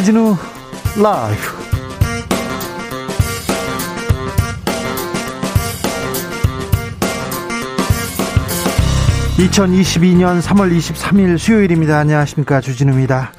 [0.00, 0.34] 주진우
[1.02, 1.42] 라이브
[9.36, 13.32] (2022년 3월 23일) 수요일입니다 안녕하십니까 주진우입니다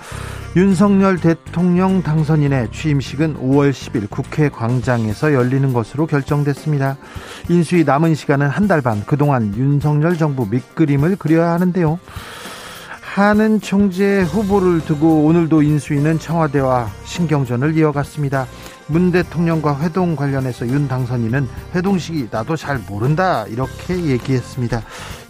[0.56, 6.98] 윤석열 대통령 당선인의 취임식은 5월 10일 국회 광장에서 열리는 것으로 결정됐습니다.
[7.48, 9.02] 인수위 남은 시간은 한 달 반.
[9.06, 12.00] 그동안 윤석열 정부 밑그림을 그려야 하는데요.
[13.14, 18.48] 하는 총재 후보를 두고 오늘도 인수위는 청와대와 신경전을 이어갔습니다.
[18.88, 24.82] 문 대통령과 회동 관련해서 윤 당선인은 회동식이 나도 잘 모른다 이렇게 얘기했습니다.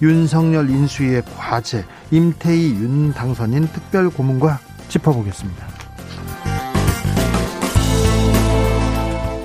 [0.03, 5.66] 윤석열 인수위의 과제 임태희 윤 당선인 특별 고문과 짚어보겠습니다.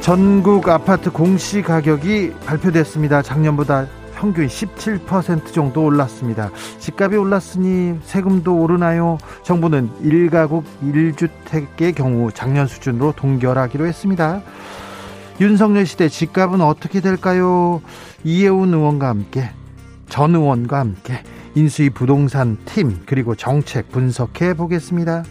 [0.03, 3.23] 전국 아파트 공시 가격이 발표됐습니다.
[3.23, 6.51] 작년보다 평균 17% 정도 올랐습니다.
[6.79, 9.19] 집값이 올랐으니 세금도 오르나요?
[9.43, 14.43] 정부는 1가구 1주택의 경우 작년 수준으로 동결하기로 했습니다.
[15.41, 17.83] 윤석열 시대 집값은 어떻게 될까요?
[18.25, 19.51] 이혜훈 의원과 함께
[20.09, 21.23] 전 의원과 함께
[21.55, 25.25] 인수위 부동산 팀 그리고 정책 분석해 보겠습니다.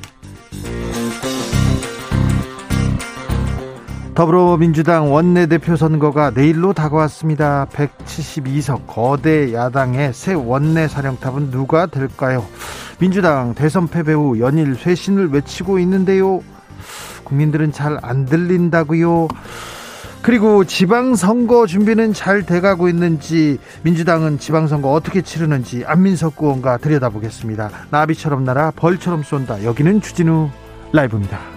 [4.15, 7.67] 더불어민주당 원내대표 선거가 내일로 다가왔습니다.
[7.73, 12.45] 172석 거대 야당의 새 원내 사령탑은 누가 될까요?
[12.97, 16.41] 민주당 대선 패배 후 연일 쇄신을 외치고 있는데요.
[17.25, 19.27] 국민들은 잘 안 들린다고요.
[20.21, 27.69] 그리고 지방선거 준비는 잘 돼가고 있는지 민주당은 지방선거 어떻게 치르는지 안민석 의원과 들여다보겠습니다.
[27.91, 29.65] 나비처럼 날아 벌처럼 쏜다.
[29.65, 30.49] 여기는 주진우
[30.93, 31.54] 라이브입니다.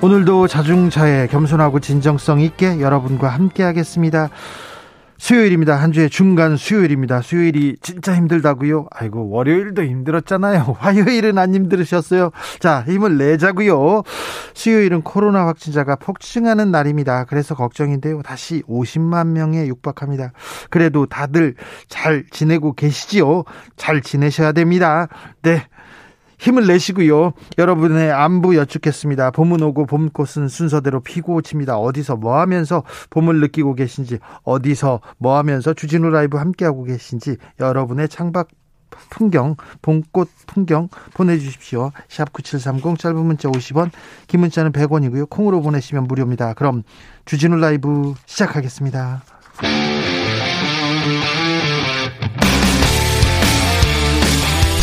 [0.00, 4.30] 오늘도 자중차에 겸손하고 진정성 있게 여러분과 함께 하겠습니다.
[5.16, 5.74] 수요일입니다.
[5.74, 7.20] 한 주의 중간 수요일입니다.
[7.20, 8.86] 수요일이 진짜 힘들다고요?
[8.92, 10.60] 아이고, 월요일도 힘들었잖아요.
[10.78, 12.30] 화요일은 안 힘들으셨어요?
[12.60, 14.04] 자, 힘을 내자고요.
[14.54, 17.24] 수요일은 코로나 확진자가 폭증하는 날입니다.
[17.24, 18.22] 그래서 걱정인데요.
[18.22, 20.30] 다시 50만 명에 육박합니다.
[20.70, 21.56] 그래도 다들
[21.88, 23.42] 잘 지내고 계시지요?
[23.76, 25.08] 잘 지내셔야 됩니다.
[25.42, 25.66] 네.
[26.38, 27.32] 힘을 내시고요.
[27.58, 29.32] 여러분의 안부 여쭙겠습니다.
[29.32, 31.76] 봄은 오고 봄꽃은 순서대로 피고 칩니다.
[31.78, 38.48] 어디서 뭐 하면서 봄을 느끼고 계신지, 어디서 뭐 하면서 주진우 라이브 함께하고 계신지, 여러분의 창밖
[39.10, 41.92] 풍경, 봄꽃 풍경 보내주십시오.
[42.08, 43.90] 샵 9730 짧은 문자 50원,
[44.26, 45.28] 긴 문자는 100원이고요.
[45.28, 46.54] 콩으로 보내시면 무료입니다.
[46.54, 46.82] 그럼
[47.24, 49.22] 주진우 라이브 시작하겠습니다.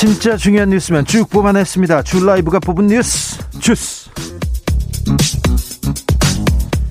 [0.00, 2.04] 진짜 중요한 뉴스면 쭉 뽑아냈습니다.
[2.04, 4.08] 줄 라이브가 뽑은 뉴스 주스.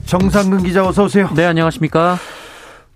[0.05, 1.27] 정상근 기자 어서 오세요.
[1.35, 2.19] 네, 안녕하십니까?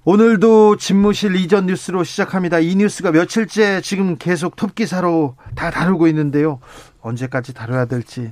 [0.04, 2.60] 오늘도 집무실 이전 뉴스로 시작합니다.
[2.60, 6.60] 이 뉴스가 며칠째 지금 계속 톱 기사로 다 다루고 있는데요.
[7.02, 8.30] 언제까지 다뤄야 될지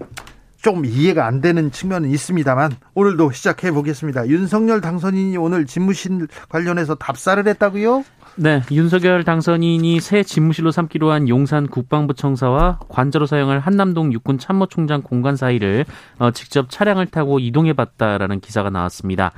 [0.62, 4.28] 좀 이해가 안 되는 측면은 있습니다만 오늘도 시작해 보겠습니다.
[4.28, 8.04] 윤석열 당선인이 오늘 집무실 관련해서 답사를 했다고요?
[8.38, 15.02] 네, 윤석열 당선인이 새 집무실로 삼기로 한 용산 국방부 청사와 관저로 사용할 한남동 육군 참모총장
[15.02, 15.86] 공간 사이를
[16.18, 19.32] 어, 직접 차량을 타고 이동해봤다라는 기사가 나왔습니다.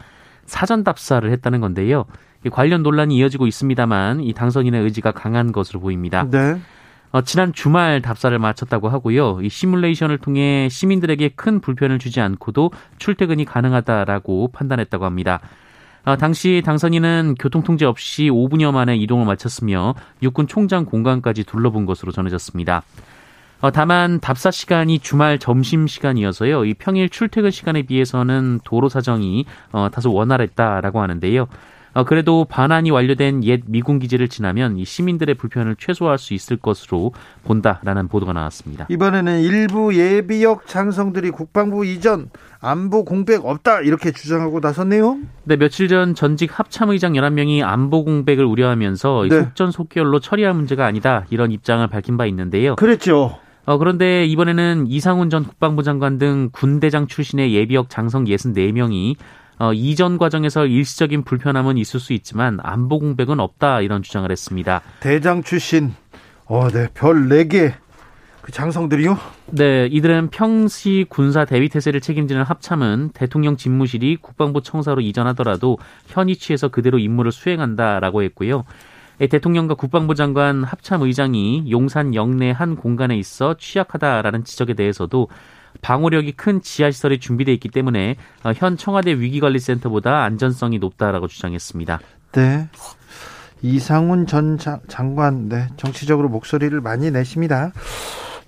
[0.45, 2.05] 사전 답사를 했다는 건데요.
[2.51, 6.27] 관련 논란이 이어지고 있습니다만 이 당선인의 의지가 강한 것으로 보입니다.
[6.29, 6.59] 네.
[7.11, 9.39] 어, 지난 주말 답사를 마쳤다고 하고요.
[9.41, 15.39] 이 시뮬레이션을 통해 시민들에게 큰 불편을 주지 않고도 출퇴근이 가능하다라고 판단했다고 합니다.
[16.05, 22.83] 아, 당시 당선인은 교통통제 없이 5분여 만에 이동을 마쳤으며 육군 총장 공간까지 둘러본 것으로 전해졌습니다.
[23.61, 26.65] 어, 다만 답사 시간이 주말 점심 시간이어서요.
[26.65, 31.47] 이 평일 출퇴근 시간에 비해서는 도로 사정이 어, 다소 원활했다라고 하는데요.
[31.93, 37.13] 어, 그래도 반환이 완료된 옛 미군 기지를 지나면 이 시민들의 불편을 최소화할 수 있을 것으로
[37.43, 38.87] 본다라는 보도가 나왔습니다.
[38.89, 42.29] 이번에는 일부 예비역 장성들이 국방부 이전
[42.59, 45.19] 안보 공백 없다 이렇게 주장하고 나섰네요.
[45.43, 49.41] 네, 며칠 전 전직 합참의장 11명이 안보 공백을 우려하면서 네.
[49.41, 52.75] 속전속결로 처리할 문제가 아니다 이런 입장을 밝힌 바 있는데요.
[52.75, 53.37] 그랬죠.
[53.65, 59.15] 어, 그런데 이번에는 이상훈 전 국방부 장관 등 군대장 출신의 예비역 장성 64명이
[59.59, 64.81] 어, 이전 과정에서 일시적인 불편함은 있을 수 있지만 안보 공백은 없다 이런 주장을 했습니다.
[64.99, 65.93] 대장 출신,
[66.45, 67.73] 어, 네, 별 4개
[68.41, 69.17] 그 장성들이요?
[69.51, 75.77] 네, 이들은 평시 군사 대위 태세를 책임지는 합참은 대통령 집무실이 국방부 청사로 이전하더라도
[76.07, 78.65] 현 위 치에서 그대로 임무를 수행한다라고 했고요.
[79.19, 85.29] 대통령과 국방부 장관 합참 의장이 용산 영내 한 공간에 있어 취약하다라는 지적에 대해서도
[85.81, 88.15] 방호력이 큰 지하시설이 준비되어 있기 때문에
[88.55, 91.99] 현 청와대 위기관리센터보다 안전성이 높다라고 주장했습니다.
[92.33, 92.67] 네.
[93.61, 97.71] 이상훈 전 장관, 네, 정치적으로 목소리를 많이 내십니다.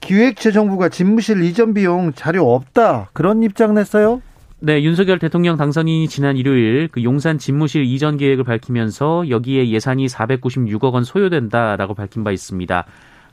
[0.02, 4.22] 기획재정부가 집무실 이전 비용 자료 없다 그런 입장 냈어요?
[4.60, 10.94] 네, 윤석열 대통령 당선인이 지난 일요일 그 용산 집무실 이전 계획을 밝히면서 여기에 예산이 496억
[10.94, 12.86] 원 소요된다라고 밝힌 바 있습니다.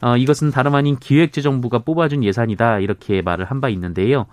[0.02, 4.26] 어, 이것은 다름 아닌 기획재정부가 뽑아준 예산이다 이렇게 말을 한 바 있는데요.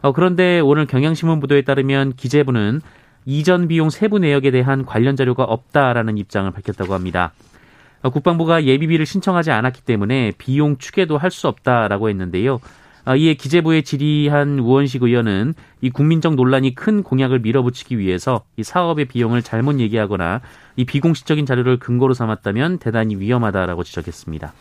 [0.00, 2.80] 어, 그런데 오늘 경향신문 보도에 따르면 기재부는
[3.26, 7.32] 이전 비용 세부 내역에 대한 관련 자료가 없다라는 입장을 밝혔다고 합니다.
[8.02, 12.58] 어, 국방부가 예비비를 신청하지 않았기 때문에 비용 추계도 할 수 없다라고 했는데요.
[13.04, 19.04] 어, 이에 기재부에 질의한 우원식 의원은 이 국민적 논란이 큰 공약을 밀어붙이기 위해서 이 사업의
[19.06, 20.40] 비용을 잘못 얘기하거나
[20.76, 24.52] 이 비공식적인 자료를 근거로 삼았다면 대단히 위험하다라고 지적했습니다.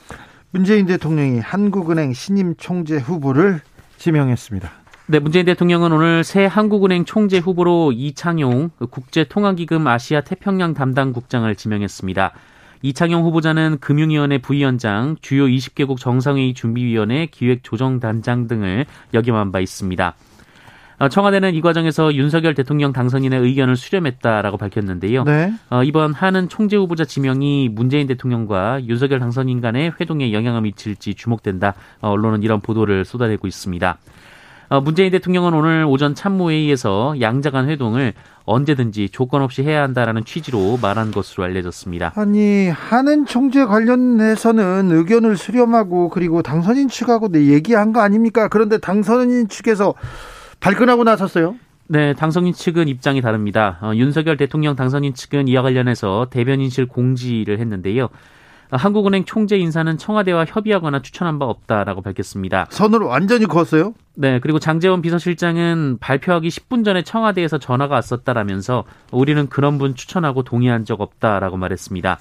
[0.54, 3.62] 문재인 대통령이 한국은행 신임 총재 후보를
[3.98, 4.70] 지명했습니다.
[5.08, 12.34] 네, 문재인 대통령은 오늘 새 한국은행 총재 후보로 이창용 국제통화기금 아시아 태평양 담당 국장을 지명했습니다.
[12.82, 20.16] 이창용 후보자는 금융위원회 부위원장, 주요 20개국 정상회의 준비위원회 기획조정단장 등을 역임한 바 있습니다.
[21.02, 25.24] 어, 청와대는 이 과정에서 윤석열 대통령 당선인의 의견을 수렴했다라고 밝혔는데요.
[25.24, 25.52] 네.
[25.72, 31.74] 어, 이번 하는 총재 후보자 지명이 문재인 대통령과 윤석열 당선인 간의 회동에 영향을 미칠지 주목된다.
[32.02, 33.98] 어, 언론은 이런 보도를 쏟아내고 있습니다.
[34.70, 38.14] 어, 문재인 대통령은 오늘 오전 참모회의에서 양자 간 회동을
[38.46, 42.14] 언제든지 조건 없이 해야 한다라는 취지로 말한 것으로 알려졌습니다.
[42.16, 48.48] 아니 하는 총재 관련해서는 의견을 수렴하고 그리고 당선인 측하고 얘기한 거 아닙니까?
[48.50, 49.96] 그런데 당선인 측에서
[50.62, 51.56] 발끈하고 나섰어요.
[51.88, 53.78] 네, 당선인 측은 입장이 다릅니다.
[53.82, 58.08] 어, 윤석열 대통령 당선인 측은 이와 관련해서 대변인실 공지를 했는데요.
[58.72, 62.68] 한국은행 총재 인사는 청와대와 협의하거나 추천한 바 없다라고 밝혔습니다.
[62.70, 63.94] 선을 완전히 그었어요?
[64.16, 70.86] 네, 그리고 장재원 비서실장은 발표하기 10분 전에 청와대에서 전화가 왔었다라면서 우리는 그런 분 추천하고 동의한
[70.86, 72.18] 적 없다라고 말했습니다.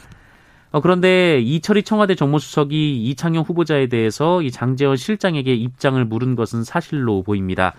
[0.73, 7.23] 어, 그런데 이철희 청와대 정무수석이 이창용 후보자에 대해서 이 장재원 실장에게 입장을 물은 것은 사실로
[7.23, 7.75] 보입니다.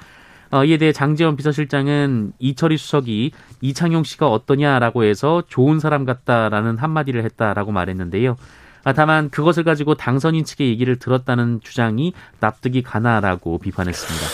[0.51, 3.31] 어, 이에 대해 장재원 비서실장은 이철희 수석이
[3.61, 8.35] 이창용 씨가 어떠냐라고 해서 좋은 사람 같다라는 한마디를 했다라고 말했는데요.
[8.83, 14.25] 아, 다만 그것을 가지고 당선인 측의 얘기를 들었다는 주장이 납득이 가나라고 비판했습니다.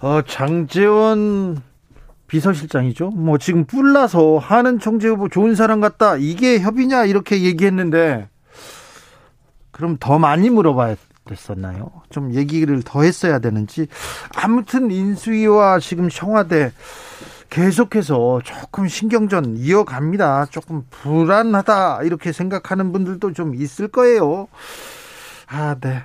[0.00, 1.62] 어, 장재원
[2.26, 3.10] 비서실장이죠.
[3.10, 6.16] 뭐 지금 뿔나서 하는 총재 후보 좋은 사람 같다.
[6.16, 8.28] 이게 협의냐 이렇게 얘기했는데
[9.70, 11.90] 그럼 더 많이 물어봐야 됐었나요?
[12.10, 13.86] 좀 얘기를 더 했어야 되는지.
[14.36, 16.72] 아무튼 인수위와 지금 청와대
[17.50, 20.46] 계속해서 조금 신경전 이어갑니다.
[20.46, 24.48] 조금 불안하다 이렇게 생각하는 분들도 좀 있을 거예요.
[25.46, 26.02] 아, 네.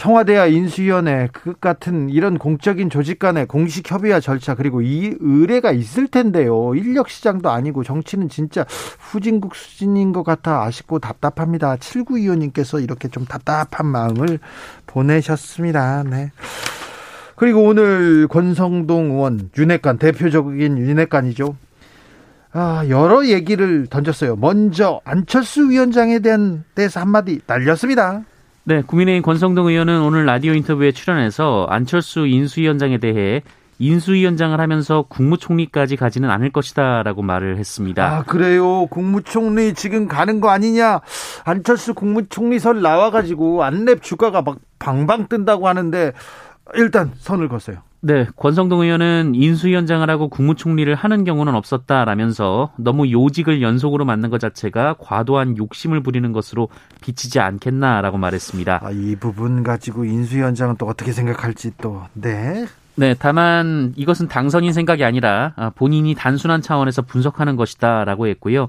[0.00, 6.08] 청와대와 인수위원회 그 같은 이런 공적인 조직 간의 공식 협의와 절차 그리고 이 의뢰가 있을
[6.08, 6.74] 텐데요.
[6.74, 8.64] 인력 시장도 아니고 정치는 진짜
[8.98, 11.76] 후진국 수준인 것 같아 아쉽고 답답합니다.
[11.76, 14.38] 7925님께서 이렇게 좀 답답한 마음을
[14.86, 16.04] 보내셨습니다.
[16.04, 16.32] 네.
[17.36, 21.56] 그리고 오늘 권성동 의원 윤핵관 대표적인 윤핵관이죠.
[22.52, 24.36] 아, 여러 얘기를 던졌어요.
[24.36, 28.22] 먼저 안철수 위원장에 대한 대해서 한마디 날렸습니다.
[28.70, 33.42] 네, 국민의힘 권성동 의원은 오늘 라디오 인터뷰에 출연해서 안철수 인수위원장에 대해
[33.80, 38.18] 인수위원장을 하면서 국무총리까지 가지는 않을 것이다라고 말을 했습니다.
[38.18, 38.86] 아 그래요?
[38.86, 41.00] 국무총리 지금 가는 거 아니냐?
[41.42, 46.12] 안철수 국무총리설 나와가지고 안랩 주가가 막 방방 뜬다고 하는데
[46.74, 47.78] 일단 선을 걷어요.
[48.02, 54.94] 네, 권성동 의원은 인수위원장을 하고 국무총리를 하는 경우는 없었다라면서 너무 요직을 연속으로 맡는 것 자체가
[54.98, 56.68] 과도한 욕심을 부리는 것으로
[57.02, 58.80] 비치지 않겠나라고 말했습니다.
[58.82, 62.66] 아, 이 부분 가지고 인수위원장은 또 어떻게 생각할지 또 네.
[62.96, 68.68] 네, 다만 이것은 당선인 생각이 아니라 본인이 단순한 차원에서 분석하는 것이다라고 했고요.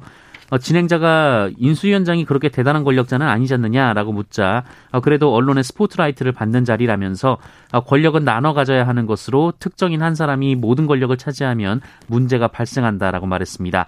[0.51, 7.37] 어, 진행자가 인수위원장이 그렇게 대단한 권력자는 아니지 않느냐라고 묻자 어, 그래도 언론의 스포트라이트를 받는 자리라면서
[7.71, 13.87] 어, 권력은 나눠 가져야 하는 것으로 특정인 한 사람이 모든 권력을 차지하면 문제가 발생한다라고 말했습니다.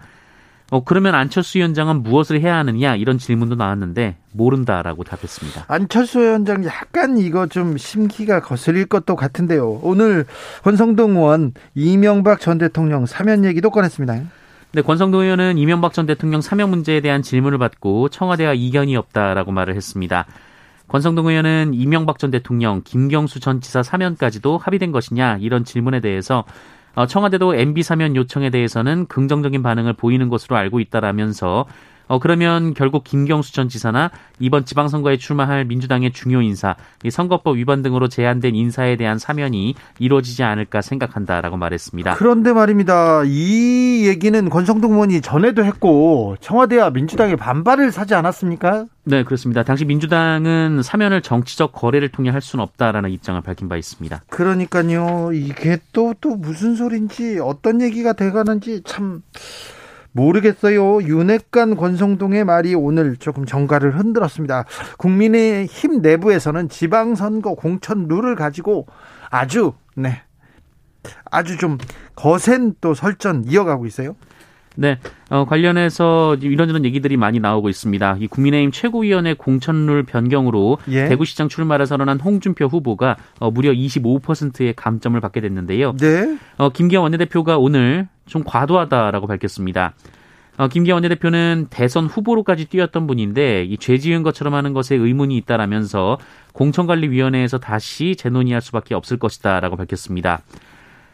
[0.72, 5.65] 어, 그러면 안철수 위원장은 무엇을 해야 하느냐 이런 질문도 나왔는데 모른다라고 답했습니다.
[5.67, 9.82] 안철수 위원장 약간 이거 좀 심기가 거슬릴 것도 같은데요.
[9.84, 10.25] 오늘
[10.63, 14.43] 권성동 의원 이명박 전 대통령 사면 얘기도 꺼냈습니다.
[14.75, 19.75] 네, 권성동 의원은 이명박 전 대통령 사명 문제에 대한 질문을 받고 청와대와 이견이 없다라고 말을
[19.75, 20.25] 했습니다.
[20.88, 26.44] 권성동 의원은 이명박 전 대통령, 김경수 전 지사 사면까지도 합의된 것이냐 이런 질문에 대해서
[26.96, 31.68] 어, 청와대도 MB 사면 요청에 대해서는 긍정적인 반응을 보이는 것으로 알고 있다라면서
[32.08, 37.82] 어, 그러면 결국 김경수 전 지사나 이번 지방선거에 출마할 민주당의 중요 인사, 이 선거법 위반
[37.82, 42.16] 등으로 제한된 인사에 대한 사면이 이루어지지 않을까 생각한다라고 말했습니다.
[42.16, 43.24] 그런데 말입니다.
[43.26, 48.86] 이 얘기는 권성동 의원이 전에도 했고 청와대와 민주당의 반발을 사지 않았습니까?
[49.06, 49.64] 네, 그렇습니다.
[49.64, 54.22] 당시 민주당은 사면을 정치적 거래를 통해 할 수는 없다라는 입장을 밝힌 바 있습니다.
[54.30, 55.32] 그러니까요.
[55.34, 59.22] 이게 또, 또 무슨 소린지 어떤 얘기가 돼가는지 참
[60.13, 61.03] 모르겠어요.
[61.03, 64.65] 윤핵관 권성동의 말이 오늘 조금 정가를 흔들었습니다.
[64.98, 68.88] 국민의힘 내부에서는 지방선거 공천 룰을 가지고
[69.29, 70.22] 아주 네
[71.29, 71.77] 아주 좀
[72.15, 74.15] 거센 또 설전 이어가고 있어요.
[74.75, 74.98] 네,
[75.29, 78.17] 어, 관련해서 이런저런 얘기들이 많이 나오고 있습니다.
[78.20, 81.08] 이 국민의힘 최고위원회 공천룰 변경으로 예.
[81.10, 85.96] 대구시장 출마를 선언한 홍준표 후보가 어, 무려 25%의 감점을 받게 됐는데요.
[85.98, 86.38] 네.
[86.58, 89.94] 어, 김기현 원내대표가 오늘 좀 과도하다라고 밝혔습니다.
[90.58, 96.20] 어, 김기현 원내대표는 대선 후보로까지 뛰었던 분인데 이 죄 지은 것처럼 하는 것에 의문이 있다라면서
[96.53, 100.42] 공천관리위원회에서 다시 재논의할 수밖에 없을 것이다라고 밝혔습니다.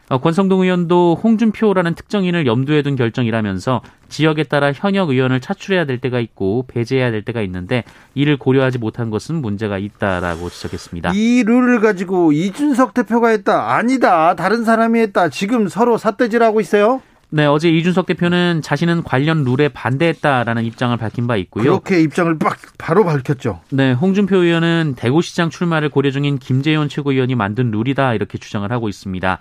[0.10, 6.20] 어, 권성동 의원도 홍준표라는 특정인을 염두에 둔 결정이라면서 지역에 따라 현역 의원을 차출해야 될 때가
[6.20, 7.84] 있고 배제해야 될 때가 있는데
[8.16, 11.12] 이를 고려하지 못한 것은 문제가 있다라고 지적했습니다.
[11.14, 13.76] 이 룰을 가지고 이준석 대표가 했다.
[13.76, 14.36] 아니다.
[14.36, 15.30] 다른 사람이 했다.
[15.30, 17.02] 지금 서로 삿대질하고 있어요.
[17.32, 21.64] 네, 어제 이준석 대표는 자신은 관련 룰에 반대했다라는 입장을 밝힌 바 있고요.
[21.64, 23.62] 그렇게 입장을 막 바로 밝혔죠.
[23.70, 29.38] 네, 홍준표 의원은 대구시장 출마를 고려 중인 김재현 최고위원이 만든 룰이다 이렇게 주장을 하고 있습니다.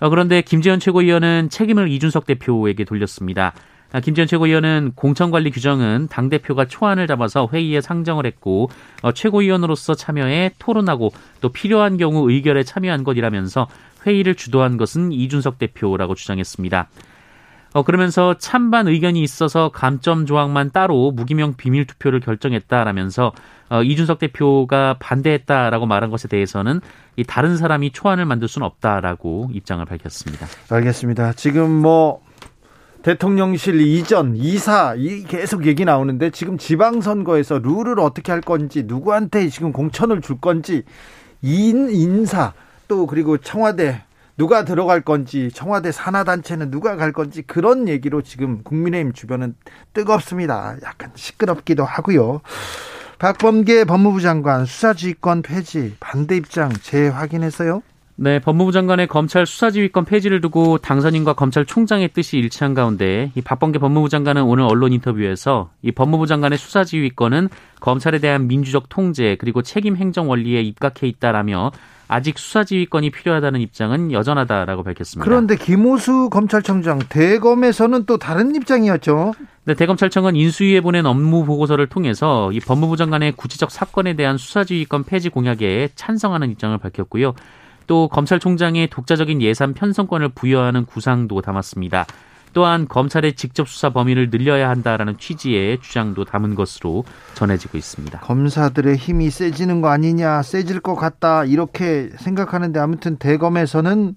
[0.00, 3.52] 어, 그런데 김재현 최고위원은 책임을 이준석 대표에게 돌렸습니다.
[3.92, 8.70] 아, 김재현 최고위원은 공천관리 규정은 당대표가 초안을 잡아서 회의에 상정을 했고
[9.02, 13.68] 어, 최고위원으로서 참여해 토론하고 또 필요한 경우 의결에 참여한 것이라면서
[14.06, 16.88] 회의를 주도한 것은 이준석 대표라고 주장했습니다.
[17.72, 23.32] 어, 그러면서 찬반 의견이 있어서 감점 조항만 따로 무기명 비밀 투표를 결정했다라면서
[23.70, 26.80] 어, 이준석 대표가 반대했다라고 말한 것에 대해서는
[27.20, 30.46] 이 다른 사람이 초안을 만들 수는 없다라고 입장을 밝혔습니다.
[30.70, 31.34] 알겠습니다.
[31.34, 32.22] 지금 뭐
[33.02, 39.70] 대통령실 이전, 이사 이 계속 얘기 나오는데 지금 지방선거에서 룰을 어떻게 할 건지 누구한테 지금
[39.72, 40.84] 공천을 줄 건지
[41.42, 42.54] 인 인사
[42.88, 44.02] 또 그리고 청와대
[44.38, 49.56] 누가 들어갈 건지 청와대 산하단체는 누가 갈 건지 그런 얘기로 지금 국민의힘 주변은
[49.92, 50.76] 뜨겁습니다.
[50.82, 52.40] 약간 시끄럽기도 하고요.
[53.20, 57.82] 박범계 법무부 장관 수사지휘권 폐지 반대 입장 재확인했어요.
[58.16, 64.08] 네, 법무부 장관의 검찰 수사지휘권 폐지를 두고 당선인과 검찰총장의 뜻이 일치한 가운데 이 박범계 법무부
[64.08, 67.50] 장관은 오늘 언론 인터뷰에서 이 법무부 장관의 수사지휘권은
[67.80, 71.72] 검찰에 대한 민주적 통제 그리고 책임 행정 원리에 입각해 있다라며
[72.10, 75.24] 아직 수사 지휘권이 필요하다는 입장은 여전하다라고 밝혔습니다.
[75.24, 79.32] 그런데 김호수 검찰청장 대검에서는 또 다른 입장이었죠.
[79.64, 85.04] 네, 대검찰청은 인수위에 보낸 업무 보고서를 통해서 이 법무부 장관의 구체적 사건에 대한 수사 지휘권
[85.04, 87.34] 폐지 공약에 찬성하는 입장을 밝혔고요.
[87.86, 92.06] 또 검찰총장의 독자적인 예산 편성권을 부여하는 구상도 담았습니다.
[92.52, 97.04] 또한 검찰의 직접 수사 범위를 늘려야 한다라는 취지의 주장도 담은 것으로
[97.34, 98.20] 전해지고 있습니다.
[98.20, 104.16] 검사들의 힘이 세지는 거 아니냐, 세질 것 같다 이렇게 생각하는데 아무튼 대검에서는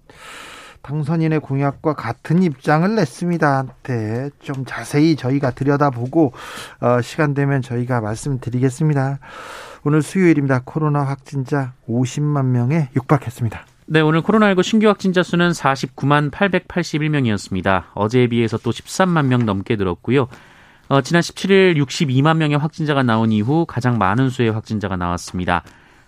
[0.83, 3.65] 당선인의 공약과 같은 입장을 냈습니다.
[3.83, 6.33] 네, 좀 자세히 저희가 들여다보고
[6.81, 9.19] 어, 시간 되면 저희가 말씀드리겠습니다.
[9.85, 10.61] 오늘 수요일입니다.
[10.65, 13.65] 코로나 확진자 50만 명에 육박했습니다.
[13.85, 17.83] 네, 오늘 코로나19 신규 확진자 수는 49만 881명이었습니다.
[17.93, 20.29] 어제에 비해서 또 13만 명 넘게 늘었고요.
[20.87, 25.63] 어, 지난 17일 62만 명의 확진자가 나온 이후 가장 많은 수의 확진자가 나왔습니다.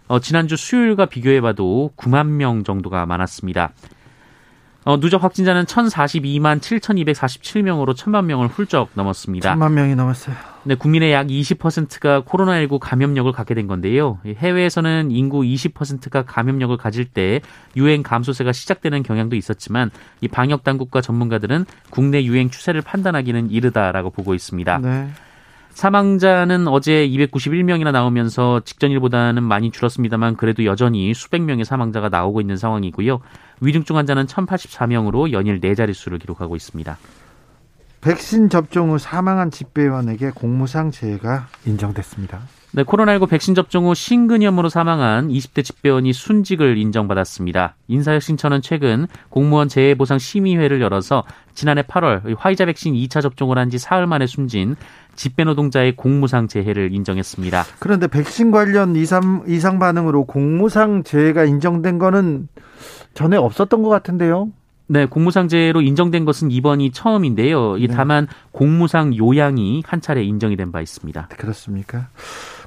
[0.07, 3.73] 어, 지난주 수요일과 비교해봐도 9만 명 정도가 많았습니다.
[4.85, 9.55] 어, 누적 확진자는 1,042만 7,247명으로 1,000만 명을 훌쩍 넘었습니다.
[9.55, 10.35] 1,000만 명이 넘었어요.
[10.63, 14.19] 네, 국민의 약 20%가 코로나19 감염력을 갖게 된 건데요.
[14.25, 17.41] 해외에서는 인구 20%가 감염력을 가질 때
[17.75, 19.89] 유행 감소세가 시작되는 경향도 있었지만
[20.21, 24.79] 이 방역 당국과 전문가들은 국내 유행 추세를 판단하기는 이르다라고 보고 있습니다.
[24.79, 25.09] 네.
[25.75, 33.19] 사망자는 어제 291명이나 나오면서 직전일보다는 많이 줄었습니다만 그래도 여전히 수백 명의 사망자가 나오고 있는 상황이고요.
[33.59, 36.97] 위중증 환자는 1084명으로 연일 네 자릿수를 기록하고 있습니다.
[37.99, 42.39] 백신 접종 후 사망한 집배원에게 공무상 재해가 인정됐습니다.
[42.75, 47.77] 네, 코로나19 백신 접종 후 심근염으로 사망한 20대 집배원이 순직을 인정받았습니다.
[47.87, 54.07] 인사혁신처는 최근 공무원 재해보상 심의회를 열어서 지난해 8월 화이자 백신 2차 접종을 한 지 사흘
[54.07, 54.75] 만에 숨진
[55.15, 57.63] 집배 노동자의 공무상 재해를 인정했습니다.
[57.79, 62.49] 그런데 백신 관련 이상, 이상 반응으로 공무상 재해가 인정된 거는
[63.13, 64.49] 전에 없었던 것 같은데요.
[64.87, 67.77] 네, 공무상재로 인정된 것은 이번이 처음인데요.
[67.77, 67.95] 이 네.
[67.95, 71.29] 다만 공무상 요양이 한 차례 인정이 된 바 있습니다.
[71.37, 72.09] 그렇습니까?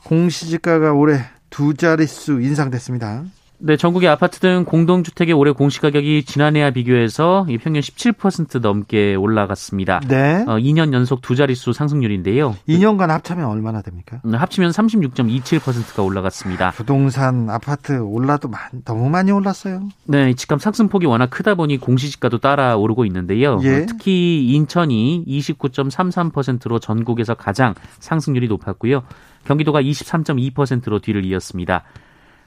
[0.09, 3.25] 공시지가가 올해 두 자릿수 인상됐습니다.
[3.61, 10.01] 네, 전국의 아파트 등 공동주택의 올해 공시가격이 지난해와 비교해서 평균 17% 넘게 올라갔습니다.
[10.07, 10.45] 네.
[10.47, 12.55] 어, 2년 연속 두 자릿수 상승률인데요.
[12.69, 14.21] 2년간 합치면 얼마나 됩니까?
[14.25, 16.71] 네, 합치면 36.27%가 올라갔습니다.
[16.71, 19.89] 부동산 아파트 올라도 많, 너무 많이 올랐어요.
[20.05, 23.59] 네, 집값 상승폭이 워낙 크다 보니 공시지가도 따라 오르고 있는데요.
[23.63, 23.87] 예.
[23.87, 29.03] 특히 인천이 29.33%로 전국에서 가장 상승률이 높았고요.
[29.47, 31.83] 경기도가 23.2%로 뒤를 이었습니다.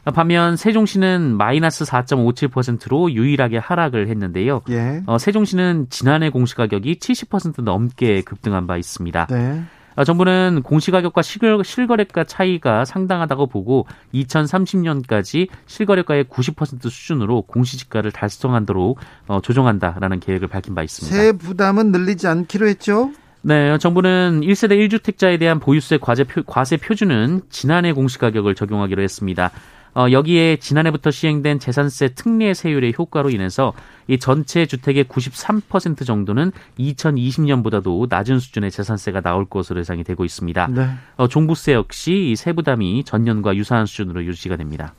[0.06, 4.62] 반면 세종시는 마이너스 4.57%로 유일하게 하락을 했는데요.
[4.70, 5.04] 예.
[5.06, 9.28] 어, 세종시는 지난해 공시가격이 70% 넘게 급등한 바 있습니다.
[9.28, 9.64] 네.
[9.96, 19.42] 어, 정부는 공시가격과 실거, 실거래가 차이가 상당하다고 보고 2030년까지 실거래가의 90% 수준으로 공시지가를 달성하도록 어,
[19.42, 21.16] 조정한다라는 계획을 밝힌 바 있습니다.
[21.16, 23.12] 세 부담은 늘리지 않기로 했죠?
[23.44, 29.52] 네, 정부는 1세대 1주택자에 대한 보유세 과세, 표, 과세 표준은 지난해 공시가격을 적용하기로 했습니다.
[29.94, 33.74] 어, 여기에 지난해부터 시행된 재산세 특례 세율의 효과로 인해서
[34.08, 40.68] 이 전체 주택의 93% 정도는 2020년보다도 낮은 수준의 재산세가 나올 것으로 예상이 되고 있습니다.
[40.68, 40.90] 네.
[41.18, 44.94] 어, 종부세 역시 이 세부담이 전년과 유사한 수준으로 유지가 됩니다.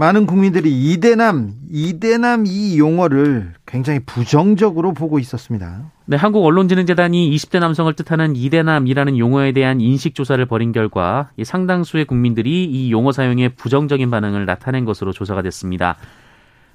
[0.00, 5.92] 많은 국민들이 이대남, 이대남 이 용어를 굉장히 부정적으로 보고 있었습니다.
[6.06, 12.64] 네, 한국 언론진흥재단이 20대 남성을 뜻하는 이대남이라는 용어에 대한 인식 조사를 벌인 결과 상당수의 국민들이
[12.64, 15.96] 이 용어 사용에 부정적인 반응을 나타낸 것으로 조사가 됐습니다.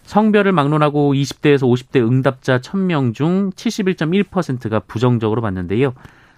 [0.03, 5.96] 성별을 막론하고 20대에서 50대 응답자 1000명 중 71.1%가 부정적으로 봤는데요.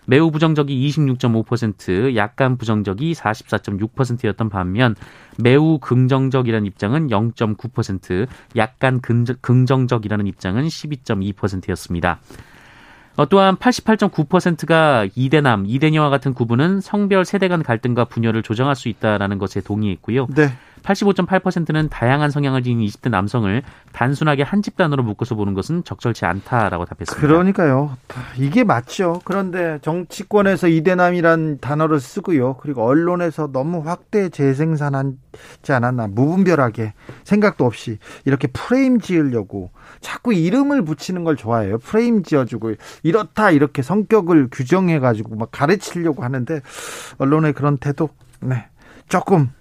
[0.07, 4.95] 매우 부정적이 26.5%, 약간 부정적이 44.6%였던 반면
[5.37, 12.19] 매우 긍정적이라는 입장은 0.9%, 약간 긍정적이라는 입장은 12.2%였습니다.
[13.17, 19.39] 어, 또한 88.9%가 이대남, 이대녀와 같은 구분은 성별 세대 간 갈등과 분열을 조정할 수 있다라는
[19.39, 20.27] 것에 동의했고요.
[20.35, 20.49] 네.
[20.83, 23.61] 85.8%는 다양한 성향을 지닌 20대 남성을
[23.91, 27.27] 단순하게 한 집단으로 묶어서 보는 것은 적절치 않다라고 답했습니다.
[27.27, 27.97] 그러니까요.
[28.37, 29.21] 이게 맞죠.
[29.25, 32.57] 그런데 정치권에서 이대남이란 단어를 쓰고요.
[32.57, 35.17] 그리고 언론에서 너무 확대 재생산하지
[35.69, 36.07] 않았나.
[36.07, 41.79] 무분별하게 생각도 없이 이렇게 프레임 지으려고 자꾸 이름을 붙이는 걸 좋아해요.
[41.79, 46.61] 프레임 지어주고 이렇다 이렇게 성격을 규정해가지고 막 가르치려고 하는데
[47.17, 48.09] 언론의 그런 태도
[48.39, 48.67] 네
[49.09, 49.51] 조금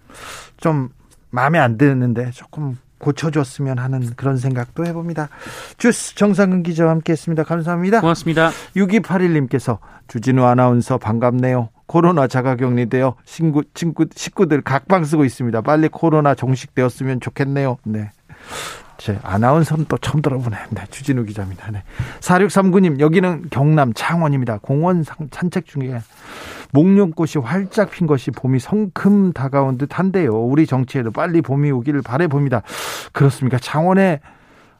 [0.56, 0.90] 좀
[1.30, 5.28] 마음에 안 드는데 조금 고쳐줬으면 하는 그런 생각도 해봅니다.
[5.76, 7.44] 주스 정상근 기자와 함께했습니다.
[7.44, 8.00] 감사합니다.
[8.00, 8.50] 고맙습니다.
[8.74, 11.68] 6281님께서 주진우 아나운서 반갑네요.
[11.86, 15.60] 코로나 자가격리되어 친구, 친구, 식구들 각방 쓰고 있습니다.
[15.60, 17.78] 빨리 코로나 종식되었으면 좋겠네요.
[17.84, 18.10] 네.
[18.98, 20.56] 제 아나운서는 또 처음 들어보네.
[20.70, 21.70] 네, 주진우 기자입니다.
[21.70, 21.82] 네.
[22.20, 24.58] 4639님, 여기는 경남 창원입니다.
[24.62, 26.00] 공원 산책 중에
[26.72, 30.32] 목련꽃이 활짝 핀 것이 봄이 성큼 다가온 듯 한데요.
[30.32, 32.62] 우리 정치에도 빨리 봄이 오기를 바래봅니다.
[33.12, 33.58] 그렇습니까?
[33.58, 34.20] 창원에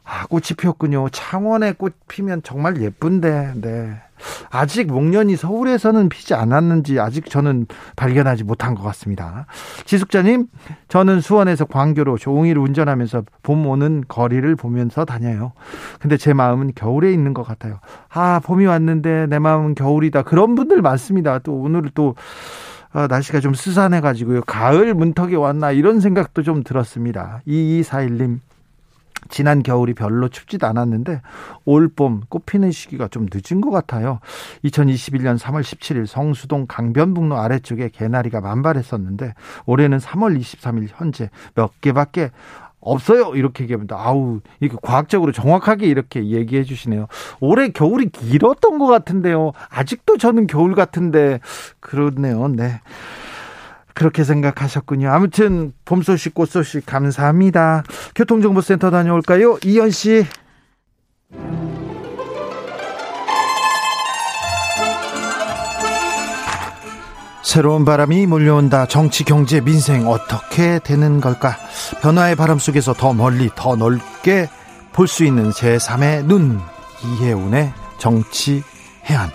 [0.09, 1.09] 아, 꽃이 피었군요.
[1.09, 4.01] 창원에 꽃 피면 정말 예쁜데, 네.
[4.49, 9.45] 아직 목련이 서울에서는 피지 않았는지 아직 저는 발견하지 못한 것 같습니다.
[9.85, 10.47] 지숙자님,
[10.87, 15.51] 저는 수원에서 광교로 종일 운전하면서 봄 오는 거리를 보면서 다녀요.
[15.99, 17.79] 근데 제 마음은 겨울에 있는 것 같아요.
[18.09, 20.23] 아, 봄이 왔는데 내 마음은 겨울이다.
[20.23, 21.39] 그런 분들 많습니다.
[21.39, 22.15] 또 오늘 또
[22.93, 24.41] 아, 날씨가 좀 스산해가지고요.
[24.47, 27.41] 가을 문턱이 왔나 이런 생각도 좀 들었습니다.
[27.45, 28.39] 2241님,
[29.29, 31.21] 지난 겨울이 별로 춥지도 않았는데
[31.65, 34.19] 올 봄 꽃피는 시기가 좀 늦은 것 같아요.
[34.65, 39.33] 2021년 3월 17일 성수동 강변북로 아래쪽에 개나리가 만발했었는데
[39.65, 42.31] 올해는 3월 23일 현재 몇 개밖에
[42.79, 43.35] 없어요.
[43.35, 43.97] 이렇게 얘기합니다.
[43.99, 47.07] 아우, 이렇게 과학적으로 정확하게 이렇게 얘기해 주시네요.
[47.39, 49.51] 올해 겨울이 길었던 것 같은데요.
[49.69, 51.39] 아직도 저는 겨울 같은데,
[51.79, 52.47] 그렇네요.
[52.47, 52.79] 네.
[53.97, 55.09] 그렇게 생각하셨군요.
[55.09, 57.81] 아무튼 봄 소식, 꽃 소식 감사합니다.
[58.13, 59.57] 교통정보센터 다녀올까요?
[59.65, 60.23] 이현 씨.
[67.43, 68.85] 새로운 바람이 몰려온다.
[68.87, 71.55] 정치, 경제, 민생 어떻게 되는 걸까?
[72.01, 74.49] 변화의 바람 속에서 더 멀리, 더 넓게
[74.93, 76.59] 볼 수 있는 제3의 눈.
[77.03, 78.63] 이혜운의 정치
[79.09, 79.29] 해안.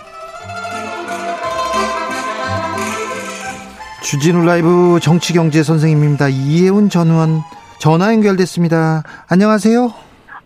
[4.03, 6.27] 주진우 라이브 정치경제 선생님입니다.
[6.27, 7.39] 이혜훈 전 의원
[7.79, 9.03] 전화 연결됐습니다.
[9.29, 9.93] 안녕하세요.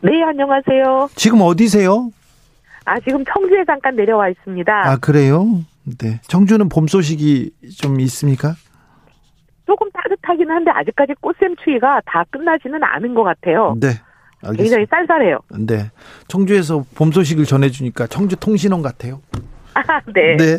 [0.01, 1.09] 네, 안녕하세요.
[1.15, 2.11] 지금 어디세요?
[2.85, 4.71] 아, 지금 청주에 잠깐 내려와 있습니다.
[4.71, 5.45] 아, 그래요?
[5.99, 6.21] 네.
[6.27, 8.53] 청주는 봄 소식이 좀 있습니까?
[9.65, 13.75] 조금 따뜻하긴 한데 아직까지 꽃샘 추위가 다 끝나지는 않은 것 같아요.
[13.79, 13.87] 네.
[14.43, 14.63] 알겠습니다.
[14.63, 15.39] 굉장히 쌀쌀해요.
[15.57, 15.89] 네.
[16.27, 19.19] 청주에서 봄 소식을 전해주니까 청주 통신원 같아요.
[19.77, 20.37] 아, 네.
[20.37, 20.57] 네.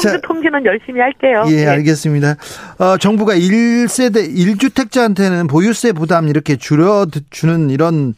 [0.00, 1.44] 청주 통신원 열심히 할게요.
[1.48, 1.66] 예, 네.
[1.66, 2.34] 알겠습니다.
[2.78, 8.14] 어, 정부가 1세대 1주택자한테는 보유세 부담 이렇게 줄여 주는 이런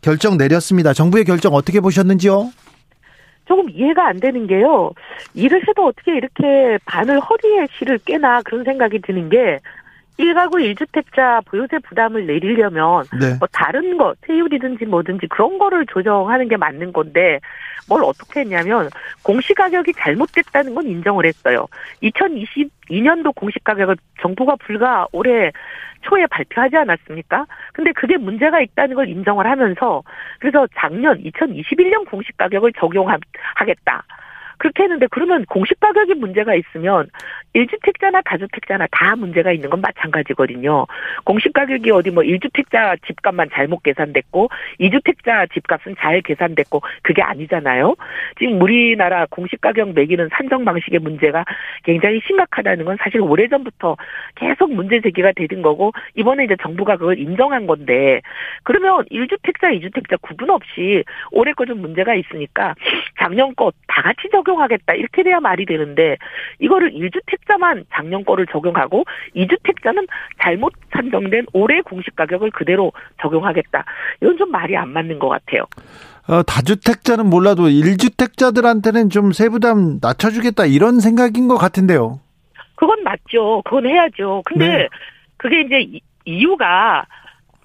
[0.00, 0.92] 결정 내렸습니다.
[0.92, 2.50] 정부의 결정 어떻게 보셨는지요?
[3.46, 4.92] 조금 이해가 안 되는 게요.
[5.34, 9.58] 일을 해도 어떻게 이렇게 바늘 허리에 실을 깨나 그런 생각이 드는 게
[10.18, 13.36] 1가구 1주택자 보유세 부담을 내리려면 네.
[13.38, 17.40] 뭐 다른 거 세율이든지 뭐든지 그런 거를 조정하는 게 맞는 건데
[17.88, 18.88] 뭘 어떻게 했냐면
[19.22, 21.66] 공시가격이 잘못됐다는 건 인정을 했어요.
[22.02, 25.50] 2022년도 공시가격을 정부가 불과 올해
[26.02, 27.46] 초에 발표하지 않았습니까?
[27.72, 30.02] 근데 그게 문제가 있다는 걸 인정을 하면서
[30.38, 34.04] 그래서 작년 2021년 공시 가격을 적용하겠다.
[34.58, 37.08] 그렇게 했는데 그러면 공시 가격이 문제가 있으면
[37.54, 40.86] 1주택자나 다주택자나 다 문제가 있는 건 마찬가지거든요.
[41.24, 44.48] 공시 가격이 어디 뭐 1주택자 집값만 잘못 계산됐고
[44.80, 47.96] 2주택자 집값은 잘 계산됐고 그게 아니잖아요.
[48.38, 51.44] 지금 우리나라 공시 가격 매기는 산정 방식의 문제가
[51.84, 53.96] 굉장히 심각하다는 건 사실 오래전부터
[54.36, 58.20] 계속 문제 제기가 되는 거고 이번에 이제 정부가 그걸 인정한 건데
[58.62, 62.74] 그러면 1주택자, 2주택자 구분 없이 올해 거 좀 문제가 있으니까
[63.18, 66.16] 작년 거 다 같이 적용하겠다 이렇게 돼야 말이 되는데
[66.58, 70.06] 이거를 1주택 1 주택자만 작년 거를 적용하고 2주택자는
[70.42, 73.84] 잘못 산정된 올해 공시 가격을 그대로 적용하겠다.
[74.22, 75.64] 이건 좀 말이 안 맞는 것 같아요.
[76.28, 82.20] 어, 다주택자는 몰라도 1주택자들한테는 좀 세부담 낮춰주겠다 이런 생각인 것 같은데요.
[82.76, 83.62] 그건 맞죠.
[83.64, 84.42] 그건 해야죠.
[84.44, 84.88] 근데 네.
[85.36, 87.04] 그게 이제 이유가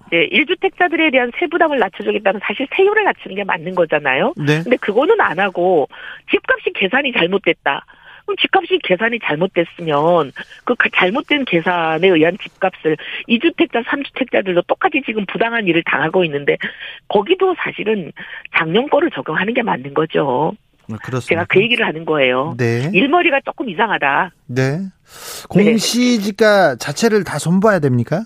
[0.08, 4.34] 이제 1주택자들에 대한 세부담을 낮춰주겠다는 사실 세율을 낮추는 게 맞는 거잖아요.
[4.36, 4.62] 네.
[4.62, 5.88] 근데 그거는 안 하고
[6.30, 7.84] 집값이 계산이 잘못됐다.
[8.26, 10.32] 그럼 집값이 계산이 잘못됐으면
[10.64, 12.96] 그 잘못된 계산에 의한 집값을
[13.28, 16.56] 2주택자, 3주택자들도 똑같이 지금 부당한 일을 당하고 있는데
[17.08, 18.12] 거기도 사실은
[18.56, 20.52] 작년 거를 적용하는 게 맞는 거죠.
[20.90, 21.28] 아, 그렇습니다.
[21.28, 22.54] 제가 그 얘기를 하는 거예요.
[22.58, 22.90] 네.
[22.92, 24.32] 일머리가 조금 이상하다.
[24.46, 24.80] 네.
[25.48, 26.78] 공시지가 네.
[26.78, 28.24] 자체를 다 손봐야 됩니까?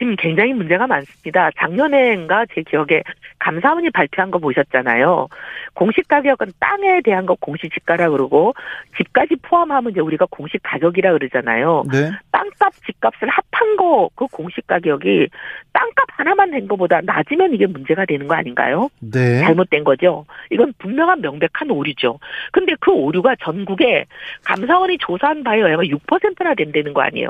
[0.00, 1.50] 지금 굉장히 문제가 많습니다.
[1.58, 3.02] 작년에인가 제 기억에
[3.38, 5.28] 감사원이 발표한 거 보셨잖아요.
[5.74, 8.54] 공시 가격은 땅에 대한 거 공시 지가라 그러고
[8.96, 11.84] 집까지 포함하면 이제 우리가 공시 가격이라 그러잖아요.
[11.92, 12.10] 네.
[12.32, 15.28] 땅값 집값을 합한 거 그 공시 가격이
[15.72, 18.88] 땅값 하나만 낸 거보다 낮으면 이게 문제가 되는 거 아닌가요?
[19.00, 19.40] 네.
[19.40, 20.24] 잘못된 거죠.
[20.50, 22.18] 이건 분명한 명백한 오류죠.
[22.52, 24.06] 근데 그 오류가 전국에
[24.44, 27.28] 감사원이 조사한 바에 의하면 6%나 된다는 거 아니에요.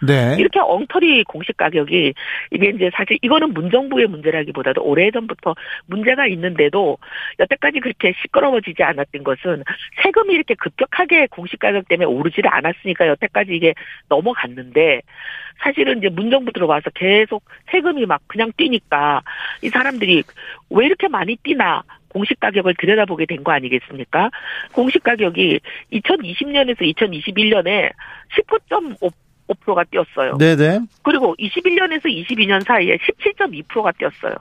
[0.00, 0.36] 네.
[0.38, 2.14] 이렇게 엉터리 공시 가격이
[2.52, 5.54] 이게 이제 사실 이거는 문정부의 문제라기보다도 오래전부터
[5.86, 6.98] 문제가 있는데도
[7.38, 9.64] 여태까지 그렇게 시끄러워지지 않았던 것은
[10.02, 13.74] 세금이 이렇게 급격하게 공시 가격 때문에 오르지를 않았으니까 여태까지 이게
[14.08, 15.02] 넘어갔는데
[15.58, 19.22] 사실은 이제 문정부 들어와서 계속 세금이 막 그냥 뛰니까
[19.62, 20.22] 이 사람들이
[20.70, 24.30] 왜 이렇게 많이 뛰나 공시 가격을 들여다보게 된 거 아니겠습니까?
[24.72, 25.60] 공시 가격이
[25.92, 27.90] 2020년에서 2021년에
[28.36, 29.12] 19.5
[29.48, 30.36] 5%가 뛰었어요.
[30.38, 30.80] 네네.
[31.02, 34.34] 그리고 21년에서 22년 사이에 17.2%가 뛰었어요.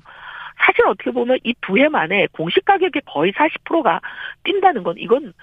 [0.60, 4.00] 사실 어떻게 보면 이 두 해 만에 공시 가격의 거의 40%가
[4.44, 5.34] 뛴다는 건 이건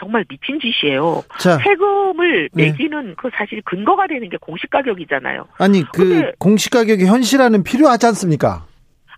[0.00, 1.22] 정말 미친 짓이에요.
[1.38, 2.66] 자, 세금을 네.
[2.66, 3.14] 매기는 네.
[3.16, 5.46] 그 사실 근거가 되는 게 공시 가격이잖아요.
[5.58, 8.64] 아니 그 공시 가격의 현실화는 필요하지 않습니까?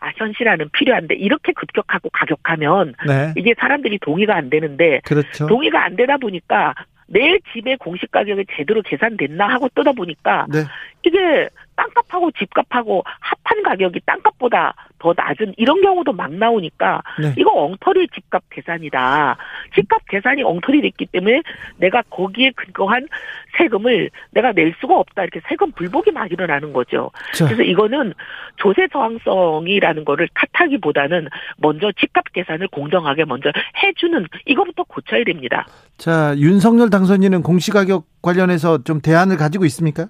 [0.00, 3.34] 아 현실화는 필요한데 이렇게 급격하고 가격하면 네.
[3.36, 5.46] 이게 사람들이 동의가 안 되는데 그렇죠.
[5.46, 6.74] 동의가 안 되다 보니까
[7.10, 10.60] 내 집의 공시 가격이 제대로 계산됐나 하고 뜨다 보니까 네.
[11.04, 11.48] 이게
[11.80, 17.34] 땅값하고 집값하고 합한 가격이 땅값보다 더 낮은 이런 경우도 막 나오니까 네.
[17.38, 19.36] 이거 엉터리 집값 계산이다.
[19.74, 21.42] 집값 계산이 엉터리 됐기 때문에
[21.78, 23.08] 내가 거기에 근거한
[23.56, 25.22] 세금을 내가 낼 수가 없다.
[25.22, 27.10] 이렇게 세금 불복이 막 일어나는 거죠.
[27.34, 27.46] 자.
[27.46, 28.12] 그래서 이거는
[28.56, 33.50] 조세 저항성이라는 거를 탓하기보다는 먼저 집값 계산을 공정하게 먼저
[33.82, 35.66] 해주는 이거부터 고쳐야 됩니다.
[35.96, 40.08] 자, 윤석열 당선인은 공시가격 관련해서 좀 대안을 가지고 있습니까?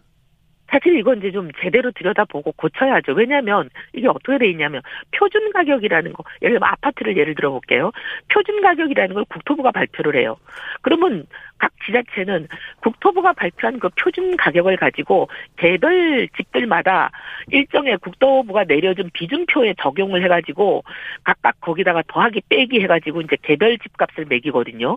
[0.70, 3.12] 사실 이건 이제 좀 제대로 들여다보고 고쳐야죠.
[3.12, 7.90] 왜냐하면 이게 어떻게 돼 있냐면 표준 가격이라는 거 예를 들면 아파트를 예를 들어 볼게요.
[8.32, 10.36] 표준 가격이라는 걸 국토부가 발표를 해요.
[10.82, 11.26] 그러면
[11.60, 12.48] 각 지자체는
[12.80, 17.10] 국토부가 발표한 그 표준 가격을 가지고 개별 집들마다
[17.50, 20.82] 일정의 국토부가 내려준 비준표에 적용을 해가지고
[21.22, 24.96] 각각 거기다가 더하기 빼기 해가지고 이제 개별 집값을 매기거든요.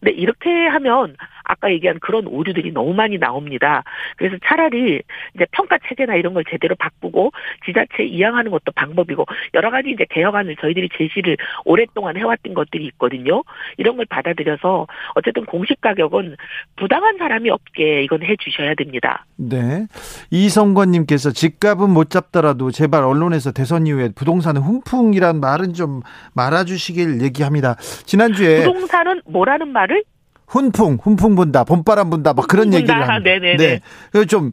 [0.00, 3.82] 근데 이렇게 하면 아까 얘기한 그런 오류들이 너무 많이 나옵니다.
[4.16, 5.02] 그래서 차라리
[5.34, 7.32] 이제 평가 체계나 이런 걸 제대로 바꾸고
[7.66, 13.42] 지자체 이양하는 것도 방법이고 여러 가지 이제 개혁안을 저희들이 제시를 오랫동안 해왔던 것들이 있거든요.
[13.78, 16.36] 이런 걸 받아들여서 어쨌든 공시 가격 은
[16.76, 19.26] 부당한 사람이 없게 이건 해주셔야 됩니다.
[19.36, 19.86] 네.
[20.30, 26.02] 이성권님께서 집값은 못 잡더라도 제발 언론에서 대선 이후에 부동산은 훈풍이란 말은 좀
[26.34, 27.76] 말아주시길 얘기합니다.
[28.04, 30.04] 지난주에 부동산은 뭐라는 말을
[30.46, 32.78] 훈풍, 훈풍 분다, 봄바람 분다, 막 그런 분다.
[32.78, 33.18] 얘기를 합니다.
[33.30, 33.56] 네네네.
[33.56, 33.80] 네.
[34.12, 34.52] 그래서 좀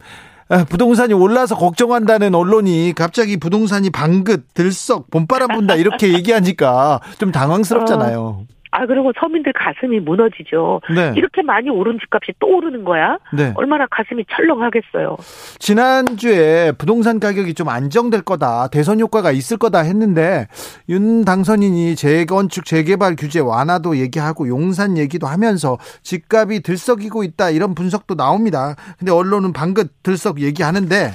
[0.50, 8.46] 아, 부동산이 올라서 걱정한다는 언론이 갑자기 부동산이 방긋, 들썩, 봄바람 분다 이렇게 얘기하니까 좀 당황스럽잖아요.
[8.72, 10.80] 아 그리고 서민들 가슴이 무너지죠.
[10.96, 11.12] 네.
[11.18, 13.18] 이렇게 많이 오른 집값이 또 오르는 거야?
[13.34, 13.52] 네.
[13.56, 15.18] 얼마나 가슴이 철렁하겠어요.
[15.60, 20.48] 지난주에 부동산 가격이 좀 안정될 거다, 대선 효과가 있을 거다 했는데
[20.88, 28.16] 윤 당선인이 재건축 재개발 규제 완화도 얘기하고 용산 얘기도 하면서 집값이 들썩이고 있다 이런 분석도
[28.16, 28.76] 나옵니다.
[28.98, 31.12] 근데 언론은 방긋 들썩 얘기하는데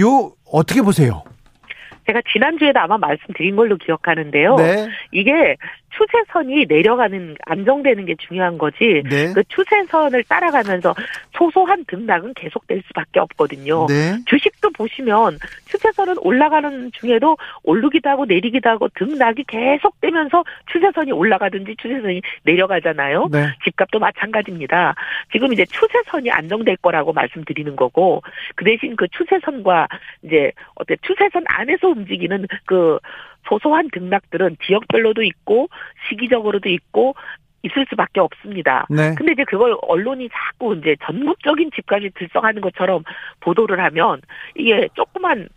[0.00, 1.22] 요 어떻게 보세요?
[2.06, 4.56] 제가 지난주에도 아마 말씀드린 걸로 기억하는데요.
[4.56, 4.88] 네.
[5.12, 5.56] 이게
[5.96, 9.02] 추세선이 내려가는 안정되는 게 중요한 거지.
[9.08, 9.32] 네.
[9.32, 10.94] 그 추세선을 따라가면서
[11.32, 13.86] 소소한 등락은 계속될 수밖에 없거든요.
[13.88, 14.16] 네.
[14.26, 23.28] 주식도 보시면 추세선은 올라가는 중에도 오르기도 하고 내리기도 하고 등락이 계속되면서 추세선이 올라가든지 추세선이 내려가잖아요.
[23.30, 23.46] 네.
[23.64, 24.94] 집값도 마찬가지입니다.
[25.32, 28.22] 지금 이제 추세선이 안정될 거라고 말씀드리는 거고
[28.56, 29.88] 그 대신 그 추세선과
[30.22, 32.98] 이제 어때 추세선 안에서 움직이는 그
[33.48, 35.68] 소소한 등락들은 지역별로도 있고
[36.08, 37.14] 시기적으로도 있고
[37.62, 38.86] 있을 수밖에 없습니다.
[38.90, 39.14] 네.
[39.16, 43.04] 근데 이제 그걸 언론이 자꾸 이제 전국적인 집값이 들썩하는 것처럼
[43.40, 44.20] 보도를 하면
[44.54, 45.48] 이게 조그만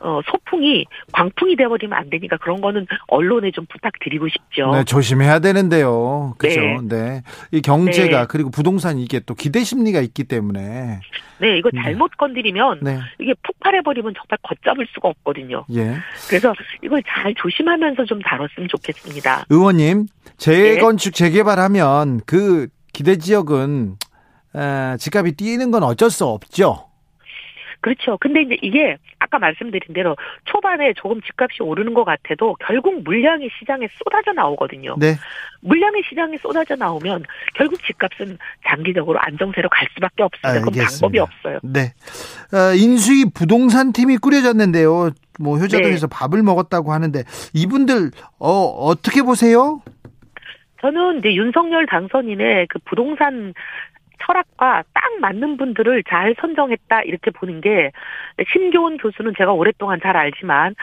[0.00, 4.70] 어, 소풍이 광풍이 돼버리면 안 되니까 그런 거는 언론에 좀 부탁드리고 싶죠.
[4.72, 6.34] 네, 조심해야 되는데요.
[6.38, 6.60] 그죠?
[6.60, 6.78] 네.
[6.82, 7.22] 네.
[7.52, 8.26] 이 경제가 네.
[8.28, 11.00] 그리고 부동산 이게 또 기대 심리가 있기 때문에
[11.38, 11.80] 네, 이거 네.
[11.82, 13.00] 잘못 건드리면 네.
[13.18, 15.64] 이게 폭발해버리면 정말 걷잡을 수가 없거든요.
[15.74, 15.96] 예.
[16.28, 19.46] 그래서 이걸 잘 조심하면서 좀 다뤘으면 좋겠습니다.
[19.48, 20.32] 의원님, 네.
[20.36, 23.96] 재건축 재개발하면 그 기대 지역은
[24.56, 26.88] 에, 집값이 뛰는 건 어쩔 수 없죠.
[27.84, 28.16] 그렇죠.
[28.18, 30.16] 근데 이제 이게 아까 말씀드린 대로
[30.46, 34.96] 초반에 조금 집값이 오르는 것 같아도 결국 물량이 시장에 쏟아져 나오거든요.
[34.98, 35.16] 네.
[35.60, 40.48] 물량이 시장에 쏟아져 나오면 결국 집값은 장기적으로 안정세로 갈 수밖에 없습니다.
[40.48, 40.84] 알겠습니다.
[40.88, 41.58] 방법이 없어요.
[41.62, 41.92] 네.
[42.56, 45.10] 어, 인수위 부동산 팀이 꾸려졌는데요.
[45.38, 49.82] 뭐 효자동에서 밥을 먹었다고 하는데 이분들 어 어떻게 보세요?
[50.80, 53.52] 저는 이제 윤석열 당선인의 그 부동산
[54.24, 57.92] 철학과 딱 맞는 분들을 잘 선정했다 이렇게 보는 게
[58.52, 60.74] 심교훈 교수는 제가 오랫동안 잘 알지만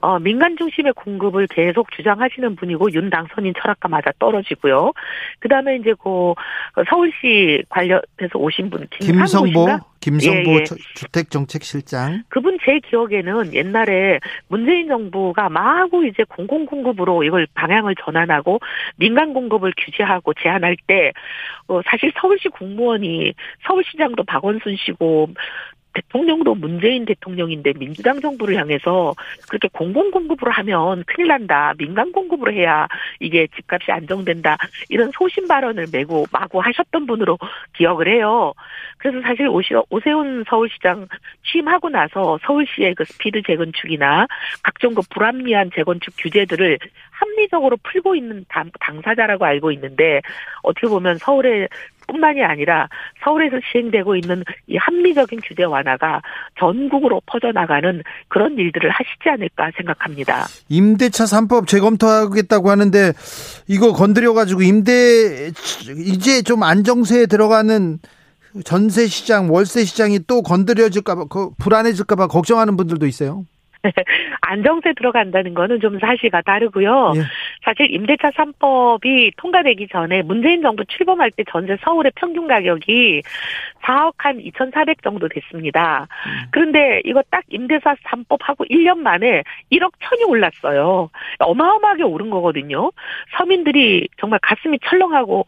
[0.00, 4.92] 어, 민간 중심의 공급을 계속 주장하시는 분이고 윤 당선인 철학과 맞아 떨어지고요.
[5.40, 6.34] 그다음에 이제 그
[6.88, 9.66] 서울시 관련해서 오신 분 김성보?
[10.00, 10.64] 김성보 예, 예.
[10.94, 12.24] 주택정책실장.
[12.28, 18.60] 그분 제 기억에는 옛날에 문재인 정부가 마구 이제 공공 공급으로 이걸 방향을 전환하고
[18.96, 21.12] 민간 공급을 규제하고 제한할 때
[21.68, 23.34] 어, 사실 서울시 공무원이
[23.66, 25.28] 서울시장도 박원순 씨고
[25.94, 29.14] 대통령도 문재인 대통령인데 민주당 정부를 향해서
[29.48, 31.72] 그렇게 공공 공급으로 하면 큰일 난다.
[31.78, 32.86] 민간 공급으로 해야
[33.18, 34.56] 이게 집값이 안정된다.
[34.88, 37.38] 이런 소신 발언을 메고 마구 하셨던 분으로
[37.74, 38.52] 기억을 해요.
[38.98, 41.08] 그래서 사실 오세훈 서울시장
[41.44, 44.26] 취임하고 나서 서울시의 그 스피드 재건축이나
[44.62, 46.78] 각종 그 불합리한 재건축 규제들을
[47.10, 50.20] 합리적으로 풀고 있는 당, 당사자라고 알고 있는데
[50.62, 51.68] 어떻게 보면 서울에
[52.10, 52.88] 뿐만이 아니라
[53.24, 56.22] 서울에서 시행되고 있는 이 합리적인 규제 완화가
[56.58, 60.46] 전국으로 퍼져나가는 그런 일들을 하시지 않을까 생각합니다.
[60.68, 63.12] 임대차 3법 재검토하겠다고 하는데
[63.68, 65.50] 이거 건드려 가지고 임대
[66.06, 67.98] 이제 좀 안정세에 들어가는
[68.64, 73.44] 전세 시장, 월세 시장이 또 건드려질까 봐그 불안해질까 봐 걱정하는 분들도 있어요.
[74.42, 77.12] 안정세 들어간다는 거는 좀 사실과 다르고요.
[77.16, 77.20] 예.
[77.64, 83.22] 사실 임대차 3법이 통과되기 전에 문재인 정부 출범할 때 전세 서울의 평균 가격이
[83.82, 86.06] 4억 한 2,400 정도 됐습니다.
[86.50, 91.10] 그런데 이거 딱 임대차 3법하고 1년 만에 1억 천이 올랐어요.
[91.38, 92.90] 어마어마하게 오른 거거든요.
[93.36, 95.46] 서민들이 정말 가슴이 철렁하고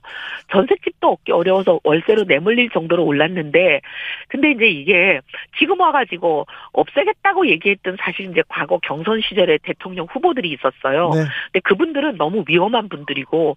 [0.50, 3.80] 전셋집도 얻기 어려워서 월세로 내몰릴 정도로 올랐는데
[4.28, 5.20] 근데 이제 이게
[5.58, 11.10] 지금 와가지고 없애겠다고 얘기했던 사실 사실 이제 과거 경선 시절에 대통령 후보들이 있었어요.
[11.10, 11.24] 네.
[11.52, 13.56] 근데 그분들은 너무 위험한 분들이고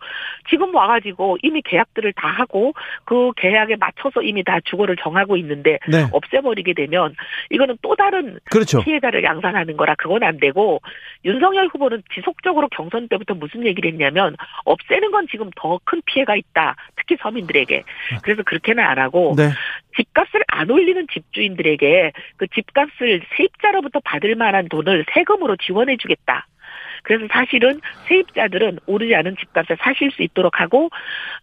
[0.49, 2.73] 지금 와가지고 이미 계약들을 다 하고
[3.05, 6.05] 그 계약에 맞춰서 이미 다 주거를 정하고 있는데 네.
[6.11, 7.15] 없애버리게 되면
[7.49, 8.81] 이거는 또 다른 그렇죠.
[8.81, 10.81] 피해자를 양산하는 거라 그건 안 되고
[11.23, 16.75] 윤석열 후보는 지속적으로 경선 때부터 무슨 얘기를 했냐면 없애는 건 지금 더 큰 피해가 있다.
[16.95, 17.83] 특히 서민들에게.
[18.23, 19.49] 그래서 그렇게는 안 하고 네.
[19.97, 26.47] 집값을 안 올리는 집주인들에게 그 집값을 세입자로부터 받을 만한 돈을 세금으로 지원해 주겠다.
[27.03, 30.89] 그래서 사실은 세입자들은 오르지 않은 집값에 사실 수 있도록 하고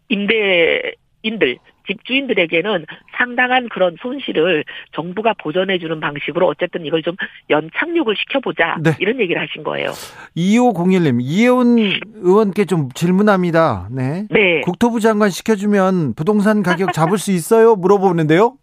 [0.09, 7.17] 임대인들 집주인들에게는 상당한 그런 손실을 정부가 보전해 주는 방식으로 어쨌든 이걸 좀
[7.51, 8.93] 연착륙을 시켜보자 네.
[9.01, 9.91] 이런 얘기를 하신 거예요.
[10.37, 11.77] 2501님, 이혜원
[12.15, 13.89] 의원께 좀 질문합니다.
[13.91, 14.27] 네.
[14.31, 14.61] 네.
[14.61, 17.75] 국토부 장관 시켜주면 부동산 가격 잡을 수 있어요?
[17.77, 18.57] 물어보는데요.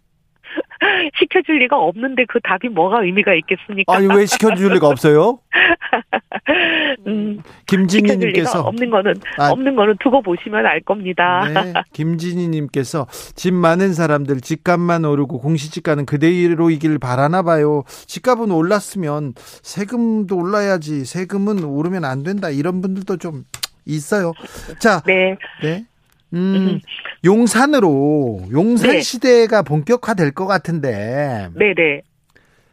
[1.19, 3.93] 시켜줄 리가 없는데 그 답이 뭐가 의미가 있겠습니까?
[3.93, 5.39] 아니, 왜 시켜줄 리가 없어요?
[7.07, 8.61] 음, 김진희님께서.
[8.61, 9.51] 없는 거는 아.
[9.51, 11.47] 없는 거는 두고 보시면 알 겁니다.
[11.47, 17.83] 네, 김진희님께서 집 많은 사람들 집값만 오르고 공시지가는 그대로이길 바라나 봐요.
[17.87, 23.43] 집값은 올랐으면 세금도 올라야지 세금은 오르면 안 된다 이런 분들도 좀
[23.85, 24.33] 있어요.
[24.79, 25.37] 자, 네.
[25.61, 25.85] 네.
[26.33, 26.79] 음,
[27.25, 29.01] 용산으로 용산 네.
[29.01, 32.01] 시대가 본격화될 것 같은데 네, 네.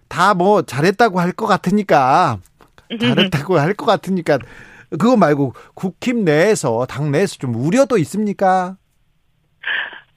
[0.09, 2.39] 다 뭐 잘했다고 할 것 같으니까
[3.01, 4.39] 잘했다고 할 것 같으니까
[4.91, 8.77] 그거 말고 국힘 내에서 당 내에서 좀 우려도 있습니까?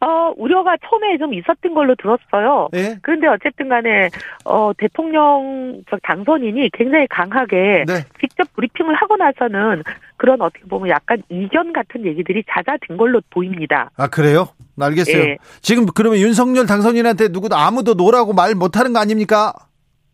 [0.01, 2.69] 어, 우려가 처음에 좀 있었던 걸로 들었어요.
[2.71, 2.97] 네.
[3.01, 4.09] 그런데 어쨌든 간에,
[4.45, 8.05] 어, 대통령 저 당선인이 굉장히 강하게 네.
[8.19, 9.83] 직접 브리핑을 하고 나서는
[10.15, 13.89] 그런 어떻게 보면 약간 이견 같은 얘기들이 잦아든 걸로 보입니다.
[13.97, 14.49] 아 그래요?
[14.79, 15.21] 알겠어요.
[15.21, 15.37] 예.
[15.61, 19.53] 지금 그러면 윤석열 당선인한테 누구도 아무도 no라고 말 못하는 거 아닙니까?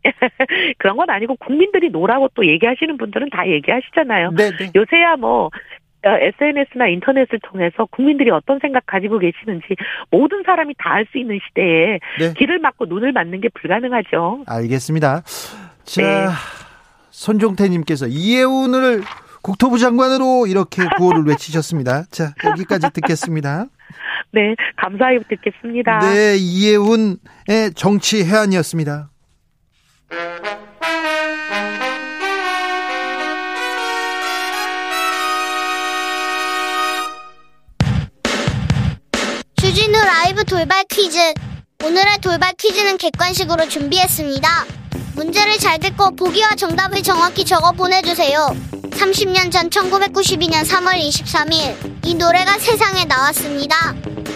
[0.78, 4.32] 그런 건 아니고 국민들이 no라고 또 얘기하시는 분들은 다 얘기하시잖아요.
[4.32, 4.71] 네, 네.
[4.76, 5.50] 요새야 뭐,
[6.06, 9.65] SNS나 인터넷을 통해서 국민들이 어떤 생각 가지고 계시는지
[10.12, 12.34] 모든 사람이 다 알 수 있는 시대에 네.
[12.38, 14.44] 길을 막고 눈을 막는 게 불가능하죠.
[14.48, 15.22] 알겠습니다.
[15.84, 16.28] 자, 네.
[17.12, 19.02] 손종태님께서 이해운을
[19.41, 22.04] 국토부 장관으로 이렇게 구호를 외치셨습니다.
[22.12, 23.65] 자, 여기까지 듣겠습니다.
[24.32, 26.00] 네, 감사히 듣겠습니다.
[26.00, 29.10] 네, 이해운의 정치 해안이었습니다.
[40.45, 41.17] 돌발 퀴즈.
[41.84, 44.65] 오늘의 돌발 퀴즈는 객관식으로 준비했습니다.
[45.15, 48.55] 문제를 잘 듣고 보기와 정답을 정확히 적어 보내주세요.
[48.91, 53.93] 30년 전 1992년 3월 23일 이 노래가 세상에 나왔습니다.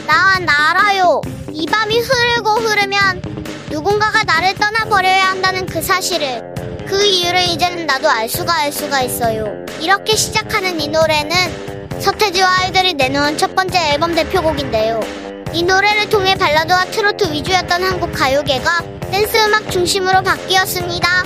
[0.07, 1.21] 나 나알아요.
[1.53, 3.21] 이 밤이 흐르고 흐르면
[3.69, 6.41] 누군가가 나를 떠나버려야 한다는 그 사실을
[6.87, 9.63] 그 이유를 이제는 나도 알 수가 알 수가 있어요.
[9.79, 15.28] 이렇게 시작하는 이 노래는 서태지와 아이들이 내놓은 첫 번째 앨범 대표곡인데요.
[15.53, 18.81] 이 노래를 통해 발라드와 트로트 위주였던 한국 가요계가
[19.12, 21.23] 댄스 음악 중심으로 바뀌었습니다.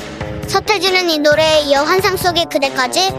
[0.48, 3.10] 서태지는 이 노래에 이어 환상 속의 그대까지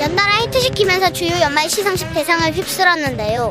[0.00, 3.48] 연달아 히트시키면서 주요 연말 시상식 대상을 휩쓸었는데요.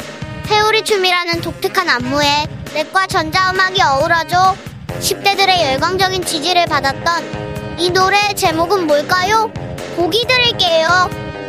[0.48, 4.56] 회오리 춤이라는 독특한 안무에 랩과 전자음악이 어우러져
[5.00, 9.52] 10대들의 열광적인 지지를 받았던 이 노래의 제목은 뭘까요?
[9.96, 10.88] 보기 드릴게요.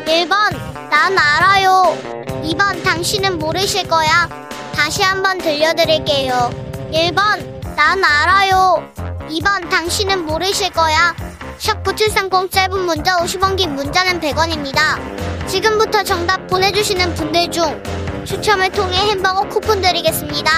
[0.07, 0.53] 1번,
[0.91, 1.97] 난 알아요.
[2.45, 4.29] 2번, 당신은 모르실 거야.
[4.77, 6.51] 다시 한번 들려드릴게요.
[6.93, 8.83] 1번, 난 알아요.
[9.29, 11.15] 2번, 당신은 모르실 거야.
[11.59, 15.47] 샵9730 짧은 문자 50원 긴 문자는 100원입니다.
[15.47, 17.83] 지금부터 정답 보내주시는 분들 중
[18.25, 20.51] 추첨을 통해 햄버거 쿠폰 드리겠습니다.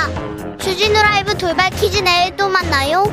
[0.59, 3.05] 주진우 라이브 돌발 퀴즈 내일 또 만나요.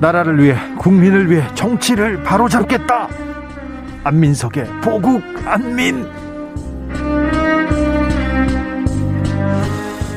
[0.00, 3.08] 나라를 위해 국민을 위해 정치를 바로잡겠다.
[4.02, 6.06] 안민석의 보국 안민.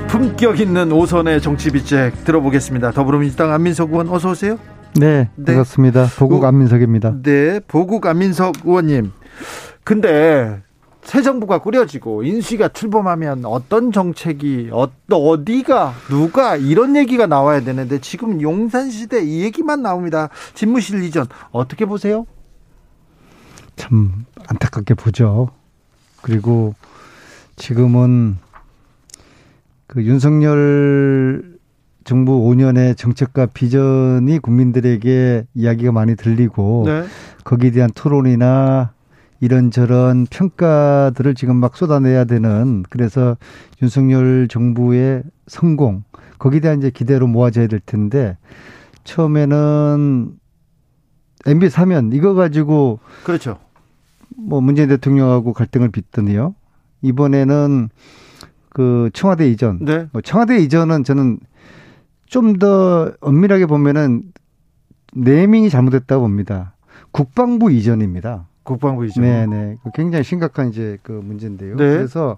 [0.08, 2.92] 품격 있는 오선의 정치 비책 들어보겠습니다.
[2.92, 4.58] 더불어민주당 안민석 의원 어서 오세요.
[4.96, 5.46] 네, 네.
[5.46, 6.08] 반갑습니다.
[6.18, 7.16] 보국 어, 안민석입니다.
[7.24, 9.12] 네, 보국 안민석 의원님.
[9.84, 10.62] 근데
[11.04, 18.42] 새 정부가 꾸려지고 인수위가 출범하면 어떤 정책이 어, 어디가 누가 이런 얘기가 나와야 되는데 지금
[18.42, 20.30] 용산 시대 이 얘기만 나옵니다.
[20.54, 22.26] 집무실 이전 어떻게 보세요?
[23.76, 25.50] 참 안타깝게 보죠.
[26.22, 26.74] 그리고
[27.56, 28.38] 지금은
[29.88, 31.54] 그 윤석열
[32.04, 37.04] 정부 5년의 정책과 비전이 국민들에게 이야기가 많이 들리고 네.
[37.44, 38.94] 거기에 대한 토론이나
[39.44, 43.36] 이런저런 평가들을 지금 막 쏟아내야 되는 그래서
[43.82, 46.06] 윤석열 정부의 성공
[46.40, 48.38] 거기에 대한 이제 기대로 모아져야 될 텐데
[49.04, 50.32] 처음에는
[51.46, 53.60] MB 사면 이거 가지고 그렇죠.
[54.38, 56.56] 뭐 문재인 대통령하고 갈등을 빚더니요.
[57.02, 57.90] 이번에는
[58.70, 59.84] 그 청와대 이전.
[59.84, 60.08] 네.
[60.14, 61.40] 뭐 청와대 이전은 저는
[62.28, 64.24] 좀 더 엄밀하게 보면은
[65.14, 66.76] 네밍이 잘못됐다고 봅니다.
[67.12, 68.48] 국방부 이전입니다.
[68.64, 69.24] 국방부 이전.
[69.24, 69.78] 네네.
[69.84, 71.76] 그 굉장히 심각한 이제 그 문제인데요.
[71.76, 71.90] 네.
[71.98, 72.38] 그래서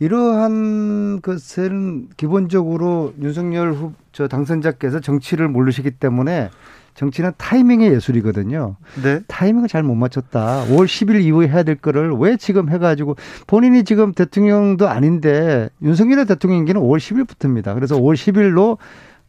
[0.00, 6.50] 이러한 것은 기본적으로 윤석열 후, 저 당선자께서 정치를 모르시기 때문에
[6.94, 8.76] 정치는 타이밍의 예술이거든요.
[9.02, 9.20] 네.
[9.26, 10.64] 타이밍을 잘 못 맞췄다.
[10.66, 13.16] 5월 10일 이후에 해야 될 거를 왜 지금 해가지고
[13.46, 17.74] 본인이 지금 대통령도 아닌데 윤석열의 대통령 임기는 5월 10일부터입니다.
[17.74, 18.78] 그래서 5월 10일로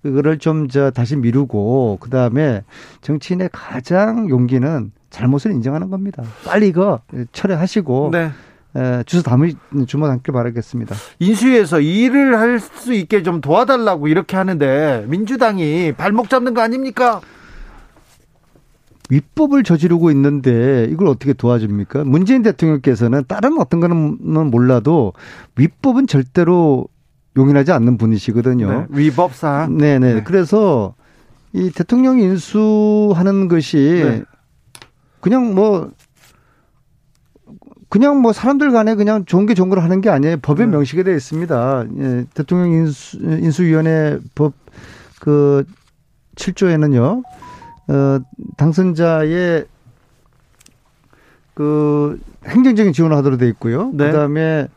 [0.04, 2.62] 그거를 좀 저 다시 미루고 그 다음에
[3.02, 6.24] 정치인의 가장 용기는 잘못을 인정하는 겁니다.
[6.46, 7.02] 빨리 이거
[7.32, 8.32] 철회하시고 네.
[8.76, 9.54] 에, 주소 담을
[9.88, 10.96] 주문 담길 바라겠습니다.
[11.20, 17.22] 인수위에서 일을 할 수 있게 좀 도와달라고 이렇게 하는데 민주당이 발목 잡는 거 아닙니까?
[19.10, 22.04] 위법을 저지르고 있는데 이걸 어떻게 도와줍니까?
[22.06, 25.14] 문재인 대통령께서는 다른 어떤 거는 몰라도
[25.58, 26.88] 위법은 절대로
[27.38, 28.70] 용인하지 않는 분이시거든요.
[28.72, 28.86] 네.
[28.90, 29.78] 위법상.
[29.78, 30.14] 네네.
[30.16, 30.24] 네.
[30.24, 30.96] 그래서
[31.54, 34.24] 이 대통령 인수하는 것이 네.
[35.26, 35.90] 그냥 뭐
[37.90, 40.38] 그냥 뭐 사람들 간에 그냥 좋은 게 좋은 걸 하는 게 아니에요.
[40.38, 40.72] 법에 네.
[40.72, 41.86] 명시가 되어 있습니다.
[41.98, 44.54] 예, 대통령 인수, 인수위원회 법
[45.26, 45.66] 그
[46.36, 47.24] 7조에는요,
[47.88, 48.20] 어,
[48.58, 49.66] 당선자의
[51.56, 53.90] 그 행정적인 지원을 하도록 돼 있고요.
[53.94, 54.12] 네.
[54.12, 54.68] 그 다음에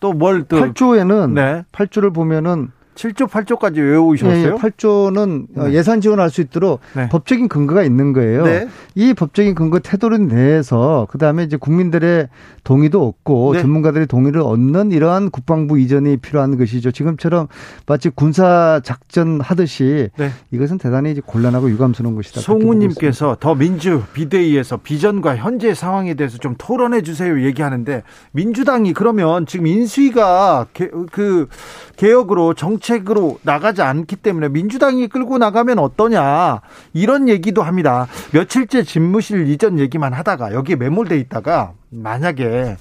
[0.00, 0.56] 또 뭘 또.
[0.56, 1.64] 8조에는 네.
[1.72, 4.36] 8조를 보면은 7조, 8조까지 외우셨어요?
[4.36, 5.72] 예, 예, 8조는 네.
[5.72, 7.08] 예산 지원할 수 있도록 네.
[7.08, 8.44] 법적인 근거가 있는 거예요.
[8.44, 8.68] 네.
[8.96, 12.28] 이 법적인 근거 태도를 내서 그다음에 이제 국민들의
[12.64, 13.60] 동의도 얻고 네.
[13.60, 16.90] 전문가들의 동의를 얻는 이러한 국방부 이전이 필요한 것이죠.
[16.90, 17.46] 지금처럼
[17.86, 20.30] 마치 군사 작전 하듯이 네.
[20.50, 22.40] 이것은 대단히 이제 곤란하고 유감스러운 것이다.
[22.40, 29.68] 송우님께서 더 민주 비대위에서 비전과 현재 상황에 대해서 좀 토론해 주세요 얘기하는데 민주당이 그러면 지금
[29.68, 31.46] 인수위가 개, 그
[31.96, 36.62] 개혁으로 정 책으로 나가지 않기 때문에 민주당이 끌고 나가면 어떠냐
[36.94, 38.06] 이런 얘기도 합니다.
[38.32, 42.76] 며칠째 집무실 이전 얘기만 하다가 여기에 매몰돼 있다가 만약에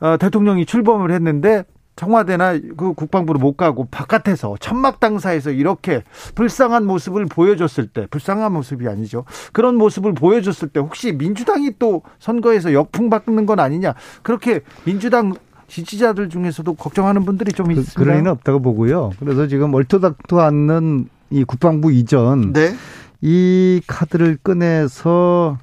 [0.00, 1.64] 어, 대통령이 출범을 했는데
[1.96, 6.02] 청와대나 그 국방부로 못 가고 바깥에서 천막 당사에서 이렇게
[6.34, 12.72] 불쌍한 모습을 보여줬을 때 불쌍한 모습이 아니죠 그런 모습을 보여줬을 때 혹시 민주당이 또 선거에서
[12.72, 15.34] 역풍 받는 건 아니냐 그렇게 민주당
[15.68, 17.98] 지지자들 중에서도 걱정하는 분들이 좀 그, 있습니다.
[17.98, 19.12] 그런 일은 없다고 보고요.
[19.18, 22.74] 그래서 지금 얼토닥토 않는 이 국방부 이전 네.
[23.20, 25.58] 이 카드를 꺼내서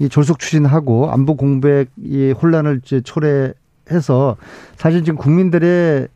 [0.00, 4.36] 이 졸속 추진하고 안보 공백 이 혼란을 이제 초래해서
[4.76, 6.08] 사실 지금 국민들의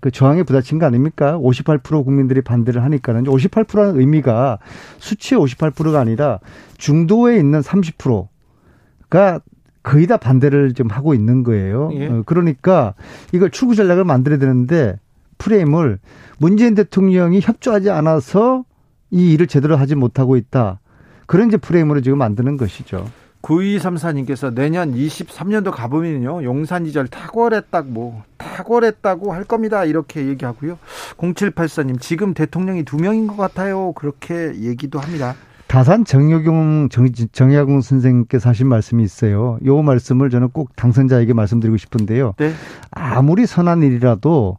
[0.00, 1.38] 그 저항에 부딪힌 거 아닙니까?
[1.38, 4.58] 58% 국민들이 반대를 하니까는 58%라는 의미가
[4.98, 6.38] 수치의 58%가 아니라
[6.78, 9.40] 중도에 있는 30%가
[9.86, 11.90] 거의 다 반대를 좀 하고 있는 거예요.
[11.92, 12.08] 예.
[12.08, 12.94] 어, 그러니까
[13.32, 14.98] 이걸 출구 전략을 만들어야 되는데
[15.38, 16.00] 프레임을
[16.38, 18.64] 문재인 대통령이 협조하지 않아서
[19.12, 20.80] 이 일을 제대로 하지 못하고 있다.
[21.26, 23.06] 그런 이제 프레임으로 지금 만드는 것이죠.
[23.42, 30.80] 9234님께서 내년 23년도 가보면요 용산 이절 탁월했다고 뭐 탁월했다고 할 겁니다 이렇게 얘기하고요
[31.16, 35.36] 0784님 지금 대통령이 두 명인 것 같아요 그렇게 얘기도 합니다
[35.66, 39.58] 다산 정여경 정, 정야공 선생님께서 하신 말씀이 있어요.
[39.64, 42.34] 요 말씀을 저는 꼭 당선자에게 말씀드리고 싶은데요.
[42.38, 42.52] 네
[42.90, 44.58] 아무리 선한 일이라도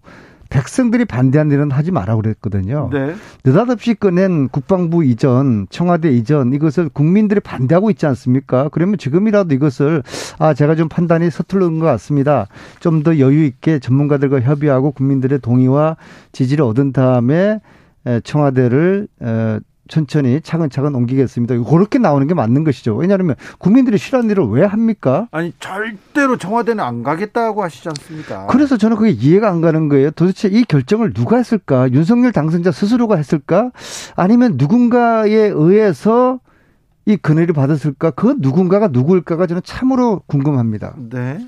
[0.49, 2.89] 백성들이 반대한 일은 하지 마라 그랬거든요.
[2.93, 3.13] 네.
[3.43, 8.69] 느닷없이 꺼낸 국방부 이전, 청와대 이전 이것을 국민들이 반대하고 있지 않습니까?
[8.71, 10.03] 그러면 지금이라도 이것을
[10.39, 12.47] 아 제가 좀 판단이 서투른 것 같습니다.
[12.79, 15.97] 좀 더 여유 있게 전문가들과 협의하고 국민들의 동의와
[16.31, 17.59] 지지를 얻은 다음에
[18.05, 21.57] 에, 청와대를 에, 천천히 차근차근 옮기겠습니다.
[21.63, 22.95] 그렇게 나오는 게 맞는 것이죠.
[22.95, 25.27] 왜냐하면 국민들이 싫어하는 일을 왜 합니까?
[25.31, 30.11] 아니 절대로 청와대는 안 가겠다고 하시지 않습니까 그래서 저는 그게 이해가 안 가는 거예요.
[30.11, 31.91] 도대체 이 결정을 누가 했을까?
[31.91, 33.71] 윤석열 당선자 스스로가 했을까?
[34.15, 36.39] 아니면 누군가에 의해서
[37.05, 38.11] 이 그늘이 받았을까?
[38.11, 40.95] 그 누군가가 누구일까가 저는 참으로 궁금합니다.
[40.97, 41.39] 네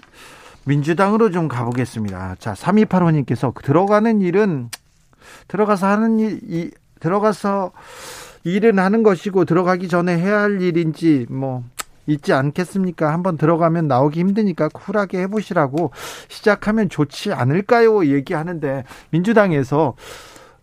[0.65, 4.69] 민주당으로 좀 가보겠습니다 자 3285님께서 들어가는 일은
[5.47, 7.71] 들어가서 하는 일 이, 들어가서
[8.43, 11.63] 일은 하는 것이고 들어가기 전에 해야 할 일인지 뭐
[12.07, 13.13] 있지 않겠습니까?
[13.13, 15.91] 한번 들어가면 나오기 힘드니까 쿨하게 해보시라고
[16.27, 18.05] 시작하면 좋지 않을까요?
[18.05, 19.95] 얘기하는데 민주당에서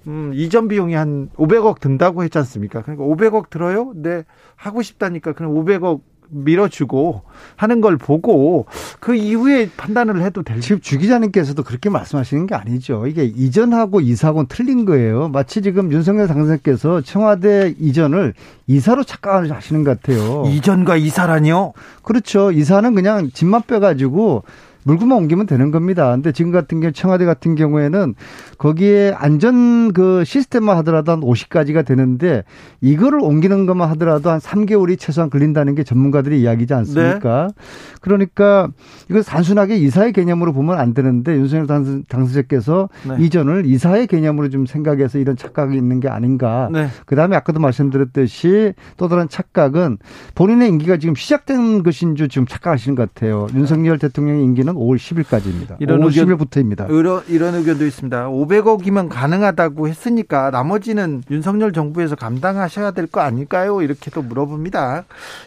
[0.06, 2.82] 음, 이전 비용이 한 500억 든다고 했지 않습니까?
[2.82, 3.92] 그러니까 500억 들어요?
[3.96, 4.24] 네,
[4.54, 6.00] 하고 싶다니까 그럼 500억
[6.30, 7.22] 밀어주고
[7.56, 8.66] 하는 걸 보고
[9.00, 10.60] 그 이후에 판단을 해도 될.
[10.60, 13.06] 지금 주 기자님께서도 그렇게 말씀하시는 게 아니죠.
[13.06, 15.28] 이게 이전하고 이사하고는 틀린 거예요.
[15.28, 18.34] 마치 지금 윤석열 당선자께서 청와대 이전을
[18.66, 20.44] 이사로 착각을 하시는 것 같아요.
[20.46, 21.72] 이전과 이사라니요?
[22.02, 22.52] 그렇죠.
[22.52, 24.44] 이사는 그냥 집만 빼가지고
[24.86, 26.12] 물구만 옮기면 되는 겁니다.
[26.12, 28.14] 근데 지금 같은 경우 청와대 같은 경우에는
[28.56, 32.44] 거기에 안전 그 시스템만 하더라도 한 50가지가 되는데
[32.80, 37.48] 이거를 옮기는 것만 하더라도 한 3개월이 최소한 걸린다는 게 전문가들의 이야기지 않습니까?
[37.48, 37.62] 네.
[38.00, 38.68] 그러니까
[39.10, 41.66] 이거 단순하게 이사의 개념으로 보면 안 되는데 윤석열
[42.08, 43.24] 당선자께서 네.
[43.24, 46.68] 이전을 이사의 개념으로 좀 생각해서 이런 착각이 있는 게 아닌가.
[46.72, 46.86] 네.
[47.06, 49.98] 그다음에 아까도 말씀드렸듯이 또 다른 착각은
[50.36, 53.48] 본인의 임기가 지금 시작된 것인 줄 지금 착각하시는 것 같아요.
[53.52, 55.76] 윤석열 대통령의 임기는 5월 10일까지입니다.
[55.80, 56.90] 이런 5월 의견, 10일부터입니다.
[56.90, 58.28] 이런, 이런 의견도 있습니다.
[58.28, 63.82] 500억이면 가능하다고 했으니까 나머지는 윤석열 정부에서 감당하셔야 될 거 아닐까요?
[63.82, 65.04] 이렇게 또 물어봅니다.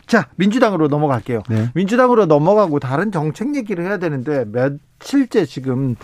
[0.08, 1.44] 자, 민주당으로 넘어갈게요.
[1.50, 1.70] 네.
[1.74, 5.96] 민주당으로 넘어가고 다른 정책 얘기를 해야 되는데 며칠째 지금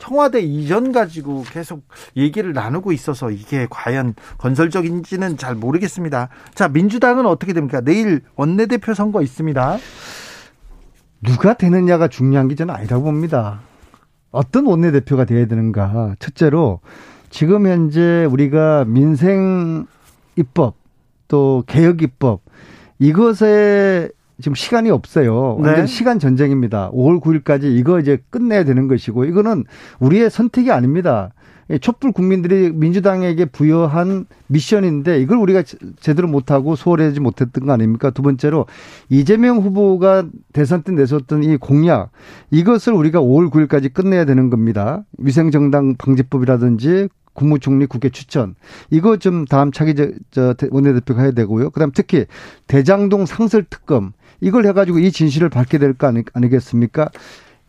[0.00, 1.82] 청와대 이전 가지고 계속
[2.16, 6.28] 얘기를 나누고 있어서 이게 과연 건설적인지는 잘 모르겠습니다.
[6.54, 7.80] 자, 민주당은 어떻게 됩니까?
[7.80, 9.78] 내일 원내대표 선거 있습니다.
[11.24, 13.60] 누가 되느냐가 중요한 게 저는 아니라고 봅니다.
[14.30, 16.16] 어떤 원내대표가 돼야 되는가.
[16.18, 16.80] 첫째로
[17.30, 19.86] 지금 현재 우리가 민생
[20.36, 20.74] 입법
[21.28, 22.42] 또 개혁 입법
[22.98, 24.08] 이것에
[24.40, 25.56] 지금 시간이 없어요.
[25.56, 25.86] 완전 네.
[25.86, 26.90] 시간 전쟁입니다.
[26.90, 29.64] 5월 9일까지 이거 이제 끝내야 되는 것이고 이거는
[30.00, 31.32] 우리의 선택이 아닙니다.
[31.80, 35.62] 촛불 국민들이 민주당에게 부여한 미션인데 이걸 우리가
[36.00, 38.10] 제대로 못하고 소홀하지 못했던 거 아닙니까?
[38.10, 38.66] 두 번째로
[39.08, 42.10] 이재명 후보가 대선 때 내셨던 이 공약
[42.50, 45.04] 이것을 우리가 5월 9일까지 끝내야 되는 겁니다.
[45.18, 48.54] 위생정당 방지법이라든지 국무총리 국회 추천
[48.90, 49.94] 이거 좀 다음 차기
[50.30, 51.70] 저 원내대표가 해야 되고요.
[51.70, 52.26] 그다음 특히
[52.68, 57.08] 대장동 상설 특검 이걸 해가지고 이 진실을 밝게 될 거 아니 겠습니까?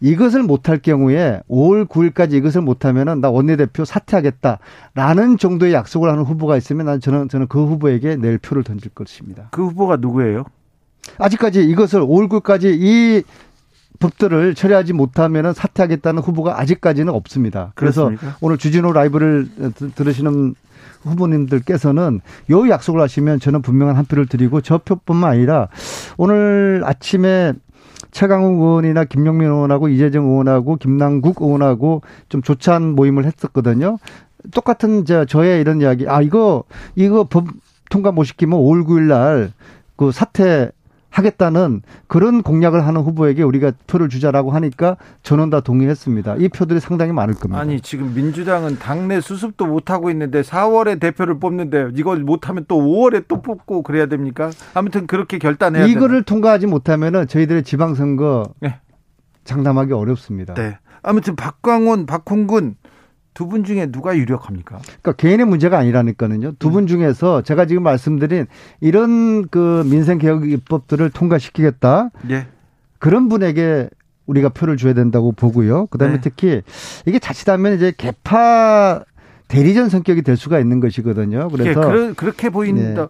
[0.01, 6.87] 이것을 못할 경우에 5월 9일까지 이것을 못하면은 나 원내대표 사퇴하겠다라는 정도의 약속을 하는 후보가 있으면
[6.87, 9.47] 난 저는 저는 그 후보에게 내일 표를 던질 것입니다.
[9.51, 10.43] 그 후보가 누구예요?
[11.17, 13.23] 아직까지 이것을 5월 9일까지 이
[13.99, 17.71] 법들을 처리하지 못하면 사퇴하겠다는 후보가 아직까지는 없습니다.
[17.75, 18.37] 그래서 그렇습니까?
[18.41, 19.47] 오늘 주진우 라이브를
[19.95, 20.55] 들으시는
[21.03, 25.67] 후보님들께서는 요 약속을 하시면 저는 분명한 한 표를 드리고 저 표뿐만 아니라
[26.17, 27.53] 오늘 아침에
[28.15, 33.97] 최강욱 의원이나 김용민 의원하고 이재정 의원하고 김남국 의원하고 좀 조찬 모임을 했었거든요.
[34.53, 36.07] 똑같은 저 저의 이런 이야기.
[36.07, 36.63] 아 이거
[36.95, 37.47] 이거 법
[37.89, 39.51] 통과 못 시키면 5월 9일 날
[39.95, 40.71] 그 사퇴
[41.15, 46.35] 하겠다는 그런 공약을 하는 후보에게 우리가 표를 주자라고 하니까 저는 다 동의했습니다.
[46.39, 47.59] 이 표들이 상당히 많을 겁니다.
[47.59, 53.25] 아니 지금 민주당은 당내 수습도 못 하고 있는데 4월에 대표를 뽑는데 이걸 못하면 또 5월에
[53.29, 54.51] 또 뽑고 그래야 됩니까?
[54.73, 56.23] 아무튼 그렇게 결단해야 이거를 되나?
[56.25, 58.79] 통과하지 못하면은 저희들의 지방선거 네.
[59.45, 60.53] 장담하기 어렵습니다.
[60.55, 60.77] 네.
[61.01, 62.75] 아무튼 박광원, 박홍근
[63.35, 64.79] 두 분 중에 누가 유력합니까?
[64.79, 66.53] 그러니까 개인의 문제가 아니라니까는요.
[66.57, 66.87] 두분 음.
[66.87, 68.47] 중에서 제가 지금 말씀드린
[68.81, 72.09] 이런 그 민생 개혁 입법들을 통과시키겠다.
[72.31, 72.47] 예.
[72.97, 73.89] 그런 분에게
[74.25, 75.85] 우리가 표를 줘야 된다고 보고요.
[75.87, 76.21] 그다음에 네.
[76.21, 76.61] 특히
[77.05, 79.03] 이게 자칫하면 이제 개파
[79.49, 81.49] 대리전 성격이 될 수가 있는 것이거든요.
[81.49, 83.01] 그래서 예, 그러, 그렇게 보인다.
[83.01, 83.07] 네.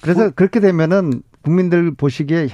[0.00, 2.48] 그래서 뭐, 그렇게 되면은 국민들 보시기에 야,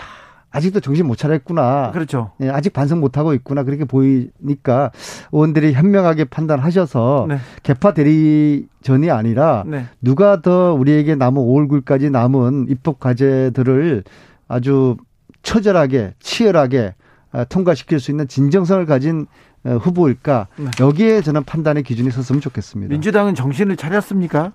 [0.55, 1.91] 아직도 정신 못 차렸구나.
[1.91, 2.31] 그렇죠.
[2.41, 3.65] 예, 아직 반성 못 하고 있구나.
[3.65, 4.93] 그렇게 보이니까
[5.33, 7.39] 의원들이 현명하게 판단하셔서 네.
[7.65, 9.87] 개파 대리 전이 아니라 네.
[10.01, 14.05] 누가 더 우리에게 남은 5월 9일까지 남은 입법 과제들을
[14.47, 14.97] 아주
[15.43, 16.95] 처절하게 치열하게
[17.33, 19.27] 아, 통과시킬 수 있는 진정성을 가진
[19.65, 20.71] 어, 후보일까 네.
[20.79, 22.93] 여기에 저는 판단의 기준이 섰으면 좋겠습니다.
[22.93, 24.53] 민주당은 정신을 차렸습니까?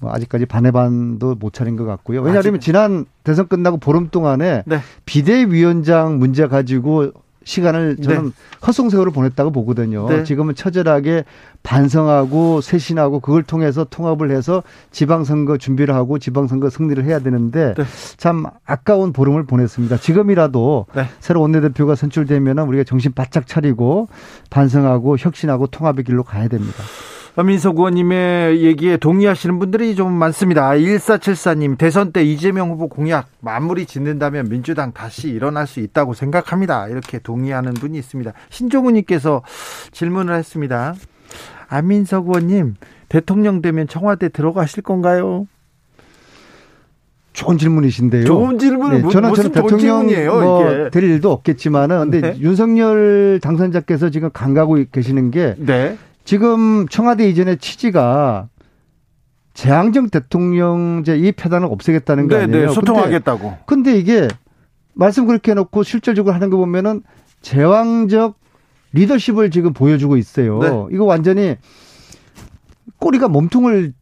[0.00, 2.22] 뭐 아직까지 반의 반도 못 차린 것 같고요.
[2.22, 2.60] 왜냐하면 아직...
[2.60, 4.80] 지난 대선 끝나고 보름 동안에 네.
[5.04, 8.30] 비대위원장 문제 가지고 시간을 저는 네.
[8.66, 10.08] 헛송세월을 보냈다고 보거든요.
[10.08, 10.24] 네.
[10.24, 11.24] 지금은 처절하게
[11.62, 17.84] 반성하고 쇄신하고 그걸 통해서 통합을 해서 지방선거 준비를 하고 지방선거 승리를 해야 되는데 네.
[18.16, 19.98] 참 아까운 보름을 보냈습니다.
[19.98, 21.06] 지금이라도 네.
[21.20, 24.08] 새로 원내대표가 선출되면 우리가 정신 바짝 차리고
[24.50, 26.82] 반성하고 혁신하고 통합의 길로 가야 됩니다.
[27.44, 30.70] 민석 의원님의 얘기에 동의하시는 분들이 좀 많습니다.
[30.70, 36.88] 1474님, 대선 때 이재명 후보 공약 마무리 짓는다면 민주당 다시 일어날 수 있다고 생각합니다.
[36.88, 38.32] 이렇게 동의하는 분이 있습니다.
[38.50, 39.42] 신종우님께서
[39.92, 40.94] 질문을 했습니다.
[41.68, 42.74] 안민석 의원님,
[43.08, 45.46] 대통령 되면 청와대 들어가실 건가요?
[47.32, 48.24] 좋은 질문이신데요.
[48.24, 52.40] 좋은 질문 네, 저는 저는 대통령 뭐될 일도 없겠지만은 근데 네.
[52.40, 55.96] 윤석열 당선자께서 지금 강가고 계시는 게 네.
[56.24, 58.48] 지금 청와대 이전의 취지가
[59.54, 62.68] 재앙정 대통령제 이 폐단을 없애겠다는 거 네, 아니에요?
[62.68, 63.58] 네, 소통하겠다고.
[63.66, 64.28] 근데, 근데 이게
[64.94, 67.02] 말씀 그렇게 해놓고 실질적으로 하는 거 보면은
[67.42, 68.38] 제왕적
[68.92, 70.58] 리더십을 지금 보여주고 있어요.
[70.60, 70.68] 네.
[70.94, 71.56] 이거 완전히
[72.98, 73.92] 꼬리가 몸통을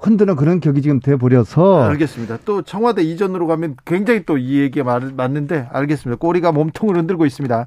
[0.00, 2.38] 흔드는 그런 격이 지금 돼 버려서 알겠습니다.
[2.44, 6.18] 또 청와대 이전으로 가면 굉장히 또 이 얘기가 맞- 맞는데 알겠습니다.
[6.20, 7.66] 꼬리가 몸통을 흔들고 있습니다.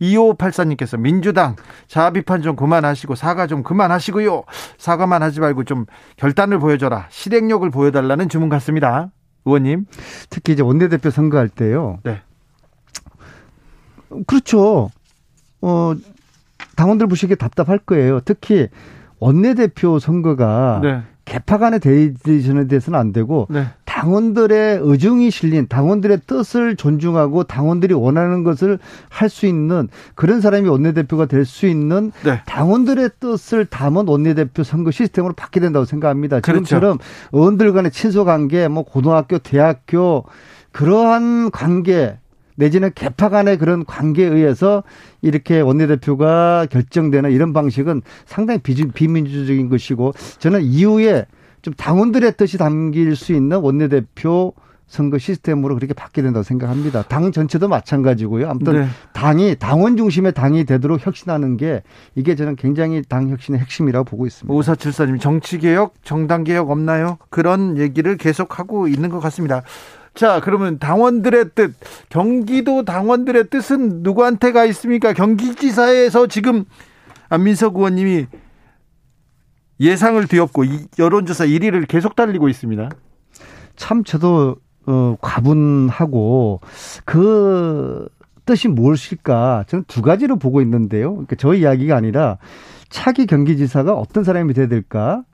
[0.00, 1.56] 2584님께서 민주당
[1.88, 4.44] 자아 비판 좀 그만하시고 사과 좀 그만하시고요.
[4.78, 7.06] 사과만 하지 말고 좀 결단을 보여줘라.
[7.10, 9.10] 실행력을 보여달라는 주문 같습니다.
[9.44, 9.86] 의원님.
[10.30, 11.98] 특히 이제 원내대표 선거할 때요.
[12.04, 12.20] 네.
[14.26, 14.90] 그렇죠.
[15.60, 15.94] 어,
[16.76, 18.20] 당원들 보시기에 답답할 거예요.
[18.20, 18.68] 특히
[19.18, 21.02] 원내대표 선거가 네.
[21.24, 23.66] 개파 간의 대리전에 대해서는 안 되고 네.
[23.84, 31.26] 당원들의 의중이 실린 당원들의 뜻을 존중하고 당원들이 원하는 것을 할 수 있는 그런 사람이 원내대표가
[31.26, 32.40] 될 수 있는 네.
[32.46, 36.40] 당원들의 뜻을 담은 원내대표 선거 시스템으로 바뀌어야 된다고 생각합니다.
[36.40, 36.64] 그렇죠.
[36.64, 36.98] 지금처럼
[37.32, 40.24] 의원들 간의 친소 관계, 뭐 고등학교, 대학교
[40.72, 42.18] 그러한 관계
[42.62, 44.84] 내지는 개파 간의 그런 관계에 의해서
[45.20, 51.26] 이렇게 원내대표가 결정되는 이런 방식은 상당히 비, 비민주적인 것이고 저는 이후에
[51.62, 54.54] 좀 당원들의 뜻이 담길 수 있는 원내대표
[54.86, 57.02] 선거 시스템으로 그렇게 바뀌어야 된다고 생각합니다.
[57.02, 58.48] 당 전체도 마찬가지고요.
[58.48, 58.86] 아무튼 네.
[59.14, 61.82] 당이 당원 중심의 당이 되도록 혁신하는 게
[62.14, 64.54] 이게 저는 굉장히 당 혁신의 핵심이라고 보고 있습니다.
[64.54, 67.16] 5474님 정치 개혁, 정당 개혁 없나요?
[67.30, 69.62] 그런 얘기를 계속하고 있는 것 같습니다.
[70.14, 71.74] 자, 그러면 당원들의 뜻,
[72.08, 75.12] 경기도 당원들의 뜻은 누구한테 가 있습니까?
[75.12, 76.64] 경기지사에서 지금
[77.28, 78.26] 안민석 의원님이
[79.80, 82.90] 예상을 뒤엎고 이 여론조사 1위를 계속 달리고 있습니다.
[83.76, 84.56] 참 저도
[84.86, 86.60] 어 과분하고
[87.04, 88.08] 그
[88.44, 91.12] 뜻이 무엇일까 저는 두 가지로 보고 있는데요.
[91.12, 92.38] 그러니까 저 이야기가 아니라
[92.90, 95.24] 차기 경기지사가 어떤 사람이 돼야 될까?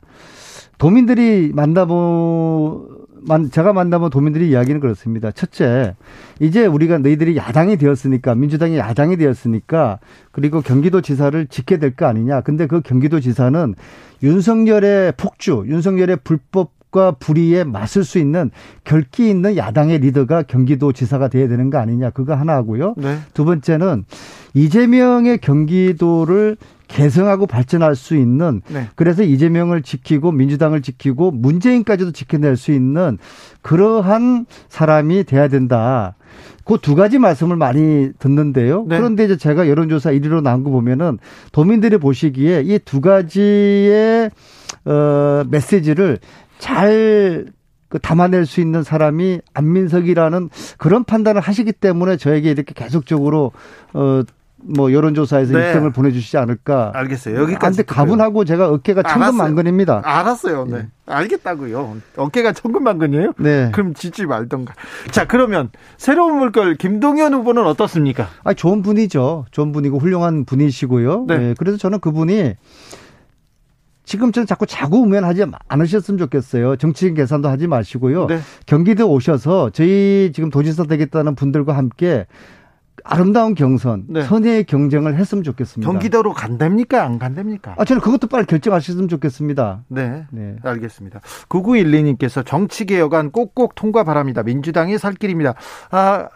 [0.79, 5.31] 도민들이 만나보 만 제가 만나본 도민들이 이야기는 그렇습니다.
[5.31, 5.95] 첫째,
[6.41, 9.99] 이제 우리가 너희들이 야당이 되었으니까 민주당이 야당이 되었으니까
[10.33, 12.43] 그리고 경기도 지사를 짓게 될 거 아니냐.
[12.43, 13.75] 근데 그 경기도 지사는
[14.23, 18.51] 윤석열의 폭주, 윤석열의 불법 과 불의에 맞설 수 있는
[18.83, 22.09] 결기 있는 야당의 리더가 경기도 지사가 돼야 되는 거 아니냐.
[22.09, 22.95] 그거 하나 하고요.
[22.97, 23.19] 네.
[23.35, 24.07] 두 번째는
[24.55, 26.57] 이재명의 경기도를
[26.89, 28.89] 개성하고 발전할 수 있는 네.
[28.97, 33.19] 그래서 이재명을 지키고 민주당을 지키고 문재인까지도 지켜낼 수 있는
[33.63, 36.17] 그러한 사람이 돼야 된다.
[36.65, 38.85] 그 두 가지 말씀을 많이 듣는데요.
[38.89, 38.99] 네.
[38.99, 41.19] 그런데 이제 제가 여론조사 1위로 나온 거 보면은
[41.53, 44.31] 도민들이 보시기에 이 두 가지의
[44.85, 46.19] 어 메시지를
[46.59, 47.47] 잘
[47.89, 53.53] 그 담아낼 수 있는 사람이 안민석이라는 그런 판단을 하시기 때문에 저에게 이렇게 계속적으로
[53.95, 54.23] 어
[54.61, 55.73] 뭐 여론조사에서 네.
[55.73, 56.91] 1등을 보내주시지 않을까.
[56.95, 57.35] 알겠어요.
[57.35, 57.83] 아, 근데 여기까지.
[57.85, 59.03] 가분하고 제가 어깨가.
[59.03, 60.03] 천근만근입니다.
[60.05, 60.65] 알았어요.
[60.67, 60.77] 네.
[60.77, 60.87] 예.
[61.07, 61.97] 알겠다고요.
[62.17, 63.33] 어깨가 천근만근이에요?
[63.39, 63.71] 네.
[63.73, 64.75] 그럼 짓지 말던가.
[65.11, 68.29] 자, 그러면 새로운 물결 김동연 후보는 어떻습니까?
[68.45, 69.47] 아, 좋은 분이죠.
[69.51, 71.25] 좋은 분이고 훌륭한 분이시고요.
[71.29, 71.39] 네.
[71.39, 71.55] 네.
[71.57, 72.55] 그래서 저는 그분이
[74.05, 76.77] 지금처럼 자꾸 자구우면하지 않으셨으면 좋겠어요.
[76.77, 78.27] 정치인 계산도 하지 마시고요.
[78.27, 78.41] 네.
[78.67, 82.27] 경기도 오셔서 저희 지금 도지사 되겠다는 분들과 함께
[83.05, 84.23] 아름다운 경선, 네.
[84.23, 85.91] 선의의 경쟁을 했으면 좋겠습니다.
[85.91, 87.03] 경기도로 간답니까?
[87.03, 87.75] 안 간답니까?
[87.77, 89.85] 아, 저는 그것도 빨리 결정하셨으면 좋겠습니다.
[89.89, 90.27] 네.
[90.31, 90.57] 네.
[90.63, 91.21] 알겠습니다.
[91.49, 94.43] 9912님께서 정치개혁안 꼭꼭 통과 바랍니다.
[94.43, 95.55] 민주당의 살 길입니다.
[95.91, 96.29] 아,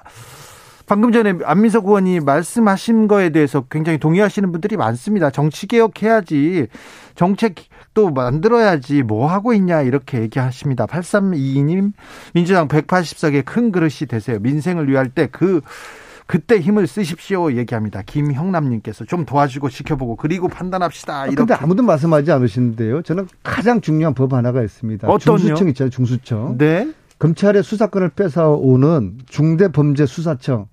[0.87, 5.31] 방금 전에 안민석 의원이 말씀하신 거에 대해서 굉장히 동의하시는 분들이 많습니다.
[5.31, 6.67] 정치개혁 해야지.
[7.15, 9.03] 정책도 만들어야지.
[9.03, 9.83] 뭐 하고 있냐.
[9.83, 10.87] 이렇게 얘기하십니다.
[10.87, 11.93] 8322님,
[12.35, 14.39] 민주당 180석의 큰 그릇이 되세요.
[14.41, 15.61] 민생을 위할 때 그,
[16.33, 17.53] 그때 힘을 쓰십시오.
[17.53, 18.01] 얘기합니다.
[18.01, 21.14] 김형남님께서 좀 도와주고 지켜보고 그리고 판단합시다.
[21.14, 21.37] 아, 이렇게.
[21.37, 23.03] 근데 아무도 말씀하지 않으시는데요.
[23.03, 25.09] 저는 가장 중요한 법 하나가 있습니다.
[25.09, 25.37] 어떤요?
[25.37, 25.91] 중수청 있잖아요.
[25.91, 26.57] 중수청.
[26.57, 26.91] 네.
[27.18, 30.68] 검찰의 수사권을 뺏어오는 중대범죄수사청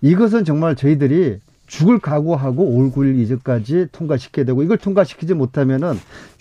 [0.00, 1.38] 이것은 정말 저희들이
[1.68, 5.92] 죽을 각오하고 5월 9일 이전까지 통과시켜야 되고 이걸 통과시키지 못하면은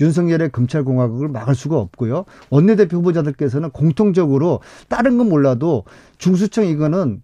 [0.02, 2.26] 윤석열의 검찰공화국을 막을 수가 없고요.
[2.50, 5.84] 원내대표 후보자들께서는 공통적으로 다른 건 몰라도
[6.18, 7.22] 중수청 이거는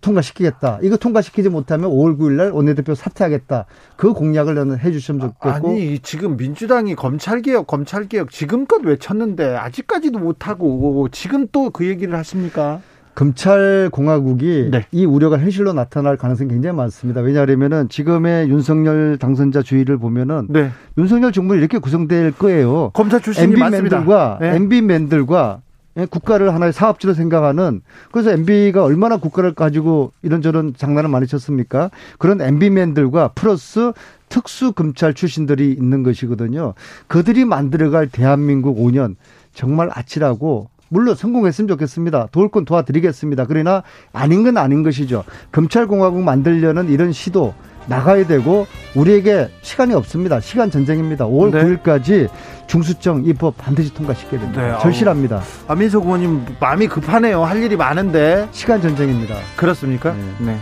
[0.00, 0.78] 통과시키겠다.
[0.82, 3.66] 이거 통과시키지 못하면 5월 9일 날 원내대표 사퇴하겠다.
[3.96, 11.08] 그 공약을 저는 해 주시면 좋겠고 아니 지금 민주당이 검찰개혁 검찰개혁 지금껏 외쳤는데 아직까지도 못하고
[11.10, 12.80] 지금 또 그 얘기를 하십니까?
[13.16, 14.86] 검찰 공화국이 네.
[14.92, 17.22] 이 우려가 현실로 나타날 가능성이 굉장히 많습니다.
[17.22, 20.70] 왜냐하면은 지금의 윤석열 당선자 주의를 보면은 네.
[20.98, 22.90] 윤석열 정부는 이렇게 구성될 거예요.
[22.92, 23.96] 검사 출신이 많습니다.
[23.96, 24.54] MB맨들과 네.
[24.56, 25.65] MB맨들과 예,
[26.10, 27.80] 국가를 하나의 사업지로 생각하는
[28.12, 31.90] 그래서 MB가 얼마나 국가를 가지고 이런저런 장난을 많이 쳤습니까?
[32.18, 33.92] 그런 MB맨들과 플러스
[34.28, 36.74] 특수 검찰 출신들이 있는 것이거든요.
[37.06, 39.16] 그들이 만들어갈 대한민국 5년
[39.54, 42.28] 정말 아찔하고 물론 성공했으면 좋겠습니다.
[42.30, 43.46] 도울 건 도와드리겠습니다.
[43.46, 43.82] 그러나
[44.12, 45.24] 아닌 건 아닌 것이죠.
[45.52, 47.54] 검찰공화국 만들려는 이런 시도
[47.86, 50.40] 나가야 되고 우리에게 시간이 없습니다.
[50.40, 51.26] 시간 전쟁입니다.
[51.26, 51.62] 5월 네.
[51.64, 52.28] 9일까지
[52.66, 54.62] 중수청 이법 반드시 통과시켜야 됩니다.
[54.62, 54.78] 네.
[54.82, 55.42] 절실합니다.
[55.68, 57.44] 안민석 의원님 마음이 급하네요.
[57.44, 59.36] 할 일이 많은데 시간 전쟁입니다.
[59.56, 60.12] 그렇습니까?
[60.12, 60.46] 네.
[60.52, 60.56] 네.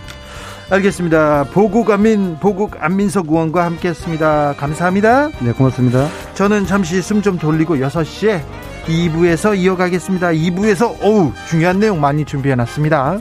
[0.70, 1.44] 알겠습니다.
[1.52, 4.54] 보국 안민 보국 안민석 의원과 함께했습니다.
[4.56, 5.28] 감사합니다.
[5.40, 6.08] 네, 고맙습니다.
[6.34, 8.40] 저는 잠시 숨 좀 돌리고 6시에
[8.86, 10.28] 2부에서 이어가겠습니다.
[10.28, 13.20] 2부에서 어우 중요한 내용 많이 준비해 놨습니다.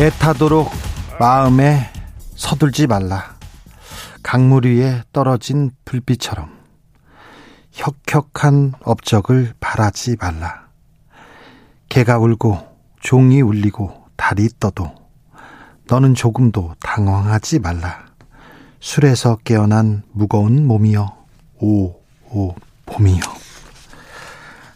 [0.00, 0.70] 애타도록
[1.18, 1.90] 마음에
[2.36, 3.36] 서둘지 말라.
[4.22, 6.56] 강물 위에 떨어진 불빛처럼
[7.72, 10.68] 혁혁한 업적을 바라지 말라.
[11.88, 12.60] 개가 울고
[13.00, 14.94] 종이 울리고 달이 떠도
[15.88, 18.06] 너는 조금도 당황하지 말라.
[18.78, 21.16] 술에서 깨어난 무거운 몸이여
[21.58, 22.54] 오오
[22.86, 23.20] 봄이여.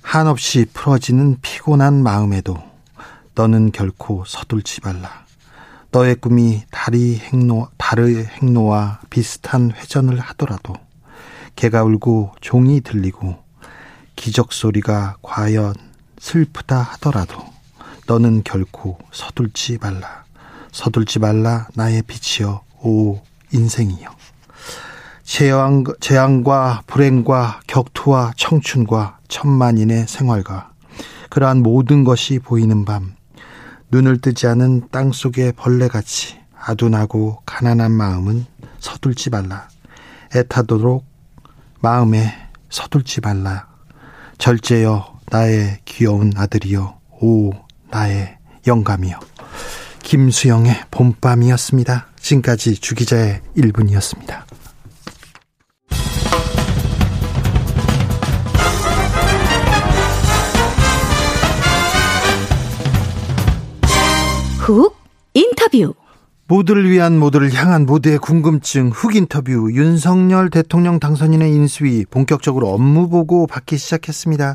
[0.02, 2.71] 한없이 풀어지는 피곤한 마음에도
[3.34, 5.24] 너는 결코 서둘지 말라.
[5.90, 10.74] 너의 꿈이 달이 행로, 달의 행로와 비슷한 회전을 하더라도
[11.56, 13.42] 개가 울고 종이 들리고
[14.16, 15.74] 기적 소리가 과연
[16.18, 17.42] 슬프다 하더라도
[18.06, 20.24] 너는 결코 서둘지 말라.
[20.70, 23.20] 서둘지 말라 나의 빛이여 오
[23.52, 24.08] 인생이여.
[25.24, 30.72] 재앙, 재앙과 불행과 격투와 청춘과 천만인의 생활과
[31.30, 33.14] 그러한 모든 것이 보이는 밤
[33.92, 38.46] 눈을 뜨지 않은 땅 속의 벌레같이 아둔하고 가난한 마음은
[38.78, 39.68] 서둘지 말라.
[40.34, 41.04] 애타도록
[41.80, 42.32] 마음에
[42.70, 43.68] 서둘지 말라.
[44.38, 47.50] 절제여 나의 귀여운 아들이여 오
[47.90, 49.20] 나의 영감이여.
[50.02, 52.06] 김수영의 봄밤이었습니다.
[52.18, 54.51] 지금까지 주기자의 1분이었습니다
[64.62, 64.94] 훅
[65.34, 65.92] 인터뷰.
[66.46, 73.48] 모두를 위한 모두를 향한 모두의 궁금증 훅 인터뷰 윤석열 대통령 당선인의 인수위 본격적으로 업무 보고
[73.48, 74.54] 받기 시작했습니다.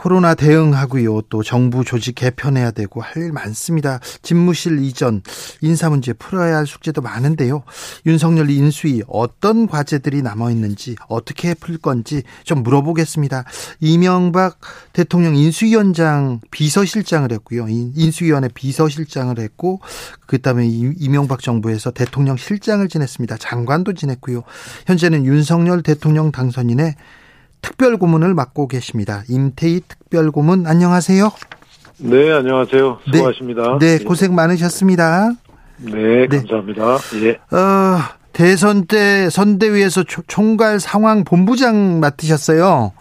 [0.00, 1.20] 코로나 대응하고요.
[1.28, 4.00] 또 정부 조직 개편해야 되고 할 일 많습니다.
[4.22, 5.20] 집무실 이전,
[5.60, 7.64] 인사 문제 풀어야 할 숙제도 많은데요.
[8.06, 13.44] 윤석열 인수위 어떤 과제들이 남아 있는지 어떻게 풀 건지 좀 물어보겠습니다.
[13.80, 14.58] 이명박
[14.94, 17.68] 대통령 인수위원장 비서실장을 했고요.
[17.68, 19.80] 인- 인수위원회 비서실장을 했고
[20.26, 23.36] 그다음에 이- 이명박 정부에서 대통령 실장을 지냈습니다.
[23.36, 24.44] 장관도 지냈고요.
[24.86, 26.94] 현재는 윤석열 대통령 당선인의
[27.62, 29.22] 특별 고문을 맡고 계십니다.
[29.28, 31.30] 임태희 특별 고문 안녕하세요.
[31.98, 32.98] 네, 안녕하세요.
[33.12, 33.18] 네.
[33.18, 33.78] 수고하십니다.
[33.78, 35.30] 네, 고생 많으셨습니다.
[35.78, 36.38] 네, 네.
[36.38, 36.98] 감사합니다.
[37.22, 37.56] 예.
[37.56, 37.98] 어,
[38.32, 42.92] 대선 때 선대위에서 초- 총괄 상황 본부장 맡으셨어요.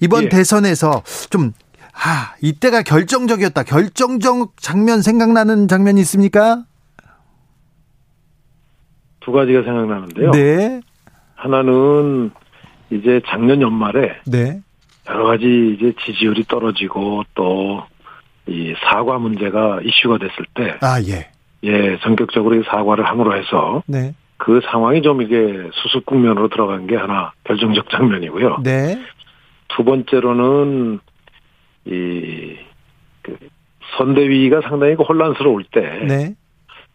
[0.00, 0.28] 이번 예.
[0.28, 1.52] 대선에서 좀
[1.92, 3.64] 아, 이때가 결정적이었다.
[3.64, 6.64] 결정적 장면 생각나는 장면이 있습니까?
[9.20, 10.30] 두 가지가 생각나는데요.
[10.30, 10.80] 네.
[11.34, 12.30] 하나는
[12.90, 14.60] 이제 작년 연말에 네.
[15.08, 17.86] 여러 가지 이제 지지율이 떨어지고 또
[18.48, 21.28] 이 사과 문제가 이슈가 됐을 때, 아, 예.
[21.64, 24.14] 예, 전격적으로 이 사과를 함으로 해서 네.
[24.38, 28.60] 그 상황이 좀 이게 수습 국면으로 들어간 게 하나 결정적 장면이고요.
[28.62, 28.98] 네.
[29.68, 31.00] 두 번째로는
[31.84, 32.56] 이,
[33.22, 33.36] 그
[33.98, 36.34] 선대위가 상당히 그 혼란스러울 때, 네.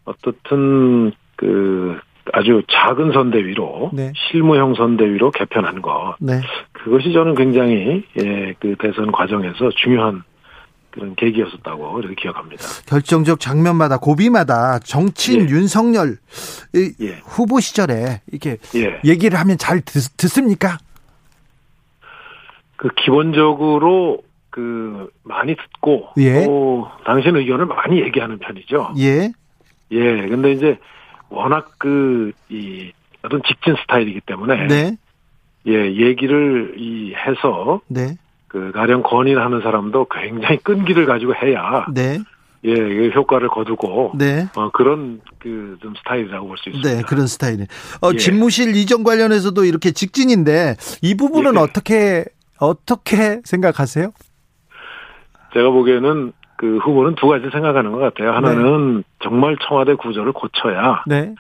[0.06, 2.00] 어떻든 그
[2.32, 4.14] 아주 작은 선대위로 네.
[4.16, 6.40] 실무형 선대위로 개편한 거 네.
[6.72, 10.24] 그것이 저는 굉장히 예 그 대선 과정에서 중요한
[10.90, 12.64] 그런 계기였었다고 이렇게 기억합니다.
[12.88, 15.54] 결정적 장면마다 고비마다 정치인 예.
[15.54, 16.18] 윤석열
[16.76, 17.20] 이 예.
[17.26, 19.02] 후보 시절에 이렇게 예.
[19.04, 20.78] 얘기를 하면 잘 듣, 듣습니까?
[22.76, 24.20] 그 기본적으로
[24.50, 26.46] 그 많이 듣고 예.
[26.46, 28.94] 또 당신 의견을 많이 얘기하는 편이죠.
[29.00, 29.32] 예.
[29.92, 30.28] 예.
[30.28, 30.78] 근데 이제
[31.34, 32.92] 워낙 그 이
[33.24, 34.98] 어떤 직진 스타일이기 때문에 네.
[35.68, 38.18] 예 얘기를 이 해서 네.
[38.48, 42.20] 그 가령 건의를 하는 사람도 굉장히 끈기를 가지고 해야 네.
[42.66, 44.48] 예 이게 효과를 거두고 네.
[44.56, 46.90] 어, 그런 그 좀 스타일이라고 볼 수 있습니다.
[46.90, 47.64] 네, 그런 스타일이.
[48.02, 48.18] 어, 예.
[48.18, 51.60] 집무실 이전 관련해서도 이렇게 직진인데 이 부분은 예.
[51.60, 52.26] 어떻게
[52.60, 54.12] 어떻게 생각하세요?
[55.54, 58.32] 제가 보기에는 그 후보는 두 가지 생각하는 것 같아요.
[58.32, 61.36] 하나는 정말 청와대 구조를 고쳐야 네.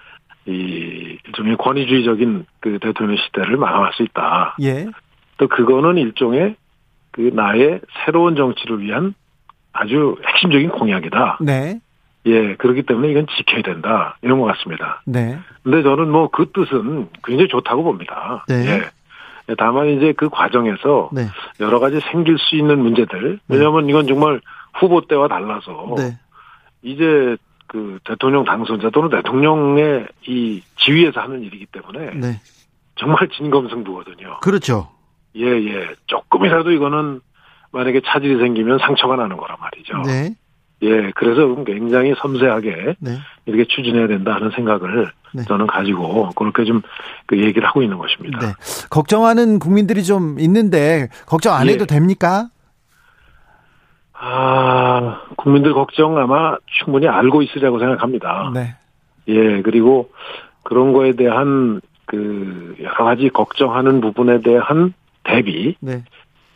[0.46, 4.58] 이 일종의 권위주의적인 그 대통령 시대를 마감할 수 있다.
[4.62, 4.86] 예.
[5.38, 6.58] 또 그거는 일종의
[7.12, 9.14] 그 나의 새로운 정치를 위한
[9.72, 11.38] 아주 핵심적인 공약이다.
[11.40, 11.80] 네.
[12.26, 14.18] 예, 그렇기 때문에 이건 지켜야 된다.
[14.24, 15.04] 이런 것 같습니다.
[15.06, 15.40] 네.
[15.64, 18.44] 근데 저는 뭐 그 뜻은 굉장히 좋다고 봅니다.
[18.50, 18.56] 네.
[19.48, 19.56] 예.
[19.58, 21.28] 다만 이제 그 과정에서 네.
[21.62, 23.40] 여러 가지 생길 수 있는 문제들.
[23.48, 24.42] 왜냐하면 이건 정말
[24.74, 26.18] 후보 때와 달라서 네.
[26.82, 32.42] 이제 그 대통령 당선자 또는 대통령의 이 지위에서 하는 일이기 때문에 네.
[32.96, 34.40] 정말 진검승부거든요.
[34.42, 34.90] 그렇죠.
[35.36, 35.88] 예, 예.
[36.06, 37.22] 조금이라도 이거는
[37.72, 40.02] 만약에 차질이 생기면 상처가 나는 거란 말이죠.
[40.06, 40.36] 네.
[40.84, 43.18] 예, 그래서 굉장히 섬세하게 네.
[43.46, 45.44] 이렇게 추진해야 된다 하는 생각을 네.
[45.44, 46.82] 저는 가지고 그렇게 좀
[47.26, 48.40] 그 얘기를 하고 있는 것입니다.
[48.40, 48.54] 네.
[48.90, 51.74] 걱정하는 국민들이 좀 있는데 걱정 안 예.
[51.74, 52.50] 해도 됩니까?
[54.26, 58.52] 아, 국민들 걱정 아마 충분히 알고 있으리라고 생각합니다.
[58.54, 58.76] 네.
[59.28, 60.12] 예, 그리고
[60.64, 64.94] 그런 거에 대한 그 여러 가지 걱정하는 부분에 대한
[65.26, 66.06] 대비 네.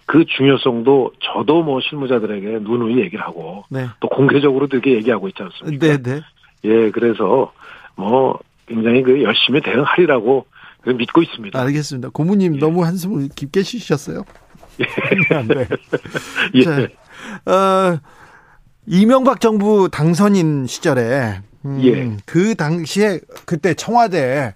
[0.05, 3.87] 그 중요성도 저도 뭐 실무자들에게 누누이 얘기를 하고 네.
[3.99, 5.87] 또 공개적으로도 이렇게 얘기하고 있지 않습니까?
[5.87, 6.21] 네, 네.
[6.63, 7.51] 예, 그래서
[7.95, 10.45] 뭐 굉장히 그 열심히 대응하리라고
[10.81, 11.59] 그 믿고 있습니다.
[11.59, 12.09] 알겠습니다.
[12.13, 12.59] 고모님 예.
[12.59, 14.23] 너무 한숨을 깊게 쉬셨어요.
[14.77, 15.67] 네.
[16.53, 16.61] 예.
[16.61, 16.87] 자,
[17.45, 17.99] 어,
[18.85, 22.17] 이명박 정부 당선인 시절에 음, 예.
[22.25, 24.53] 그 당시에 그때 청와대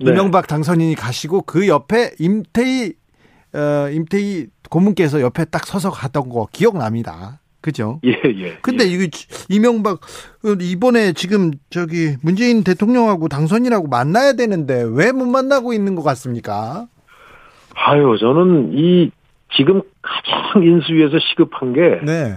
[0.00, 0.10] 네.
[0.10, 2.92] 이명박 당선인이 가시고 그 옆에 임태희
[3.54, 7.40] 어, 임태희 고문께서 옆에 딱 서서 갔던 거 기억납니다.
[7.60, 8.00] 그죠?
[8.04, 8.58] 예, 예.
[8.60, 8.88] 근데 예.
[8.88, 9.08] 이게
[9.48, 10.00] 이명박
[10.44, 16.86] 어, 이번에 지금 저기 문재인 대통령하고 당선인하고 만나야 되는데 왜 못 만나고 있는 것 같습니까?
[17.74, 19.10] 아유, 저는 이
[19.56, 22.36] 지금 가장 인수위에서 시급한 게 네,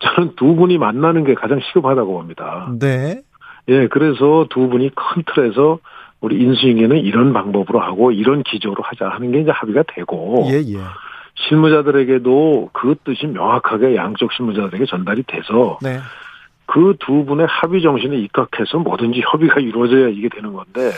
[0.00, 2.72] 저는 두 분이 만나는 게 가장 시급하다고 봅니다.
[2.78, 3.22] 네,
[3.68, 5.78] 예, 그래서 두 분이 큰 틀에서
[6.20, 10.78] 우리 인수인계는 이런 방법으로 하고 이런 기조로 하자 하는 게 이제 합의가 되고 예, 예,
[11.48, 15.98] 실무자들에게도 그 뜻이 명확하게 양쪽 실무자들에게 전달이 돼서 네,
[16.66, 20.90] 그두 분의 합의 정신에 입각해서 뭐든지 협의가 이루어져야 이게 되는 건데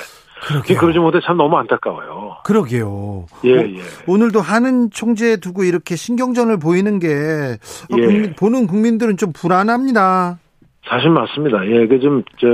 [0.49, 0.79] 그러게요.
[0.79, 2.37] 그러지 못해 참 너무 안타까워요.
[2.45, 3.27] 그러게요.
[3.45, 3.81] 예, 어, 예.
[4.07, 8.07] 오늘도 하는 총재 두고 이렇게 신경전을 보이는 게 어, 예.
[8.07, 10.39] 국민- 보는 국민들은 좀 불안합니다.
[10.87, 11.67] 사실 맞습니다.
[11.67, 12.47] 예, 그 좀, 저,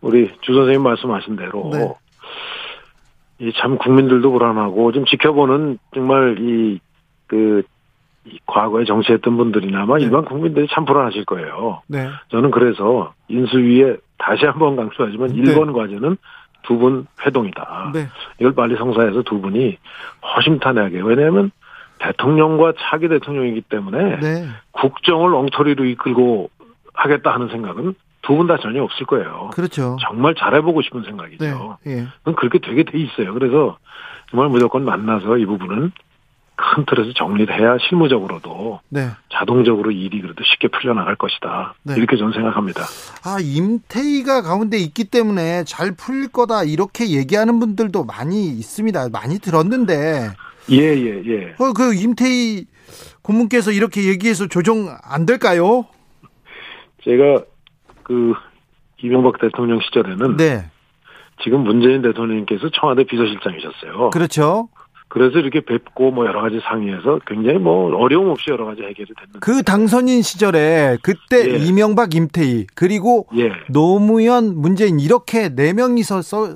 [0.00, 1.70] 우리 주 선생님 말씀하신 대로.
[1.72, 1.92] 네.
[3.40, 6.78] 이참 국민들도 불안하고 좀 지켜보는 정말 이,
[7.26, 7.62] 그,
[8.26, 10.04] 이 과거에 정치했던 분들이나 아마 네.
[10.04, 11.80] 일반 국민들이 참 불안하실 거예요.
[11.88, 15.36] 네, 저는 그래서 인수위에 다시 한번 강조하지만 네.
[15.54, 16.18] 1번 과제는
[16.70, 17.90] 두 분 회동이다.
[17.92, 18.06] 네,
[18.38, 19.76] 이걸 빨리 성사해서 두 분이
[20.36, 21.00] 허심탄회하게.
[21.02, 21.50] 왜냐하면
[21.98, 26.48] 대통령과 차기 대통령이기 때문에 네, 국정을 엉터리로 이끌고
[26.94, 29.50] 하겠다 하는 생각은 두 분 다 전혀 없을 거예요.
[29.52, 29.96] 그렇죠.
[30.00, 31.78] 정말 잘해보고 싶은 네, 생각이죠.
[31.86, 33.34] 예, 그건 그렇게 되게 돼 있어요.
[33.34, 33.76] 그래서
[34.30, 35.90] 정말 무조건 만나서 이 부분은
[36.60, 39.08] 큰 틀에서 정리를 해야 실무적으로도 네.
[39.32, 41.74] 자동적으로 일이 그래도 쉽게 풀려나갈 것이다.
[41.82, 41.94] 네.
[41.96, 42.82] 이렇게 저는 생각합니다.
[43.24, 49.08] 아, 임태희가 가운데 있기 때문에 잘 풀릴 거다 이렇게 얘기하는 분들도 많이 있습니다.
[49.10, 50.30] 많이 들었는데
[50.70, 51.54] 예, 예, 예.
[51.58, 52.66] 어, 그 임태희
[53.22, 55.86] 고문께서 이렇게 얘기해서 조정 안 될까요?
[57.04, 57.42] 제가
[58.02, 58.34] 그
[59.02, 60.70] 이명박 대통령 시절에는 네,
[61.42, 64.10] 지금 문재인 대통령님께서 청와대 비서실장이셨어요.
[64.10, 64.68] 그렇죠.
[65.10, 69.40] 그래서 이렇게 뵙고 뭐 여러 가지 상의해서 굉장히 뭐 어려움 없이 여러 가지 해결이 됐는데.
[69.40, 71.56] 그 당선인 시절에 그때 예.
[71.58, 73.50] 이명박, 임태희 그리고 예.
[73.68, 76.46] 노무현, 문재인 이렇게 네 명이서 써,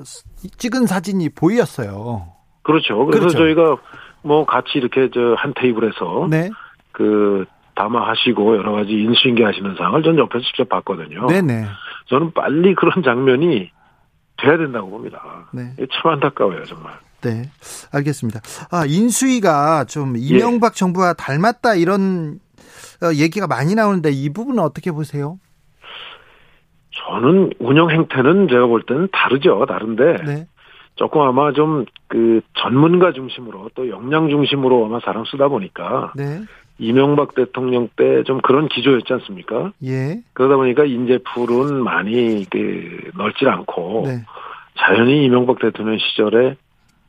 [0.57, 2.29] 찍은 사진이 보였어요.
[2.63, 3.05] 그렇죠.
[3.07, 3.39] 그래서 그렇죠.
[3.39, 3.77] 저희가
[4.23, 6.49] 뭐 같이 이렇게 저 한 테이블에서 네,
[6.93, 7.45] 그
[7.75, 11.27] 담화하시고 여러 가지 인수인계 하시는 상황을 전 옆에서 직접 봤거든요.
[11.27, 11.67] 네, 네,
[12.07, 13.71] 저는 빨리 그런 장면이
[14.37, 15.47] 돼야 된다고 봅니다.
[15.53, 15.75] 네.
[15.93, 16.93] 참 안타까워요, 정말.
[17.25, 17.43] 네,
[17.93, 18.41] 알겠습니다.
[18.71, 20.21] 아 인수위가 좀 예.
[20.21, 22.39] 이명박 정부와 닮았다 이런
[23.03, 25.39] 어, 얘기가 많이 나오는데 이 부분은 어떻게 보세요?
[26.93, 29.67] 저는 운영 행태는 제가 볼 때는 다르죠.
[29.67, 30.47] 다른데 네,
[30.97, 36.43] 조금 아마 좀 그 전문가 중심으로 또 역량 중심으로 아마 사람 쓰다 보니까 네.
[36.79, 39.73] 이명박 대통령 때 좀 그런 기조였지 않습니까?
[39.85, 40.21] 예.
[40.33, 44.25] 그러다 보니까 인재풀은 많이 그 넓지 않고 네.
[44.79, 46.55] 자연히 이명박 대통령 시절에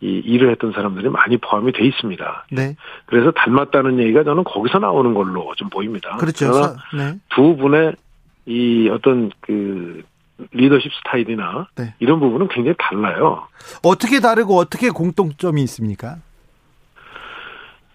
[0.02, 2.46] 이 일을 했던 사람들이 많이 포함이 돼 있습니다.
[2.52, 2.76] 네.
[3.06, 6.18] 그래서 닮았다는 얘기가 저는 거기서 나오는 걸로 좀 보입니다.
[6.18, 6.52] 그렇죠.
[6.52, 7.20] 그러나 사- 네.
[7.34, 7.96] 두 분의
[8.46, 10.04] 이 어떤 그
[10.52, 11.94] 리더십 스타일이나 네.
[12.00, 13.48] 이런 부분은 굉장히 달라요.
[13.84, 16.18] 어떻게 다르고 어떻게 공통점이 있습니까?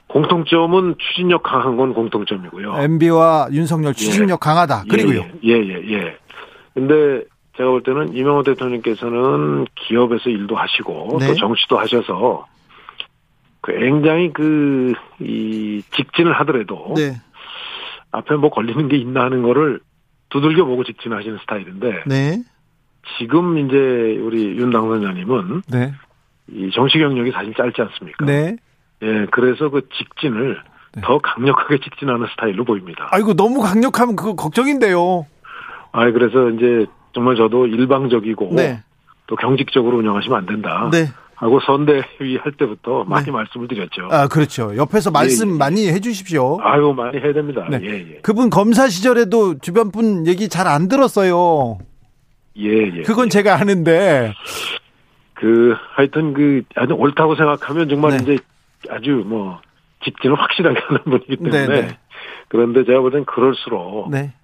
[0.08, 2.78] 공통점은 추진력 강한 건 공통점이고요.
[2.80, 4.84] MB와 윤석열 추진력 강하다.
[4.90, 5.24] 그리고요.
[5.44, 6.16] 예, 예, 예, 예.
[6.74, 7.24] 근데
[7.60, 11.26] 제가 볼 때는 이명호 대통령께서는 기업에서 일도 하시고 네.
[11.26, 12.46] 또 정치도 하셔서
[13.62, 17.20] 굉장히 그, 이, 직진을 하더라도 네.
[18.12, 19.80] 앞에 뭐 걸리는 게 있나 하는 거를
[20.30, 22.42] 두들겨 보고 직진하시는 스타일인데 네.
[23.18, 23.76] 지금 이제
[24.22, 25.92] 우리 윤 당선자님은 네.
[26.48, 28.24] 이 정치 경력이 사실 짧지 않습니까?
[28.24, 28.56] 네.
[29.02, 30.62] 예, 그래서 그 직진을
[30.94, 31.02] 네.
[31.02, 33.08] 더 강력하게 직진하는 스타일로 보입니다.
[33.12, 35.26] 아이고 너무 강력하면 그거 걱정인데요.
[35.92, 38.82] 아, 그래서 이제 정말 저도 일방적이고 네.
[39.26, 40.88] 또 경직적으로 운영하시면 안 된다.
[40.92, 41.06] 네.
[41.34, 44.08] 하고 선대위 할 때부터 많이 말씀을 드렸죠.
[44.10, 44.76] 아, 그렇죠.
[44.76, 45.56] 옆에서 말씀 예, 예.
[45.58, 46.58] 많이 해 주십시오.
[46.60, 47.66] 아유 많이 해야 됩니다.
[47.70, 47.78] 네.
[47.82, 48.18] 예, 예.
[48.22, 51.78] 그분 검사 시절에도 주변 분 얘기 잘 안 들었어요.
[52.58, 53.02] 예, 예.
[53.02, 53.28] 그건 예.
[53.30, 54.34] 제가 아는데.
[55.32, 58.34] 그 하여튼 그 아주 옳다고 생각하면 정말 네.
[58.34, 58.38] 이제
[58.90, 59.60] 아주 뭐
[60.04, 61.98] 직진을 확실하게 하는 분이기 때문에 네, 네.
[62.48, 64.34] 그런데 제가 볼땐 그럴수록 네.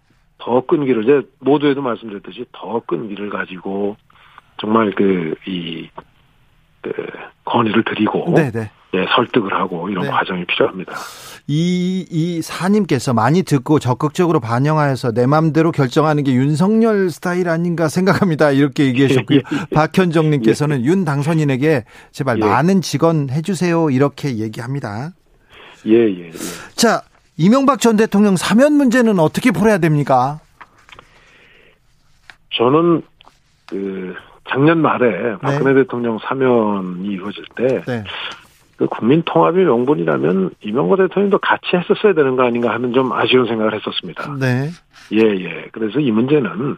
[0.46, 3.96] 더 끈기를 제가 모두에도 말씀드렸듯이 더 끈기를 가지고
[4.58, 5.90] 정말 그이
[6.82, 6.92] 그
[7.44, 8.70] 건의를 드리고 네, 네.
[8.94, 10.10] 예, 설득을 하고 이런 네.
[10.10, 10.92] 과정이 필요합니다.
[11.48, 18.52] 이, 이 사님께서 많이 듣고 적극적으로 반영하여서 내 맘대로 결정하는 게 윤석열 스타일 아닌가 생각합니다.
[18.52, 19.40] 이렇게 얘기하셨고요.
[19.74, 22.46] 박현정님께서는 윤 당선인에게 제발 예.
[22.46, 23.90] 많은 직원 해주세요.
[23.90, 25.10] 이렇게 얘기합니다.
[25.86, 26.30] 예, 예, 예.
[26.76, 27.02] 자,
[27.36, 30.40] 이명박 전 대통령 사면 문제는 어떻게 풀어야 됩니까?
[32.54, 33.02] 저는
[33.68, 34.14] 그
[34.48, 38.04] 작년 말에 박근혜 대통령 사면이 이루어질 때 네.
[38.76, 43.74] 그 국민 통합의 명분이라면 이명박 대통령도 같이 했었어야 되는 거 아닌가 하는 좀 아쉬운 생각을
[43.74, 44.36] 했었습니다.
[44.38, 44.70] 네.
[45.12, 45.66] 예, 예.
[45.72, 46.76] 그래서 이 문제는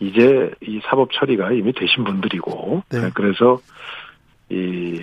[0.00, 3.04] 이제 이 사법 처리가 이미 되신 분들이고, 네.
[3.04, 3.58] 예, 그래서
[4.50, 5.00] 이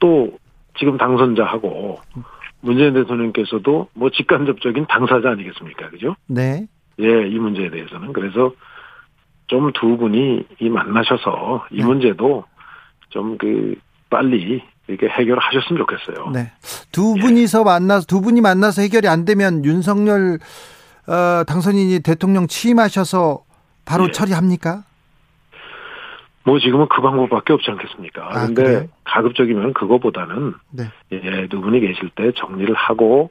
[0.00, 0.32] 또
[0.78, 2.00] 지금 당선자하고
[2.60, 6.14] 문재인 대통령께서도 뭐 직간접적인 당사자 아니겠습니까, 그죠?
[6.26, 6.66] 네.
[7.00, 8.52] 예, 이 문제에 대해서는 그래서
[9.46, 11.84] 좀 두 분이 이 만나셔서 이 네.
[11.84, 12.44] 문제도
[13.08, 13.74] 좀 그
[14.10, 16.30] 빨리 이렇게 해결하셨으면 좋겠어요.
[16.32, 16.52] 네.
[16.92, 20.38] 두 분이서 만나서 두 분이 만나서 해결이 안 되면 윤석열
[21.06, 23.40] 어, 당선인이 대통령 취임하셔서
[23.84, 24.10] 바로 예.
[24.10, 24.82] 처리합니까?
[26.44, 28.28] 뭐 지금은 그 방법밖에 없지 않겠습니까?
[28.30, 28.84] 아, 근데 그래요?
[29.04, 30.84] 가급적이면 그거보다는 네.
[31.12, 33.30] 예, 두 분이 계실 때 정리를 하고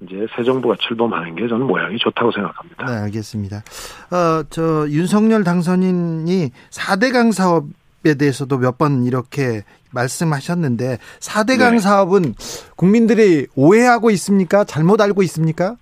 [0.00, 2.86] 이제 새 정부가 출범하는 게 저는 모양이 좋다고 생각합니다.
[2.86, 3.58] 네, 알겠습니다.
[3.58, 11.78] 어, 저 윤석열 당선인이 4대강 사업에 대해서도 몇 번 이렇게 말씀하셨는데 4대강 네.
[11.78, 12.34] 사업은
[12.76, 14.64] 국민들이 오해하고 있습니까?
[14.64, 15.76] 잘못 알고 있습니까?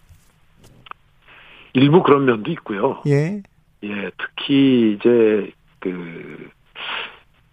[1.73, 3.01] 일부 그런 면도 있고요.
[3.07, 3.43] 예.
[3.85, 6.49] 예, 특히 이제 그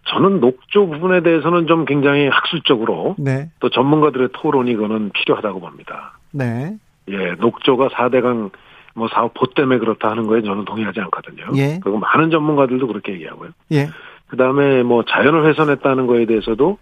[0.08, 3.50] 저는 녹조 부분에 대해서는 좀 굉장히 학술적으로 네.
[3.60, 6.18] 또 전문가들의 토론이 그거는 필요하다고 봅니다.
[6.32, 6.76] 네.
[7.08, 8.50] 예, 녹조가 4대강
[8.94, 11.44] 뭐 사업 보 때문에 그렇다 하는 거에 저는 동의하지 않거든요.
[11.56, 11.78] 예.
[11.82, 13.50] 그리고 많은 전문가들도 그렇게 얘기하고요.
[13.72, 13.88] 예.
[14.28, 16.78] 그다음에 뭐 자연을 훼손했다는 거에 대해서도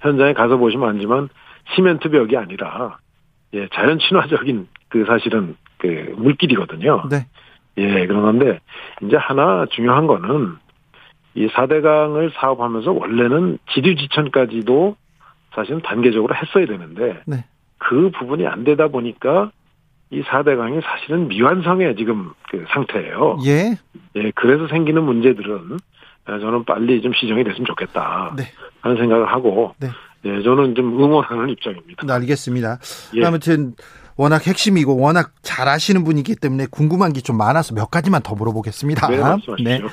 [0.00, 1.28] 현장에 가서 보시면 알지만
[1.74, 2.98] 시멘트 벽이 아니라
[3.54, 7.04] 예, 자연 친화적인 그 사실은 그 물길이거든요.
[7.10, 7.26] 네.
[7.78, 8.60] 예, 그런데
[9.02, 10.56] 이제 하나 중요한 거는
[11.36, 14.96] 이 4대강을 사업하면서 원래는 지류지천까지도
[15.54, 17.44] 사실은 단계적으로 했어야 되는데 네.
[17.78, 19.50] 그 부분이 안 되다 보니까
[20.10, 23.38] 이 4대강이 사실은 미완성의 지금 그 상태예요.
[23.44, 23.76] 예.
[24.16, 25.78] 예, 그래서 생기는 문제들은
[26.26, 28.44] 저는 빨리 좀 시정이 됐으면 좋겠다 네.
[28.80, 29.88] 하는 생각을 하고 네.
[30.24, 32.06] 예, 저는 좀 응원하는 입장입니다.
[32.06, 32.78] 네, 알겠습니다.
[33.14, 33.24] 예.
[33.24, 33.74] 아무튼
[34.16, 39.08] 워낙 핵심이고 워낙 잘 아시는 분이기 때문에 궁금한 게 좀 많아서 몇 가지만 더 물어보겠습니다.
[39.08, 39.88] 네, 말씀하십시오.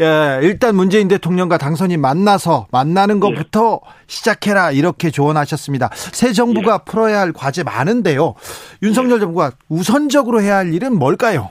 [0.00, 5.90] 예, 일단 문재인 대통령과 당선인 만나서 만나는 것부터 시작해라 이렇게 조언하셨습니다.
[5.94, 6.78] 새 정부가 예.
[6.90, 8.34] 풀어야 할 과제 많은데요.
[8.82, 11.50] 윤석열 정부가 우선적으로 해야 할 일은 뭘까요?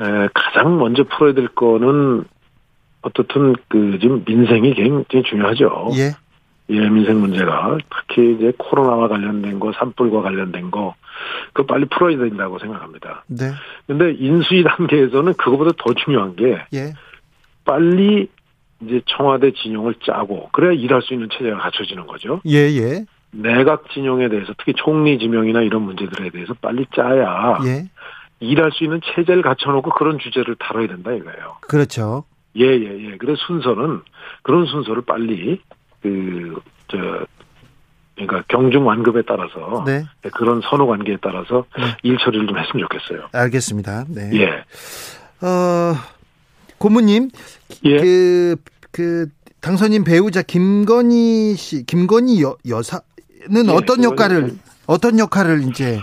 [0.00, 2.24] 에, 가장 먼저 풀어야 될 거는
[3.02, 5.90] 어떻든 그 지금 민생이 굉장히 중요하죠.
[5.94, 6.12] 예.
[6.70, 10.94] 예, 민생 문제가 특히 이제 코로나와 관련된 거, 산불과 관련된 거,
[11.54, 13.24] 그 빨리 풀어야 된다고 생각합니다.
[13.26, 13.52] 네.
[13.86, 16.92] 근데 인수위 단계에서는 그거보다 더 중요한 게 예.
[17.64, 18.28] 빨리
[18.82, 22.40] 이제 청와대 진영을 짜고 그래야 일할 수 있는 체제가 갖춰지는 거죠.
[22.46, 23.04] 예, 예.
[23.30, 27.88] 내각 진영에 대해서 특히 총리 지명이나 이런 문제들에 대해서 빨리 짜야 예.
[28.40, 31.56] 일할 수 있는 체제를 갖춰놓고 그런 주제를 다뤄야 된다 이거예요.
[31.62, 32.24] 그렇죠.
[32.56, 33.16] 예, 예, 예.
[33.18, 34.00] 그래서 순서는
[34.42, 35.60] 그런 순서를 빨리
[36.02, 37.26] 그저
[38.18, 40.04] 그러니까 경중 완급에 따라서 네.
[40.34, 41.84] 그런 선후 관계에 따라서 네.
[42.02, 43.28] 일 처리를 좀 했으면 좋겠어요.
[43.32, 44.06] 알겠습니다.
[44.08, 44.30] 네.
[44.34, 44.64] 예.
[45.46, 45.94] 어,
[46.78, 47.30] 고모님,
[47.84, 47.96] 예.
[47.98, 48.56] 그,
[48.90, 49.28] 그,
[49.60, 53.02] 당선인 배우자 김건희 씨, 김건희 여, 여사는
[53.66, 54.52] 예, 어떤 역할을.
[54.86, 56.00] 어떤 역할을 이제,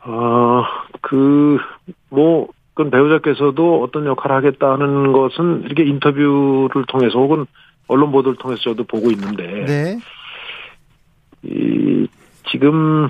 [0.00, 0.64] 어,
[1.00, 1.58] 그,
[2.08, 7.46] 뭐, 그건 배우자께서도 어떤 역할을 하겠다는 것은 이렇게 인터뷰를 통해서 혹은
[7.92, 9.98] 언론 보도를 통해서 저도 보고 있는데, 네.
[11.42, 12.06] 이,
[12.50, 13.08] 지금,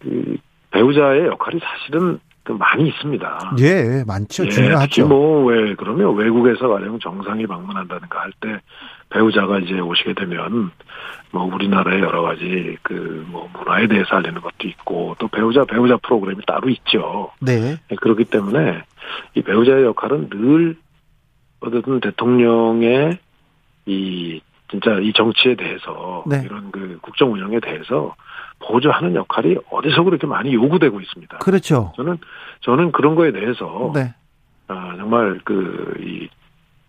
[0.00, 0.36] 그,
[0.70, 3.56] 배우자의 역할이 사실은 그 많이 있습니다.
[3.60, 4.46] 예, 많죠.
[4.46, 5.08] 예, 중요하죠.
[5.08, 8.60] 뭐, 왜, 그러면 외국에서 가령 정상이 방문한다든가 할 때
[9.10, 10.70] 배우자가 이제 오시게 되면
[11.32, 16.40] 뭐 우리나라의 여러 가지 그 뭐 문화에 대해서 알리는 것도 있고 또 배우자, 배우자 프로그램이
[16.46, 17.30] 따로 있죠.
[17.40, 17.76] 네.
[17.90, 18.82] 예, 그렇기 때문에
[19.34, 20.76] 이 배우자의 역할은 늘
[21.60, 23.18] 어쨌든 대통령의
[23.90, 26.42] 이 진짜 이 정치에 대해서 네.
[26.44, 28.14] 이런 그 국정 운영에 대해서
[28.60, 31.38] 보조하는 역할이 어디서 그렇게 많이 요구되고 있습니다.
[31.38, 31.92] 그렇죠.
[31.96, 32.18] 저는
[32.60, 34.14] 저는 그런 거에 대해서 네.
[34.68, 36.28] 아, 정말 그이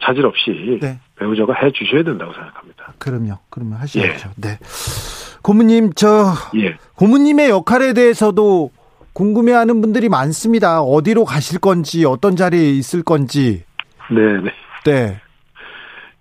[0.04, 0.99] 차질 없이 네.
[1.16, 2.93] 배우자가 해 주셔야 된다고 생각합니다.
[2.99, 3.39] 그럼요.
[3.49, 4.32] 그러면 하셔야죠.
[4.38, 4.58] 네.
[5.41, 6.76] 고모님, 저, 예.
[6.95, 8.72] 고모님의 역할에 대해서도
[9.14, 10.82] 궁금해하는 분들이 많습니다.
[10.82, 13.64] 어디로 가실 건지, 어떤 자리에 있을 건지.
[14.12, 14.52] 네,
[14.86, 15.22] 네.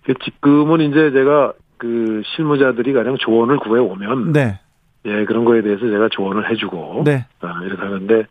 [0.07, 0.13] 네.
[0.13, 4.61] 그 지금은 이제 제가 그 실무자들이 가령 조언을 구해 오면 네.
[5.07, 7.27] 예, 그런 거에 대해서 제가 조언을 해 주고 네.
[7.41, 8.27] 아, 이렇게 하는데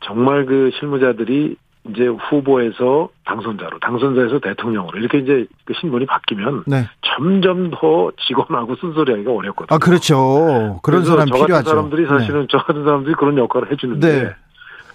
[0.00, 1.56] 정말 그 실무자들이
[1.88, 6.86] 이제 후보에서 당선자로, 당선자에서 대통령으로 이렇게 이제 그 신분이 바뀌면 네.
[7.02, 9.74] 점점 더 직원하고 쓴소리하기가 어렵거든요.
[9.74, 10.78] 아, 그렇죠.
[10.82, 11.70] 그런 사람 저 같은 필요하죠.
[11.70, 14.34] 사람들이 사실은 저 같은 사람들이 그런 역할을 해주는데 네.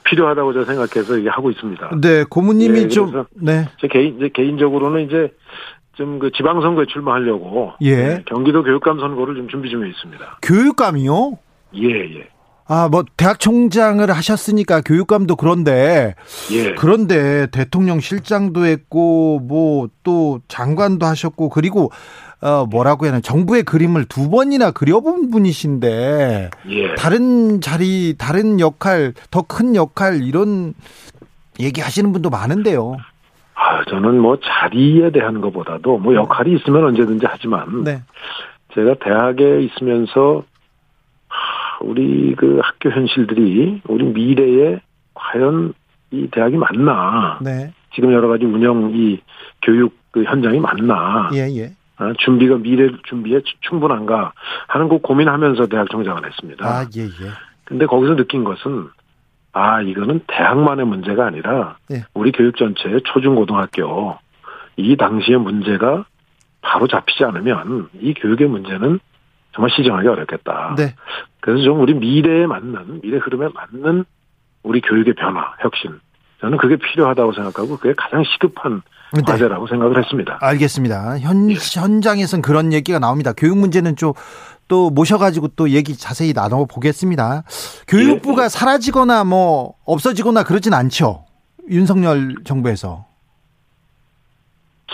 [0.04, 1.90] 필요하다고 저는 생각해서 이게 하고 있습니다.
[2.00, 2.02] 네.
[2.02, 3.68] 네, 고모님이 예, 좀, 네.
[3.82, 5.34] 제 개인 이제 개인적으로는 이제
[5.96, 7.96] 좀 그 지방선거에 출마하려고 예.
[7.96, 10.40] 네, 경기도 교육감 선거를 좀 준비 중에 있습니다.
[10.42, 11.38] 교육감이요?
[11.76, 12.28] 예, 예,
[12.68, 16.16] 아, 뭐, 대학 총장을 하셨으니까 교육감도 그런데,
[16.52, 16.74] 예.
[16.74, 21.92] 그런데 대통령 실장도 했고, 뭐, 또 장관도 하셨고, 그리고,
[22.42, 26.96] 어, 뭐라고 해야 하나, 정부의 그림을 두 번이나 그려본 분이신데, 예.
[26.96, 30.74] 다른 자리, 다른 역할, 더 큰 역할, 이런
[31.60, 32.98] 얘기 하시는 분도 많은데요.
[33.68, 38.02] 아, 저는 뭐 자리에 대한 것보다도 뭐 역할이 있으면 언제든지 하지만 네.
[38.76, 40.44] 제가 대학에 있으면서
[41.28, 44.80] 하, 우리 그 학교 현실들이 우리 미래에
[45.16, 45.74] 과연
[46.12, 47.40] 이 대학이 맞나?
[47.42, 47.74] 네.
[47.96, 49.20] 지금 여러 가지 운영 이
[49.64, 51.30] 교육 그 현장이 맞나?
[51.34, 51.72] 예, 예.
[51.98, 54.34] 아, 준비가 미래 준비에 추- 충분한가
[54.68, 56.66] 하는 거 고민하면서 대학 정장을 했습니다.
[56.68, 57.10] 아, 예, 예.
[57.64, 58.90] 근데 거기서 느낀 것은
[59.58, 62.04] 아 이거는 대학만의 문제가 아니라 네.
[62.14, 64.18] 우리 교육 전체의 초중고등학교
[64.76, 66.04] 이 당시의 문제가
[66.62, 69.00] 바로 잡히지 않으면 이 교육의 문제는
[69.54, 70.76] 정말 시정하기 어렵겠다.
[70.78, 70.94] 네.
[71.40, 74.04] 그래서 좀 우리 미래에 맞는 미래 흐름에 맞는
[74.64, 76.02] 우리 교육의 변화, 혁신
[76.42, 78.82] 저는 그게 필요하다고 생각하고 그게 가장 시급한
[79.14, 79.22] 네.
[79.26, 80.38] 과제라고 생각을 했습니다.
[80.42, 81.20] 알겠습니다.
[81.20, 81.56] 현, 예.
[81.56, 83.32] 현장에선 그런 얘기가 나옵니다.
[83.32, 84.12] 교육 문제는 좀,
[84.68, 87.44] 또 모셔가지고 또 얘기 자세히 나눠보겠습니다.
[87.88, 88.50] 교육부가 예.
[88.50, 91.26] 사라지거나 뭐, 없어지거나 그러진 않죠.
[91.70, 93.06] 윤석열 정부에서.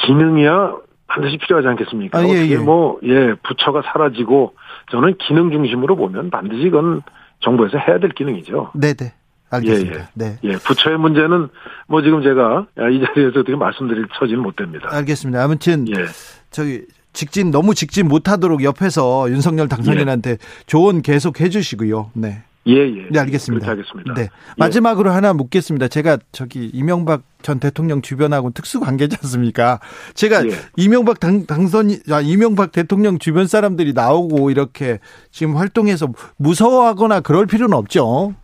[0.06, 0.74] 기능이야
[1.08, 2.18] 반드시 필요하지 않겠습니까?
[2.18, 2.58] 아, 예, 예.
[2.58, 4.54] 뭐, 예, 부처가 사라지고
[4.92, 7.02] 저는 기능 중심으로 보면 반드시 그건
[7.42, 8.72] 정부에서 해야 될 기능이죠.
[8.74, 9.14] 네네.
[9.50, 10.00] 알겠습니다.
[10.00, 10.38] 예, 네.
[10.44, 11.50] 예, 부처의 문제는
[11.88, 14.88] 뭐 지금 제가 이 자리에서 어떻게 말씀드릴 처지는 못 됩니다.
[14.90, 15.44] 알겠습니다.
[15.44, 16.06] 아무튼, 예,
[16.52, 22.12] 저기, 직진, 너무 직진 못하도록 옆에서 윤석열 당선인한테 조언 계속 해주시고요.
[22.14, 22.44] 네.
[22.68, 23.08] 예, 예.
[23.10, 23.66] 네, 알겠습니다.
[23.66, 24.14] 그렇게 하겠습니다.
[24.14, 24.22] 네.
[24.24, 24.30] 예.
[24.58, 25.88] 마지막으로 하나 묻겠습니다.
[25.88, 29.80] 제가 저기 이명박 전 대통령 주변하고 특수 관계지 않습니까?
[30.14, 30.52] 제가 예.
[30.78, 35.00] 이명박 당, 당선이, 아, 이명박 대통령 주변 사람들이 나오고 이렇게
[35.32, 38.36] 지금 활동해서 무서워하거나 그럴 필요는 없죠.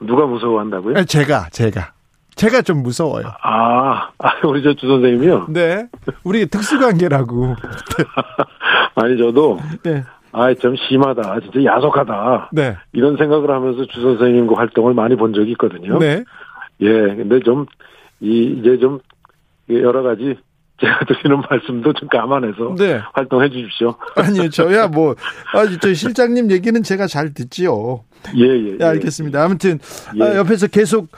[0.00, 0.98] 누가 무서워한다고요?
[0.98, 1.93] 아, 제가, 제가.
[2.36, 3.24] 제가 좀 무서워요.
[3.42, 5.46] 아, 아, 우리 저 주 선생님이요?
[5.50, 5.86] 네.
[6.24, 7.54] 우리 특수 관계라고.
[8.96, 10.02] 아니, 저도, 네.
[10.32, 11.40] 아, 좀 심하다.
[11.40, 12.50] 진짜 야속하다.
[12.52, 12.76] 네.
[12.92, 15.98] 이런 생각을 하면서 주 선생님과 활동을 많이 본 적이 있거든요.
[15.98, 16.24] 네.
[16.80, 17.66] 예, 근데 좀,
[18.20, 18.98] 이, 이제 좀,
[19.70, 20.36] 여러 가지,
[20.80, 23.00] 제가 드리는 말씀도 좀 감안해서 네.
[23.12, 23.94] 활동해 주십시오.
[24.16, 25.14] 아니요, 저야 뭐,
[25.54, 28.02] 아니, 저 실장님 얘기는 제가 잘 듣지요.
[28.36, 28.76] 예, 예.
[28.80, 29.42] 예, 알겠습니다.
[29.42, 29.78] 아무튼,
[30.16, 30.22] 예.
[30.22, 31.08] 아, 옆에서 계속,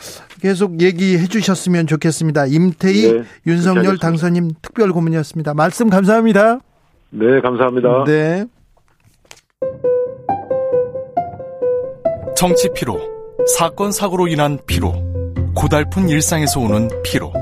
[0.41, 2.47] 계속 얘기해 주셨으면 좋겠습니다.
[2.47, 3.99] 임태희 예, 윤석열.
[3.99, 5.55] 당선인 특별 고문이었습니다.
[5.55, 6.61] 말씀 감사합니다.
[7.11, 8.05] 네, 감사합니다.
[8.07, 8.45] 네.
[12.37, 13.01] 정치 피로,
[13.57, 14.93] 사건 사고로 인한 피로,
[15.55, 17.33] 고달픈 일상에서 오는 피로.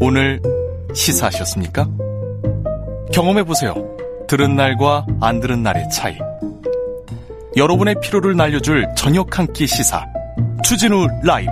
[0.00, 0.40] 오늘
[0.92, 1.88] 시사하셨습니까?
[3.12, 3.74] 경험해 보세요.
[4.28, 6.16] 들은 날과 안 들은 날의 차이.
[7.56, 10.04] 여러분의 피로를 날려줄 저녁 한 끼 시사.
[10.64, 11.50] 추진우 라이브.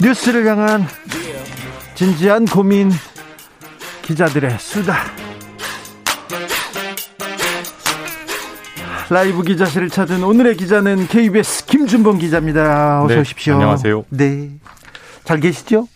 [0.00, 0.84] 뉴스를 향한
[1.94, 2.90] 진지한 고민
[4.02, 4.96] 기자들의 수다
[9.08, 13.04] 라이브 기자실을 찾은 오늘의 기자는 KBS 김준범 기자입니다.
[13.04, 13.54] 어서 네, 오십시오.
[13.54, 14.04] 안녕하세요.
[14.10, 14.50] 네.
[15.24, 15.86] 잘 계시죠?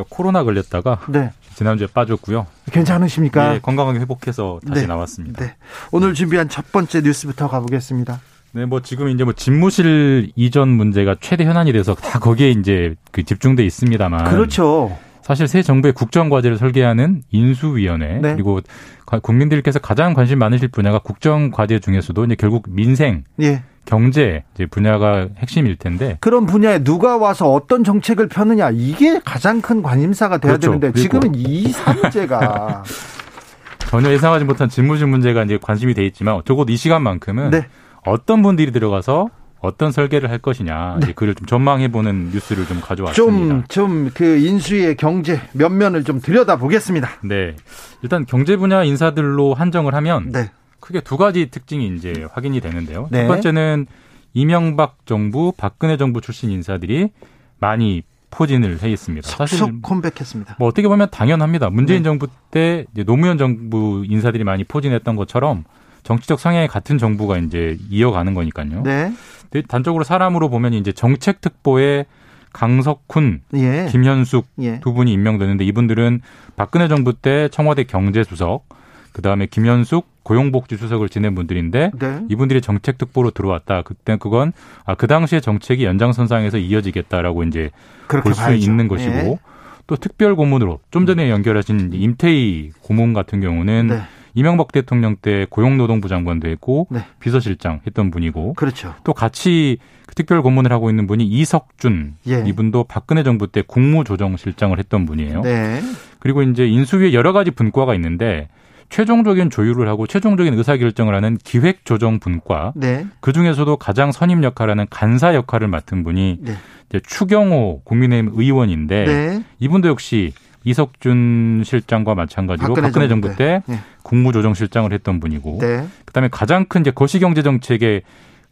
[0.00, 1.30] 제가 코로나 걸렸다가 네.
[1.54, 2.46] 지난주에 빠졌고요.
[2.72, 3.56] 괜찮으십니까?
[3.56, 4.86] 예, 건강하게 회복해서 다시 네.
[4.86, 5.44] 나왔습니다.
[5.44, 5.54] 네.
[5.92, 8.20] 오늘 준비한 첫 번째 뉴스부터 가보겠습니다.
[8.52, 13.22] 네, 뭐 지금 이제 뭐 집무실 이전 문제가 최대 현안이 돼서 다 거기에 이제 그
[13.24, 14.24] 집중돼 있습니다만.
[14.24, 14.96] 그렇죠.
[15.22, 18.32] 사실 새 정부의 국정과제를 설계하는 인수위원회 네.
[18.34, 18.60] 그리고
[19.06, 23.62] 가- 국민들께서 가장 관심 많으실 분야가 국정과제 중에서도 이제 결국 민생, 예.
[23.86, 29.82] 경제 이제 분야가 핵심일 텐데 그런 분야에 누가 와서 어떤 정책을 펴느냐 이게 가장 큰
[29.82, 30.78] 관심사가 돼야 그렇죠.
[30.78, 32.82] 되는데 지금은 이 사문제가
[33.88, 37.66] 전혀 예상하지 못한 집무실 문제가 이제 관심이 돼 있지만 적어도 이 시간만큼은 네.
[38.04, 39.28] 어떤 분들이 들어가서
[39.60, 43.64] 어떤 설계를 할 것이냐 이제 그를 좀 전망해 보는 뉴스를 좀 가져왔습니다.
[43.68, 47.08] 좀 좀 그 인수위의 경제 면면을 좀 들여다 보겠습니다.
[47.24, 47.56] 네.
[48.02, 50.50] 일단 경제 분야 인사들로 한정을 하면 네.
[50.80, 53.08] 크게 두 가지 특징이 이제 확인이 되는데요.
[53.10, 53.22] 네.
[53.22, 53.86] 첫 번째는
[54.32, 57.10] 이명박 정부, 박근혜 정부 출신 인사들이
[57.58, 59.28] 많이 포진을 해 있습니다.
[59.28, 60.56] 사실 컴백했습니다.
[60.58, 61.68] 뭐 어떻게 보면 당연합니다.
[61.68, 62.04] 문재인 네.
[62.04, 65.64] 정부 때 노무현 정부 인사들이 많이 포진했던 것처럼
[66.02, 68.82] 정치적 성향이 같은 정부가 이제 이어가는 거니까요.
[68.82, 69.12] 네.
[69.50, 72.06] 근데 단적으로 사람으로 보면 이제 정책 특보에
[72.52, 73.88] 강석훈, 예.
[73.90, 74.80] 김현숙 예.
[74.80, 76.20] 두 분이 임명되는데 이분들은
[76.56, 78.64] 박근혜 정부 때 청와대 경제수석,
[79.12, 82.20] 그 다음에 김현숙 고용복지수석을 지낸 분들인데 네.
[82.28, 83.82] 이분들이 정책 특보로 들어왔다.
[83.82, 84.52] 그때 그건
[84.84, 87.70] 아, 그 당시에 정책이 연장선상에서 이어지겠다라고 이제
[88.08, 88.52] 볼 수.
[88.52, 89.38] 있는 것이고 예.
[89.86, 94.02] 또 특별 고문으로 좀 전에 연결하신 임태희 고문 같은 경우는 네.
[94.34, 97.00] 이명박 대통령 때 고용노동부 장관도 했고 네.
[97.20, 98.94] 비서실장 했던 분이고 그렇죠.
[99.04, 102.44] 또 같이 그 특별 고문을 하고 있는 분이 이석준 예.
[102.46, 105.42] 이분도 박근혜 정부 때 국무조정실장을 했던 분이에요.
[105.42, 105.80] 네.
[106.18, 108.48] 그리고 이제 인수위에 여러 가지 분과가 있는데
[108.90, 113.06] 최종적인 조율을 하고 최종적인 의사결정을 하는 기획조정 분과 네.
[113.20, 116.54] 그 중에서도 가장 선임 역할하는 간사 역할을 맡은 분이 네.
[116.88, 119.44] 이제 추경호 국민의힘 의원인데 네.
[119.60, 120.32] 이분도 역시
[120.64, 123.62] 이석준 실장과 마찬가지로 박근혜 박근혜, 정부 정부 때.
[123.66, 123.80] 때 네.
[124.02, 125.86] 국무조정실장을 했던 분이고 네.
[126.04, 128.02] 그다음에 가장 큰 이제 거시경제 정책의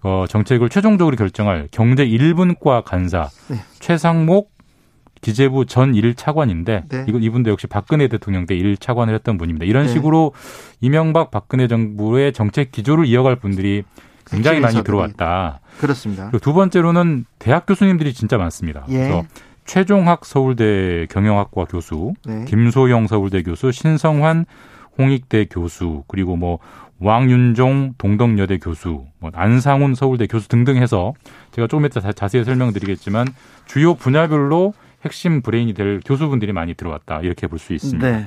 [0.03, 3.57] 어, 정책을 최종적으로 결정할 경제 1분과 간사 네.
[3.81, 4.53] 최상목
[5.21, 7.07] 기재부 전 1차관인데 네.
[7.09, 9.67] 이분도 역시 박근혜 대통령 때 1차관을 했던 분입니다.
[9.67, 9.93] 이런 네.
[9.93, 10.33] 식으로
[10.81, 13.83] 이명박 박근혜 정부의 정책 기조를 이어갈 분들이
[14.27, 15.61] 굉장히 많이 들어왔다.
[15.81, 16.31] 그렇습니다.
[16.43, 18.85] 두 번째로는 대학 교수님들이 진짜 많습니다.
[18.91, 18.99] 예.
[18.99, 19.25] 그래서
[19.73, 22.47] 최종학 서울대 경영학과 교수, 네.
[22.47, 24.47] 김소영 서울대 교수, 신성환
[24.97, 26.59] 홍익대 교수, 그리고 뭐
[27.01, 31.13] 왕윤종 동덕여대 교수, 뭐 안상훈 서울대 교수 등등 해서
[31.53, 33.29] 제가 조금 이따 자- 자세히 설명드리겠지만
[33.67, 34.73] 주요 분야별로
[35.05, 38.11] 핵심 브레인이 될 교수분들이 많이 들어왔다 이렇게 볼 수 있습니다.
[38.11, 38.27] 네.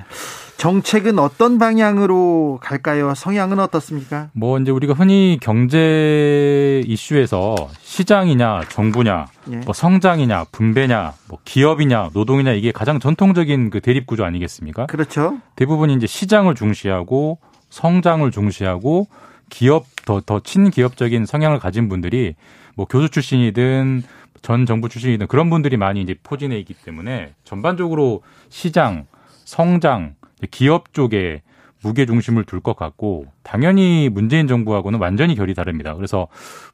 [0.57, 3.13] 정책은 어떤 방향으로 갈까요?
[3.15, 4.29] 성향은 어떻습니까?
[4.33, 9.55] 뭐 이제 우리가 흔히 경제 이슈에서 시장이냐 정부냐 예.
[9.57, 14.85] 뭐 성장이냐 분배냐 뭐 기업이냐 노동이냐 이게 가장 전통적인 그 대립 구조 아니겠습니까?
[14.85, 15.37] 그렇죠.
[15.55, 17.39] 대부분이 이제 시장을 중시하고
[17.69, 19.07] 성장을 중시하고
[19.49, 22.35] 기업 더 더 친기업적인 성향을 가진 분들이
[22.81, 24.01] 뭐 교수 출신이든
[24.41, 29.05] 전 정부 출신이든 그런 분들이 많이 이제 포진해 있기 때문에 전반적으로 시장,
[29.45, 30.15] 성장,
[30.49, 31.43] 기업 쪽에
[31.83, 35.93] 무게 중심을 둘 것 같고 당연히 문재인 정부하고는 완전히 결이 다릅니다.
[35.93, 36.27] 그래서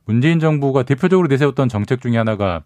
[0.06, 2.62] 문재인 정부가 대표적으로 내세웠던 정책 중에 하나가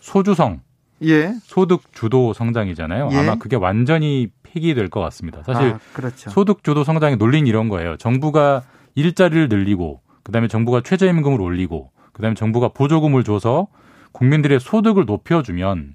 [0.00, 0.60] 소주성
[1.02, 1.34] 예.
[1.42, 3.08] 소득 주도 성장이잖아요.
[3.10, 3.16] 예.
[3.16, 5.42] 아마 그게 완전히 폐기될 것 같습니다.
[5.42, 6.30] 사실 아, 그렇죠.
[6.30, 7.96] 소득 주도 성장의 논리는 이런 거예요.
[7.96, 8.62] 정부가
[8.94, 13.68] 일자리를 늘리고 그다음에 정부가 최저임금을 올리고 그다음에 정부가 보조금을 줘서
[14.12, 15.94] 국민들의 소득을 높여주면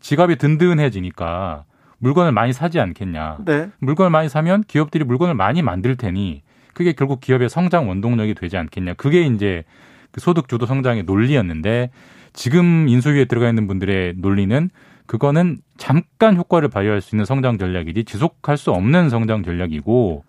[0.00, 1.64] 지갑이 든든해지니까
[1.98, 3.38] 물건을 많이 사지 않겠냐.
[3.44, 3.70] 네.
[3.78, 6.42] 물건을 많이 사면 기업들이 물건을 많이 만들 테니
[6.74, 8.94] 그게 결국 기업의 성장 원동력이 되지 않겠냐.
[8.94, 9.62] 그게 이제
[10.10, 11.90] 그 소득 주도 성장의 논리였는데
[12.32, 14.70] 지금 인수위에 들어가 있는 분들의 논리는
[15.06, 20.24] 그거는 잠깐 효과를 발휘할 수 있는 성장 전략이지 지속할 수 없는 성장 전략이고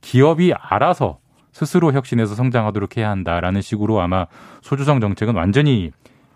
[0.00, 1.18] 기업이 알아서
[1.60, 4.26] 스스로 혁신해서 성장하도록 해야 한다라는 식으로 아마
[4.62, 5.92] 소주성 정책은 완전히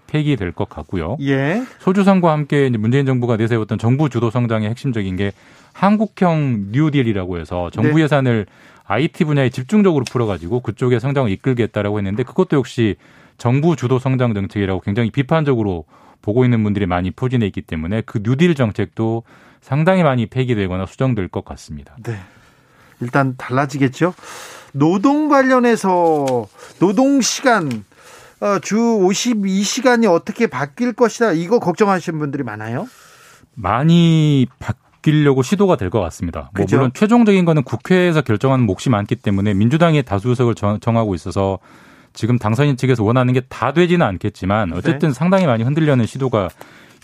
[0.06, 1.16] 폐기될 것 같고요.
[1.22, 1.62] 예.
[1.78, 5.32] 소주성과 함께 문재인 정부가 내세웠던 정부 주도 성장의 핵심적인 게
[5.72, 8.02] 한국형 뉴딜이라고 해서 정부 네.
[8.02, 8.44] 예산을
[8.84, 12.96] IT 분야에 집중적으로 풀어가지고 그쪽에 성장을 이끌겠다라고 했는데 그것도 역시
[13.38, 15.86] 정부 주도 성장 정책이라고 굉장히 비판적으로
[16.20, 19.22] 보고 있는 분들이 많이 포진해 있기 때문에 그 뉴딜 정책도
[19.62, 21.96] 상당히 많이 폐기되거나 수정될 것 같습니다.
[22.02, 22.18] 네.
[23.00, 24.12] 일단 달라지겠죠.
[24.74, 26.46] 노동 관련해서
[26.80, 27.84] 노동 시간
[28.40, 31.32] 어, 주 52시간이 어떻게 바뀔 것이다.
[31.32, 32.88] 이거 걱정하시는 분들이 많아요.
[33.54, 36.50] 많이 바뀌려고 시도가 될 것 같습니다.
[36.54, 36.66] 뭐?
[36.78, 41.58] 물론 최종적인 거는 국회에서 결정하는 몫이 많기 때문에 민주당이 다수석을 정- 정하고 있어서
[42.12, 46.48] 지금 당선인 측에서 원하는 게 다 되지는 않겠지만 어쨌든 상당히 많이 흔들려는 시도가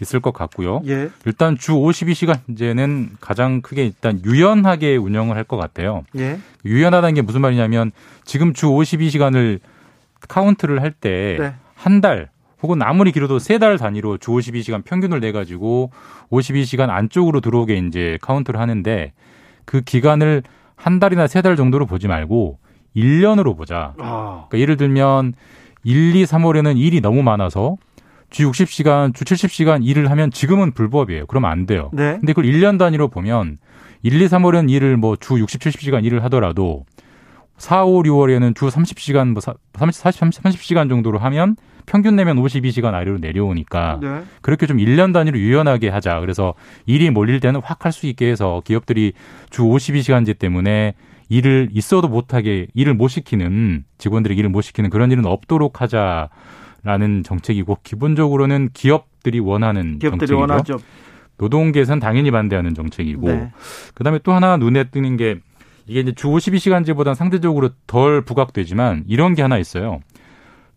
[0.02, 0.82] 있을 것 같고요.
[0.86, 1.10] 예.
[1.26, 6.04] 일단 주 52시간제는 가장 크게 일단 유연하게 운영을 할 것 같아요.
[6.16, 6.38] 예.
[6.64, 7.90] 유연하다는 게 무슨 말이냐면
[8.24, 9.58] 지금 주 52시간을
[10.28, 11.54] 카운트를 할때 네.
[11.74, 12.28] 한달
[12.62, 15.90] 혹은 아무리 길어도 세 달 단위로 주 52시간 평균을 내 가지고
[16.30, 19.12] 52시간 안쪽으로 들어오게 이제 카운트를 하는데
[19.64, 20.42] 그 기간을
[20.76, 22.58] 한 달이나 세 달 정도로 보지 말고
[22.96, 23.94] 1년으로 보자.
[23.98, 24.44] 아.
[24.48, 25.32] 그러니까 예를 들면
[25.84, 27.76] 1, 2, 3월에는 일이 너무 많아서
[28.30, 31.26] 주 60시간, 주 70시간 일을 하면 지금은 불법이에요.
[31.26, 31.90] 그러면 안 돼요.
[31.92, 32.16] 네.
[32.20, 33.58] 근데 그걸 1년 단위로 보면
[34.02, 36.86] 1, 2, 3월은 일을 뭐 주 60, 70시간 일을 하더라도
[37.58, 39.60] 4, 5, 6월에는 주 30시간, 뭐 30,
[40.02, 44.22] 40, 30, 30 시간 정도로 하면 평균 내면 52시간 아래로 내려오니까 네.
[44.40, 46.20] 그렇게 좀 1년 단위로 유연하게 하자.
[46.20, 46.54] 그래서
[46.86, 49.12] 일이 몰릴 때는 확 할 수 있게 해서 기업들이
[49.50, 50.94] 주 52시간제 때문에
[51.28, 56.28] 일을 있어도 못하게 일을 못 시키는 직원들이 일을 못 시키는 그런 일은 없도록 하자
[56.82, 60.38] 라는 정책이고 기본적으로는 기업들이 원하는 기업들이 정책이죠.
[60.38, 60.78] 원하죠.
[61.38, 63.50] 노동계에서는 당연히 반대하는 정책이고 네.
[63.94, 65.36] 그다음에 또 하나 눈에 띄는 게
[65.86, 70.00] 이게 이제 주 52시간제보다 상대적으로 덜 부각되지만 이런 게 하나 있어요.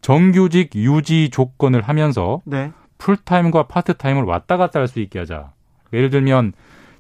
[0.01, 2.71] 정규직 유지 조건을 하면서 네.
[2.97, 5.51] 풀타임과 파트타임을 왔다 갔다 할 수 있게 하자.
[5.93, 6.53] 예를 들면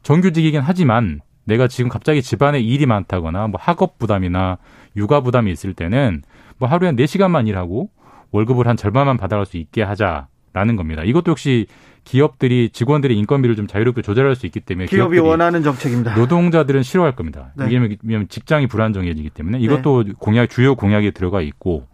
[0.03, 4.57] 정규직이긴 하지만 내가 지금 갑자기 집안에 일이 많다거나 뭐 학업 부담이나
[4.95, 6.21] 육아 부담이 있을 때는
[6.57, 7.89] 뭐 하루에 4시간만 일하고
[8.33, 11.03] 월급을 한 절반만 받아갈 수 있게 하자라는 겁니다.
[11.03, 11.67] 이것도 역시
[12.03, 16.15] 기업들이 직원들의 인건비를 좀 자유롭게 조절할 수 있기 때문에 기업이 원하는 정책입니다.
[16.15, 17.53] 노동자들은 싫어할 겁니다.
[17.55, 17.65] 네.
[17.65, 21.87] 왜냐하면 직장이 불안정해지기 때문에 이것도 공약 주요 공약에 들어가 있고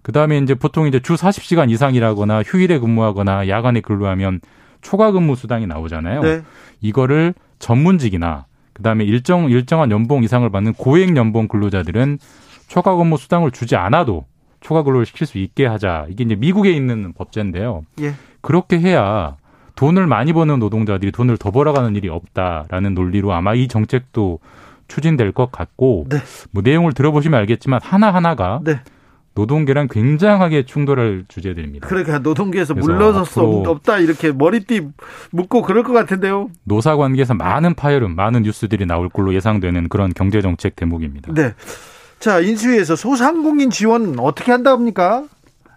[0.00, 4.40] 그다음에 이제 보통 이제 주 40시간 이상이라거나 휴일에 근무하거나 야간에 근무하면
[4.80, 6.22] 초과 근무 수당이 나오잖아요.
[6.22, 6.42] 네.
[6.80, 12.18] 이거를 전문직이나 그다음에 일정 일정한 연봉 이상을 받는 고액 연봉 근로자들은
[12.68, 14.24] 초과 근무 수당을 주지 않아도
[14.62, 16.06] 초과 근로를 시킬 수 있게 하자.
[16.08, 17.82] 이게 이제 미국에 있는 법제인데요.
[18.00, 18.14] 예.
[18.40, 19.36] 그렇게 해야
[19.74, 24.38] 돈을 많이 버는 노동자들이 돈을 더 벌어가는 일이 없다라는 논리로 아마 이 정책도
[24.88, 26.18] 추진될 것 같고 네.
[26.50, 28.80] 뭐 내용을 들어보시면 알겠지만 하나 하나가 네.
[29.34, 31.88] 노동계랑 굉장하게 충돌할 주제들입니다.
[31.88, 34.88] 그러니까 노동계에서 물러설 수 없다 이렇게 머리띠
[35.30, 36.50] 묶고 그럴 것 같은데요.
[36.64, 41.32] 노사 관계에서 많은 파열음, 많은 뉴스들이 나올 걸로 예상되는 그런 경제 정책 대목입니다.
[41.32, 41.54] 네.
[42.22, 45.24] 자 인수위에서 소상공인 지원 어떻게 한다 합니까?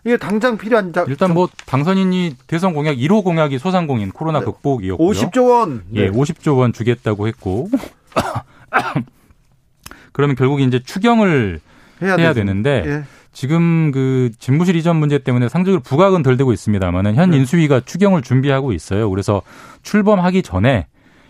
[0.04, 4.46] 이게 당장 필요한 자, 일단 뭐 당선인이 대선 공약 1호 공약이 소상공인 코로나 네.
[4.46, 5.10] 극복이었고요.
[5.10, 5.82] 50조 원.
[5.96, 7.68] 예, 50조 원 주겠다고 했고
[10.14, 11.62] 그러면 결국 이제 추경을
[12.04, 12.34] 해야, 해야.
[12.34, 13.04] 되는데 예.
[13.34, 17.38] 지금 그 집무실 이전 문제 때문에 상적으로 부각은 덜 되고 있습니다만은 현 네.
[17.38, 19.10] 인수위가 추경을 준비하고 있어요.
[19.10, 19.42] 그래서
[19.82, 20.86] 출범하기 전에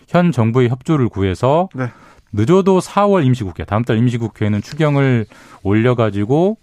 [0.09, 1.89] 현 정부의 협조를 구해서 네.
[2.36, 5.26] 늦어도 4월 임시국회, 다음 달 임시국회에는 추경을
[5.64, 6.57] 올려가지고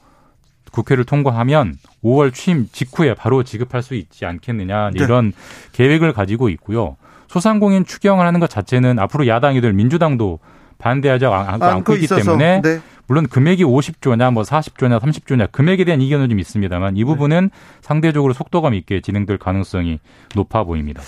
[0.71, 5.03] 국회를 통과하면 5월 취임 직후에 바로 지급할 수 있지 않겠느냐 네.
[5.03, 5.33] 이런
[5.73, 6.97] 계획을 가지고 있고요.
[7.29, 10.39] 소상공인 추경을 하는 것 자체는 앞으로 야당이 될 민주당도
[10.79, 12.81] 반대하지 않고, 있기 때문에 네.
[13.09, 17.51] 물론 금액이 50조냐 뭐 40조냐 30조냐 금액에 대한 이견은 좀 있습니다만 이 부분은
[17.81, 19.99] 상대적으로 속도감 있게 진행될 가능성이
[20.35, 21.03] 높아 보입니다.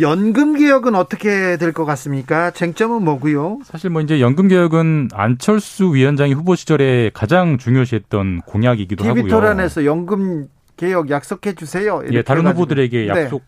[0.00, 2.50] 연금 개혁은 어떻게 될 것 같습니까?
[2.50, 3.60] 쟁점은 뭐고요?
[3.64, 9.30] 사실 뭐 이제 연금 개혁은 안철수 위원장이 후보 시절에 가장 중요시했던 공약이기도 TV 하고요.
[9.30, 12.02] 토론에서 연금 개혁 약속해 주세요.
[12.12, 12.62] 예, 다른 해가지고.
[12.62, 13.22] 후보들에게 네.
[13.22, 13.42] 약속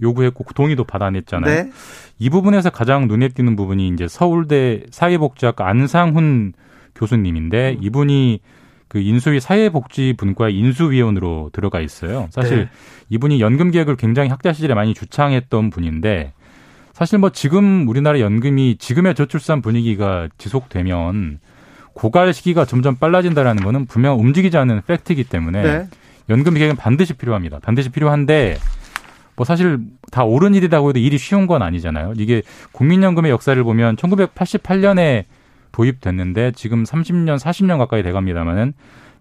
[0.00, 1.54] 요구했고 동의도 받아냈잖아요.
[1.64, 1.70] 네.
[2.18, 6.52] 이 부분에서 가장 눈에 띄는 부분이 이제 서울대 사회복지학과 안상훈
[7.02, 7.84] 교수님인데 음.
[7.84, 8.40] 이분이
[8.88, 12.28] 그 인수위 사회복지분과의 인수위원으로 들어가 있어요.
[12.30, 12.68] 사실 네.
[13.08, 16.32] 이분이 연금 개혁을 굉장히 학자 시절에 많이 주창했던 분인데
[16.92, 21.40] 사실 뭐 지금 우리나라 연금이 지금의 저출산 분위기가 지속되면
[21.94, 25.88] 고갈 시기가 점점 빨라진다라는 거는 분명 움직이지 않는 팩트이기 때문에 네.
[26.28, 27.60] 연금 개혁은 반드시 필요합니다.
[27.60, 28.58] 반드시 필요한데
[29.36, 29.78] 뭐 사실
[30.10, 32.12] 다 옳은 일이라고 해도 일이 쉬운 건 아니잖아요.
[32.18, 32.42] 이게
[32.72, 35.24] 국민연금의 역사를 보면 1988년에
[35.72, 38.74] 도입됐는데 지금 30년, 40년 가까이 돼갑니다만은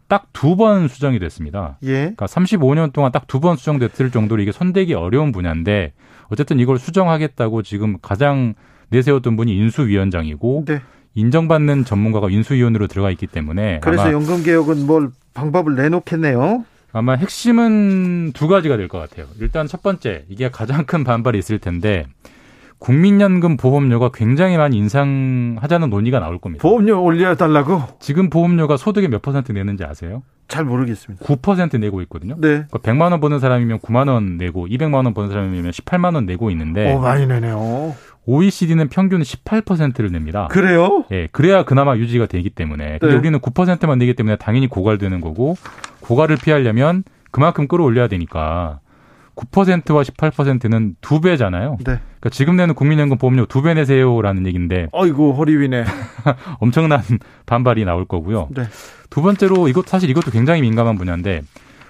[0.07, 1.77] 딱 두 번 수정이 됐습니다.
[1.83, 1.93] 예.
[1.93, 5.93] 그러니까 35년 동안 딱 두 번 수정됐을 정도로 이게 손대기 어려운 분야인데
[6.29, 8.53] 어쨌든 이걸 수정하겠다고 지금 가장
[8.89, 10.81] 내세웠던 분이 인수위원장이고 네.
[11.15, 16.65] 인정받는 전문가가 인수위원으로 들어가 있기 때문에 그래서 연금 개혁은 뭘 방법을 내놓겠네요.
[16.93, 19.27] 아마 핵심은 두 가지가 될 것 같아요.
[19.39, 22.05] 일단 첫 번째 이게 가장 큰 반발이 있을 텐데
[22.81, 26.63] 국민연금 보험료가 굉장히 많이 인상하자는 논의가 나올 겁니다.
[26.63, 27.83] 보험료 올려달라고?
[27.99, 30.23] 지금 보험료가 소득의 몇 퍼센트 내는지 아세요?
[30.47, 31.23] 잘 모르겠습니다.
[31.23, 32.33] 9% 내고 있거든요.
[32.39, 32.65] 네.
[32.69, 36.49] 그러니까 100만 원 버는 사람이면 9만 원 내고 200만 원 버는 사람이면 18만 원 내고
[36.49, 37.95] 있는데 오, 많이 내네요.
[38.25, 40.47] OECD는 평균 18%를 냅니다.
[40.49, 41.05] 그래요?
[41.11, 42.97] 예, 그래야 그나마 유지가 되기 때문에.
[42.97, 43.19] 근데 네.
[43.19, 45.55] 우리는 9%만 내기 때문에 당연히 고갈되는 거고
[45.99, 48.79] 고갈을 피하려면 그만큼 끌어올려야 되니까
[49.35, 51.77] 9%와 18%는 두 배잖아요.
[51.79, 51.83] 네.
[51.83, 55.85] 그러니까 지금 내는 국민연금 보험료 두 배 내세요라는 얘기인데 어이구 허리 위네.
[56.59, 57.01] 엄청난
[57.45, 58.49] 반발이 나올 거고요.
[58.51, 58.63] 네.
[59.09, 61.41] 두 번째로 이것 사실 이것도 굉장히 민감한 분야인데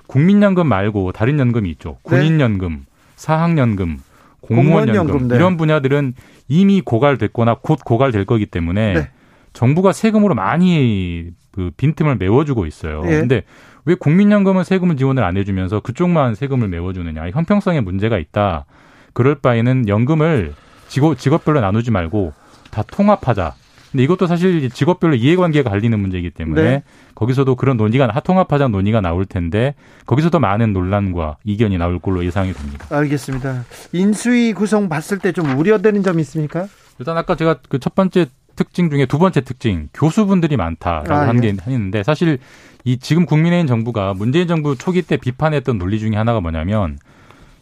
[0.08, 1.98] 국민연금 말고 다른 연금이 있죠.
[2.04, 2.86] 군인연금,
[3.16, 4.00] 사학연금,
[4.42, 5.36] 공무원연금 공무원연금, 네.
[5.36, 6.14] 이런 분야들은
[6.48, 9.10] 이미 고갈됐거나 곧 고갈될 거기 때문에 네.
[9.54, 13.04] 정부가 세금으로 많이 그 빈틈을 메워주고 있어요.
[13.06, 13.20] 예.
[13.20, 13.44] 근데
[13.86, 17.32] 왜 국민연금은 세금을 지원을 안 해주면서 그쪽만 세금을 메워주느냐?
[17.32, 18.66] 형평성에 문제가 있다.
[19.14, 20.54] 그럴 바에는 연금을
[20.88, 22.34] 직업, 직업별로 나누지 말고
[22.70, 23.54] 다 통합하자.
[23.92, 26.84] 근데 이것도 사실 직업별로 이해관계가 갈리는 문제이기 때문에 네.
[27.16, 29.76] 거기서도 그런 논의가 하통합하자 논의가 나올 텐데
[30.06, 32.88] 거기서도 많은 논란과 이견이 나올 걸로 예상이 됩니다.
[32.90, 33.66] 알겠습니다.
[33.92, 36.68] 인수위 구성 봤을 때 좀 우려되는 점이 있습니까?
[37.00, 41.38] 일단 아까 제가 그 첫 번째 특징 중에 두 번째 특징 교수분들이 많다라고 아, 한
[41.44, 41.52] 예.
[41.52, 42.38] 게 있는데 사실
[42.84, 46.98] 이 지금 국민의힘 정부가 문재인 정부 초기 때 비판했던 논리 중에 하나가 뭐냐면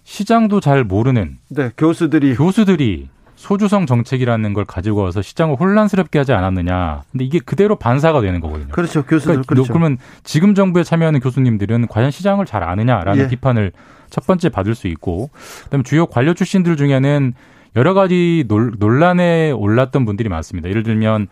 [0.03, 7.03] 시장도 잘 모르는 네, 교수들이 교수들이 소주성 정책이라는 걸 가지고 와서 시장을 혼란스럽게 하지 않았느냐.
[7.11, 8.67] 근데 이게 그대로 반사가 되는 거거든요.
[8.73, 9.03] 그렇죠.
[9.03, 9.71] 교수들 그러니까 그렇죠.
[9.71, 13.27] 그러면 지금 정부에 참여하는 교수님들은 과연 시장을 잘 아느냐라는 예.
[13.29, 13.71] 비판을
[14.09, 15.29] 첫 번째 받을 수 있고,
[15.65, 17.33] 그다음에 주요 관료 출신들 중에는
[17.77, 20.67] 여러 가지 논- 논란에 올랐던 분들이 많습니다.
[20.67, 21.27] 예를 들면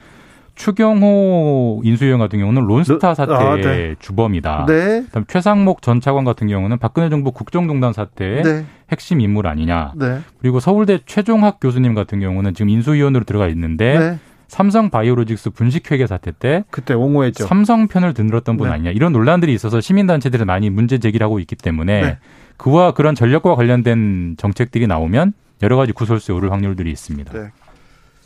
[0.57, 3.95] 추경호 인수위원 같은 경우는 론스타 사태의 아, 네.
[3.99, 4.65] 주범이다.
[4.67, 5.03] 네.
[5.03, 8.65] 그다음 최상목 전 차관 같은 경우는 박근혜 정부 국정농단 사태의 네.
[8.91, 9.93] 핵심 인물 아니냐.
[9.95, 10.19] 네.
[10.39, 14.19] 그리고 서울대 최종학 교수님 같은 경우는 지금 인수위원으로 들어가 있는데 네.
[14.47, 17.45] 삼성 바이오로직스 분식회계 사태 때 그때 옹호했죠.
[17.45, 18.73] 삼성 편을 들었던 분 네.
[18.73, 22.17] 아니냐 이런 논란들이 있어서 시민단체들이 많이 문제 제기를 하고 있기 때문에 네.
[22.57, 27.31] 그와 그런 전력과 관련된 정책들이 나오면 여러 가지 구설수에 오를 확률들이 있습니다.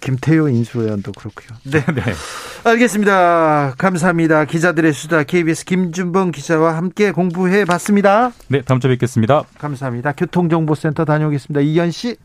[0.02, 0.06] 네.
[0.06, 1.58] 김태효 인수위원도 그렇고요.
[1.64, 2.02] 네, 네.
[2.64, 3.76] 알겠습니다.
[3.78, 4.46] 감사합니다.
[4.46, 8.32] 기자들의 수다 KBS 김준범 기자와 함께 공부해 봤습니다.
[8.48, 9.44] 네, 다음 주에 뵙겠습니다.
[9.58, 10.14] 감사합니다.
[10.14, 11.62] 교통정보센터 다녀오겠습니다.
[11.62, 12.18] 이현 씨.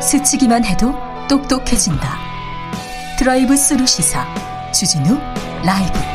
[0.00, 0.94] 스치기만 해도
[1.28, 2.18] 똑똑해진다.
[3.18, 4.26] 드라이브 스루 시사
[4.72, 5.18] 주진우
[5.64, 6.13] 라이브.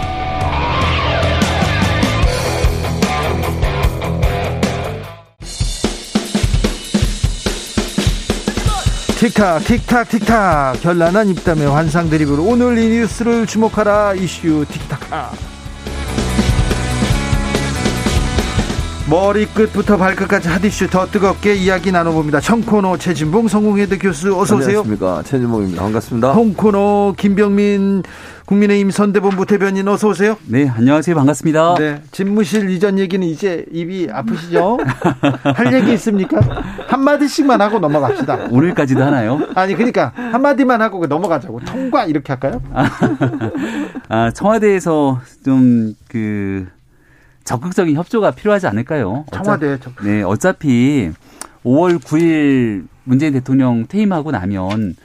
[9.20, 14.14] 틱탁 틱탁 틱탁 현란한 입담의 환상 드립으로 오늘 이 뉴스를 주목하라.
[14.14, 14.98] 이슈 틱탁
[19.10, 22.40] 머리끝부터 발끝까지 핫이슈 더 뜨겁게 이야기 나눠봅니다.
[22.40, 24.80] 청코노 최진봉 성공회대 교수 어서 오세요.
[24.81, 25.81] 안녕하십니까 최진봉입니다.
[25.81, 26.31] 반갑습니다.
[26.34, 28.03] 홍코노 김병민
[28.45, 30.38] 국민의힘 선대본부 대변인 어서 오세요.
[30.45, 31.15] 네, 안녕하세요.
[31.15, 31.76] 반갑습니다.
[31.80, 34.77] 네, 집무실 이전 얘기는 이제 입이 아프시죠?
[35.56, 36.40] 할 얘기 있습니까?
[36.88, 38.49] 한 마디씩만 하고 넘어갑시다.
[38.52, 39.40] 오늘까지도 하나요?
[39.56, 42.61] 아니 그러니까 한 마디만 하고 넘어가자고 통과 이렇게 할까요?
[44.07, 46.68] 아, 청와대에서 좀그
[47.49, 49.26] 적극적인 협조가 필요하지 않을까요?
[49.31, 51.11] 청와대 어차, 네, 어차피
[51.65, 54.95] 5월 9일 문재인 대통령 퇴임하고 나면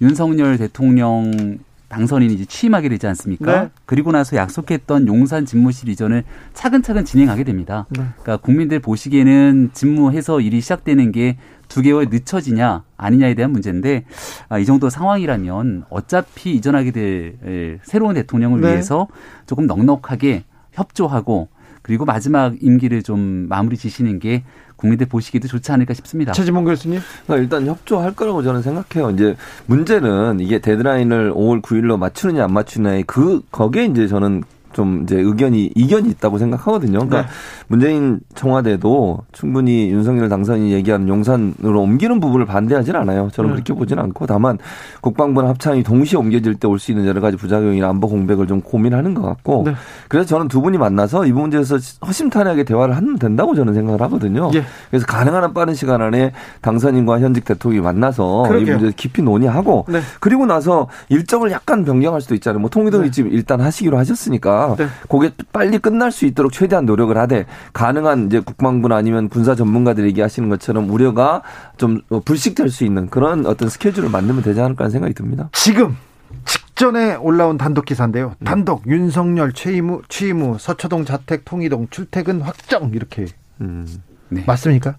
[0.00, 1.58] 윤석열 대통령
[1.88, 3.62] 당선인이 이제 취임하게 되지 않습니까?
[3.62, 3.70] 네.
[3.86, 6.22] 그리고 나서 약속했던 용산 집무실 이전을
[6.52, 7.86] 차근차근 진행하게 됩니다.
[7.88, 8.04] 네.
[8.20, 11.36] 그러니까 국민들 보시기에는 집무해서 일이 시작되는 게
[11.68, 14.04] 두 개월 늦춰지냐 아니냐에 대한 문제인데
[14.48, 18.68] 아, 이 정도 상황이라면 어차피 이전하게 될 에, 새로운 대통령을 네.
[18.68, 19.06] 위해서
[19.46, 21.48] 조금 넉넉하게 협조하고
[21.88, 24.44] 그리고 마지막 임기를 좀 마무리 지시는 게
[24.76, 26.32] 국민들 보시기도 좋지 않을까 싶습니다.
[26.32, 27.00] 최지봉 교수님.
[27.24, 29.10] 그러니까 일단 협조할 거라고 저는 생각해요.
[29.10, 34.42] 이제 문제는 이게 데드라인을 5월 9일로 맞추느냐 안 맞추느냐의 그 거기에 이제 저는
[34.78, 37.00] 좀 이제 의견이 이견이 있다고 생각하거든요.
[37.00, 37.28] 그러니까 네.
[37.66, 43.28] 문재인 청와대도 충분히 윤석열 당선인이 얘기하는 용산으로 옮기는 부분을 반대하진 않아요.
[43.32, 43.54] 저는 네.
[43.54, 44.56] 그렇게 보진 않고 다만
[45.00, 49.14] 국방부나 합참이 동시에 옮겨질 때 올 수 있는 여러 가지 부작용이나 안보 공백을 좀 고민하는
[49.14, 49.74] 것 같고 네.
[50.06, 51.76] 그래서 저는 두 분이 만나서 이 문제에서
[52.06, 54.50] 허심탄회하게 대화를 하면 된다고 저는 생각을 하거든요.
[54.54, 54.62] 예.
[54.90, 56.30] 그래서 가능한 한 빠른 시간 안에
[56.60, 58.76] 당선인과 현직 대통령이 만나서 이 그러게요.
[58.78, 60.00] 문제 깊이 논의하고 네.
[60.20, 62.60] 그리고 나서 일정을 약간 변경할 수도 있잖아요.
[62.60, 63.08] 뭐 통일동 네.
[63.08, 64.86] 이집 일단 하시기로 하셨으니까 네.
[65.08, 70.48] 그게 빨리 끝날 수 있도록 최대한 노력을 하되 가능한 이제 국방부나 아니면 군사 전문가들이 얘기하시는
[70.48, 71.42] 것처럼 우려가
[71.76, 75.48] 좀 불식될 수 있는 그런 어떤 스케줄을 만들면 되지 않을까 하는 생각이 듭니다.
[75.52, 75.96] 지금
[76.44, 78.34] 직전에 올라온 단독 기사인데요.
[78.38, 78.44] 네.
[78.44, 83.26] 단독 윤석열 취임 후, 취임 후 서초동 자택 통이동 출퇴근 확정 이렇게
[83.60, 83.86] 음.
[84.28, 84.44] 네.
[84.46, 84.96] 맞습니까?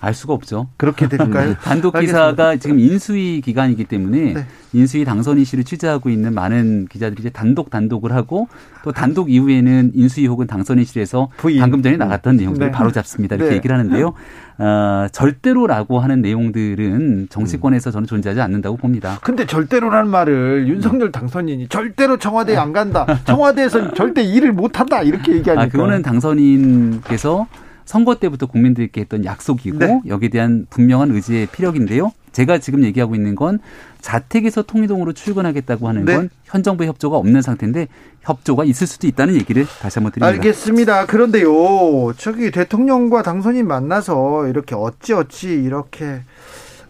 [0.00, 0.68] 알 수가 없죠.
[0.78, 1.54] 그렇게 될까요?
[1.62, 1.98] 단독.
[2.00, 4.46] 기사가 지금 인수위 기간이기 때문에 네.
[4.72, 8.48] 인수위 당선인 씨를 취재하고 있는 많은 기자들이 이제 단독 단독을 하고
[8.82, 11.60] 또 단독 이후에는 인수위 혹은 당선인실에서 부인.
[11.60, 12.72] 방금 전에 나갔던 내용들을 네.
[12.72, 13.36] 바로 잡습니다.
[13.36, 13.56] 이렇게 네.
[13.56, 14.14] 얘기를 하는데요.
[14.58, 19.18] 어, 절대로라고 하는 내용들은 정치권에서 저는 존재하지 않는다고 봅니다.
[19.22, 23.06] 근데 절대로라는 말을 윤석열 당선인이 절대로 청와대에 안 간다.
[23.24, 25.02] 청와대에서 절대 일을 못 한다.
[25.02, 25.62] 이렇게 얘기하니까.
[25.62, 27.46] 아, 그거는 당선인께서
[27.90, 30.00] 선거 때부터 국민들께 했던 약속이고 네.
[30.06, 32.12] 여기에 대한 분명한 의지의 피력인데요.
[32.30, 33.58] 제가 지금 얘기하고 있는 건
[34.00, 36.14] 자택에서 통이동으로 출근하겠다고 하는 네.
[36.14, 37.88] 건현 정부의 협조가 없는 상태인데
[38.20, 40.28] 협조가 있을 수도 있다는 얘기를 다시 한번 드립니다.
[40.28, 41.06] 알겠습니다.
[41.06, 46.20] 그런데요, 저기 대통령과 당선인 만나서 이렇게 어찌어찌 이렇게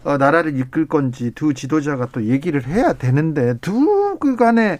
[0.03, 4.77] 어, 나라를 이끌 건지 두 지도자가 또 얘기를 해야 되는데 두 그간에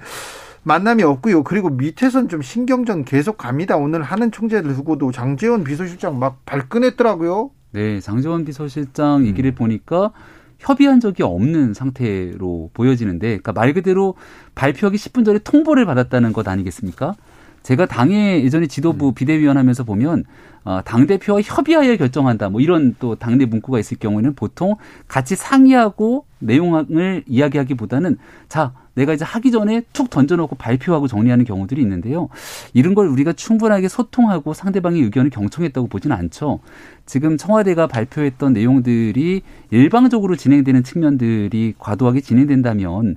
[0.63, 1.43] 만남이 없고요.
[1.43, 3.77] 그리고 밑에선 좀 신경전 계속 갑니다.
[3.77, 7.51] 오늘 하는 총재를 두고도 장재원 비서실장 막 발끈했더라고요.
[7.71, 10.11] 네, 장재원 비서실장 얘기를 보니까
[10.59, 14.15] 협의한 적이 없는 상태로 보여지는데, 그러니까 말 그대로
[14.53, 17.15] 발표하기 10분 전에 통보를 받았다는 것 아니겠습니까?
[17.63, 20.23] 제가 당의 예전에 지도부 비대위원 하면서 보면
[20.63, 22.49] 어, 당 대표와 협의하여 결정한다.
[22.49, 24.75] 뭐 이런 또 당내 문구가 있을 경우에는 보통
[25.07, 28.17] 같이 상의하고 내용을 이야기하기보다는
[28.49, 32.27] 자 내가 이제 하기 전에 툭 던져놓고 발표하고 정리하는 경우들이 있는데요.
[32.73, 36.59] 이런 걸 우리가 충분하게 소통하고 상대방의 의견을 경청했다고 보지는 않죠.
[37.05, 43.15] 지금 청와대가 발표했던 내용들이 일방적으로 진행되는 측면들이 과도하게 진행된다면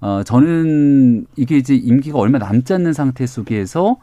[0.00, 3.96] 어 저는 이게 이제 임기가 얼마 남지 않는 상태 속에서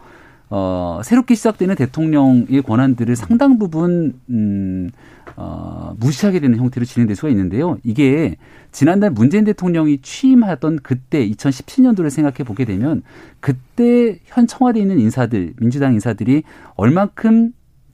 [0.55, 4.91] 어, 새롭게 시작되는 대통령의 권한들을 상당 부분, 음,
[5.35, 7.79] 어, 무시하게 되는 형태로 진행될 수가 있는데요.
[7.83, 8.35] 이게
[8.71, 13.01] 지난달 문재인 대통령이 취임하던 그때 2017년도를 생각해 보게 되면
[13.39, 16.43] 그때 현 청와대에 있는 인사들, 민주당 인사들이
[16.75, 17.53] 얼만큼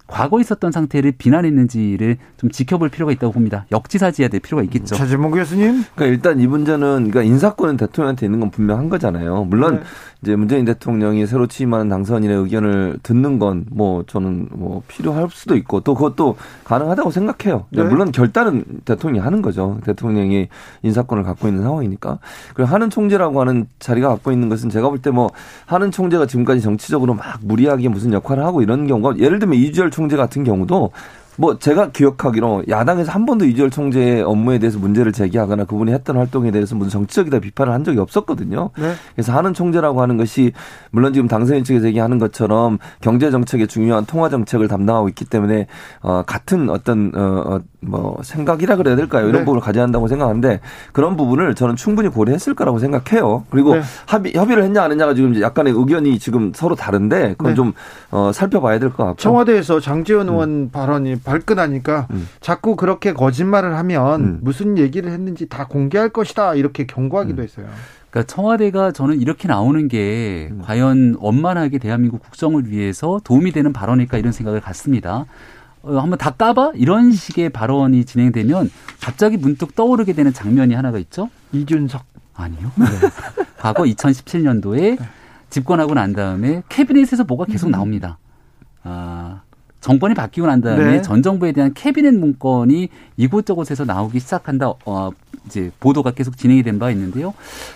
[0.09, 3.65] 과거 있었던 상태를 비난했는지를 좀 지켜볼 필요가 있다고 봅니다.
[3.71, 4.95] 역지사지해야 될 필요가 있겠죠.
[4.95, 5.83] 차재목 교수님.
[5.95, 9.45] 그러니까 일단 이 문제는 그러니까 인사권은 대통령한테 있는 건 분명한 거잖아요.
[9.45, 9.81] 물론 네.
[10.21, 15.81] 이제 문재인 대통령이 새로 취임하는 당선인의 의견을 듣는 건 뭐 저는 뭐 필요할 수도 있고
[15.81, 17.65] 또 그것도 가능하다고 생각해요.
[17.69, 17.83] 네.
[17.83, 19.79] 물론 결단은 대통령이 하는 거죠.
[19.85, 20.47] 대통령이
[20.83, 22.19] 인사권을 갖고 있는 상황이니까.
[22.53, 25.29] 그리고 하는 총재라고 하는 자리가 갖고 있는 것은 제가 볼 때 뭐
[25.65, 30.15] 하는 총재가 지금까지 정치적으로 막 무리하게 무슨 역할을 하고 이런 경우가 예를 들면 이주열 총재
[30.15, 30.91] 같은 경우도
[31.35, 36.51] 뭐 제가 기억하기로 야당에서 한 번도 이주열 총재의 업무에 대해서 문제를 제기하거나 그분이 했던 활동에
[36.51, 38.71] 대해서 무슨 정치적이다 비판을 한 적이 없었거든요.
[38.77, 38.93] 네.
[39.15, 40.51] 그래서 하는 총재라고 하는 것이
[40.91, 45.67] 물론 지금 당선인 측에서 얘기하는 것처럼 경제 정책의 중요한 통화 정책을 담당하고 있기 때문에
[46.01, 49.27] 어 같은 어떤 어뭐 생각이라 그래야 될까요?
[49.29, 49.45] 이런 네.
[49.45, 50.59] 부분을 가져야 한다고 생각하는데
[50.91, 53.45] 그런 부분을 저는 충분히 고려했을 거라고 생각해요.
[53.49, 53.81] 그리고 네.
[54.05, 57.55] 합의 협의를 했냐 안 했냐가 지금 이제 약간의 의견이 지금 서로 다른데 그건 네.
[57.55, 57.73] 좀
[58.11, 59.17] 어, 살펴봐야 될 것 같고.
[59.17, 62.27] 청와대에서 장재원 의원 발언이 발끈하니까 음.
[62.41, 64.39] 자꾸 그렇게 거짓말을 하면 음.
[64.41, 67.65] 무슨 얘기를 했는지 다 공개할 것이다 이렇게 경고하기도 했어요.
[68.09, 70.61] 그러니까 청와대가 저는 이렇게 나오는 게 음.
[70.65, 75.25] 과연 원만하게 대한민국 국정을 위해서 도움이 되는 발언일까 이런 생각을 갖습니다.
[75.81, 76.73] 어, 한번 다 까봐?
[76.75, 78.69] 이런 식의 발언이 진행되면
[79.01, 81.29] 갑자기 문득 떠오르게 되는 장면이 하나가 있죠.
[81.51, 82.03] 이준석
[82.35, 82.71] 아니요.
[83.57, 84.97] 과거 2017년도에
[85.49, 88.17] 집권하고 난 다음에 캐비넷에서 뭐가 계속 나옵니다.
[88.83, 89.41] 아,
[89.81, 91.01] 정권이 바뀌고 난 다음에 네.
[91.01, 94.73] 전 정부에 대한 캐비넷 문건이 이곳저곳에서 나오기 시작한다.
[94.85, 95.09] 어,
[95.45, 97.33] 이제 보도가 계속 진행이 된 바 있는데요.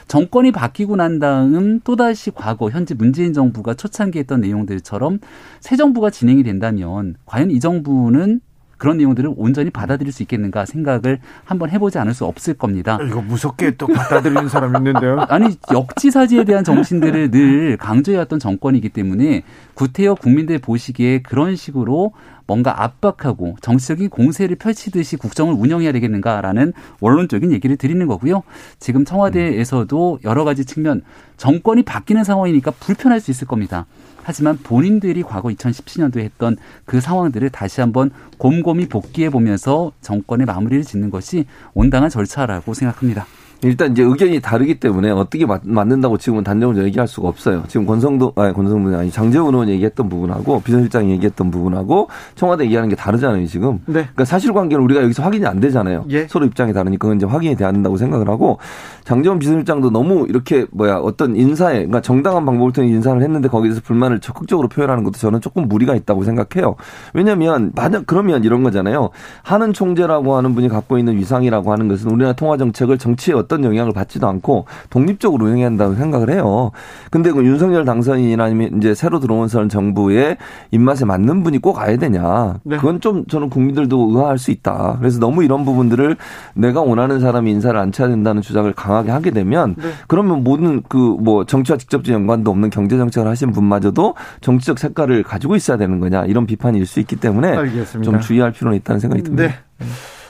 [0.08, 5.20] 정권이 바뀌고 난 다음 또다시 과거 현재 문재인 정부가 초창기 했던 내용들처럼
[5.60, 8.42] 새 정부가 진행이 된다면 과연 이 정부는
[8.84, 13.00] 그런 내용들을 온전히 받아들일 수 있겠는가 생각을 한번 해보지 않을 수 없을 겁니다.
[13.08, 15.22] 이거 무섭게 또 받아들이는 사람 있는데요.
[15.32, 19.44] 아니 역지사지에 대한 정신들을 늘 강조해왔던 정권이기 때문에
[19.76, 22.12] 구태여 국민들 보시기에 그런 식으로
[22.46, 28.44] 뭔가 압박하고 정치적인 공세를 펼치듯이 국정을 운영해야 되겠는가라는 원론적인 얘기를 드리는 거고요.
[28.80, 31.04] 지금 청와대에서도 여러 가지 측면
[31.38, 33.86] 정권이 바뀌는 상황이니까 불편할 수 있을 겁니다.
[34.24, 41.12] 하지만 본인들이 과거 2017년도에 했던 그 상황들을 다시 한번 곰곰이 복귀해 보면서 정권의 마무리를 짓는
[41.12, 43.26] 것이 온당한 절차라고 생각합니다.
[43.64, 47.64] 일단 이제 의견이 다르기 때문에 어떻게 맞, 맞는다고 지금은 단정적으로 얘기할 수가 없어요.
[47.68, 52.96] 지금 권성도 아니 권성도 아니 장재훈 의원 얘기했던 부분하고 비서실장이 얘기했던 부분하고 청와대 얘기하는 게
[52.96, 53.80] 다르잖아요 지금.
[53.86, 53.94] 네.
[53.94, 56.06] 그러니까 사실관계는 우리가 여기서 확인이 안 되잖아요.
[56.10, 56.28] 예.
[56.28, 58.60] 서로 입장이 다르니까 그건 이제 확인이 돼야 한다고 생각을 하고
[59.04, 63.82] 장재훈 비서실장도 너무 이렇게 뭐야 어떤 인사에 그러니까 정당한 방법을 통해 인사를 했는데 거기에 대해서
[63.84, 66.76] 불만을 적극적으로 표현하는 것도 저는 조금 무리가 있다고 생각해요.
[67.14, 69.10] 왜냐하면 만약 그러면 이런 거잖아요.
[69.44, 73.92] 하는 총재라고 하는 분이 갖고 있는 위상이라고 하는 것은 우리나라 통화 정책을 정치에 어떤 영향을
[73.92, 76.72] 받지도 않고 독립적으로 운영해야 한다고 생각을 해요.
[77.12, 80.38] 근데 그 윤석열 당선인이나 아니면 이제 새로 들어온 선 정부의
[80.72, 82.60] 입맛에 맞는 분이 꼭 가야 되냐.
[82.64, 82.78] 네.
[82.78, 84.98] 그건 좀 저는 국민들도 의아할 수 있다.
[85.00, 86.16] 그래서 너무 이런 부분들을
[86.54, 89.90] 내가 원하는 사람이 인사를 안 쳐야 된다는 주장을 강하게 하게 되면 네.
[90.08, 95.56] 그러면 모든 그 뭐 정치와 직접적 연관도 없는 경제 정책을 하신 분마저도 정치적 색깔을 가지고
[95.56, 98.12] 있어야 되는 거냐 이런 비판이 일수 있기 때문에 알겠습니다.
[98.12, 99.44] 좀 주의할 필요는 있다는 생각이 듭니다.
[99.44, 99.86] 네.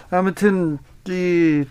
[0.10, 0.78] 아무튼
[1.10, 1.64] 이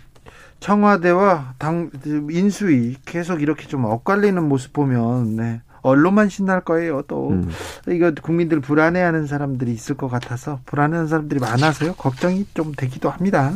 [0.63, 1.91] 청와대와 당
[2.31, 5.61] 인수위 계속 이렇게 좀 엇갈리는 모습 보면 네.
[5.81, 7.01] 언론만 신날 거예요.
[7.01, 7.49] 또 음.
[7.89, 11.95] 이거 국민들 불안해하는 사람들이 있을 것 같아서 불안해하는 사람들이 많아서요.
[11.95, 13.51] 걱정이 좀 되기도 합니다.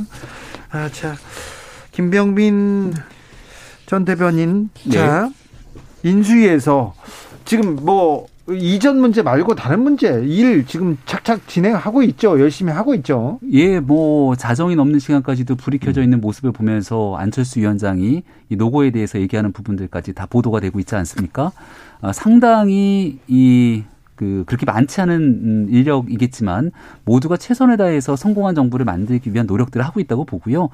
[0.69, 1.15] 아, 자
[1.93, 2.93] 김병민
[3.85, 5.29] 전 대변인 자
[6.03, 6.93] 인수위에서
[7.45, 12.39] 지금 뭐 이전 문제 말고 다른 문제 일 지금 착착 진행하고 있죠.
[12.39, 13.39] 열심히 하고 있죠.
[13.51, 19.19] 예, 뭐 자정이 넘는 시간까지도 불이 켜져 있는 모습을 보면서 안철수 위원장이 이 노고에 대해서
[19.19, 21.51] 얘기하는 부분들까지 다 보도가 되고 있지 않습니까?
[22.01, 23.83] 아, 상당히 이
[24.17, 26.71] 그 그렇게 많지 않은 음, 인력이겠지만
[27.05, 30.69] 모두가 최선을 다해서 성공한 정부를 만들기 위한 노력들을 하고 있다고 보고요.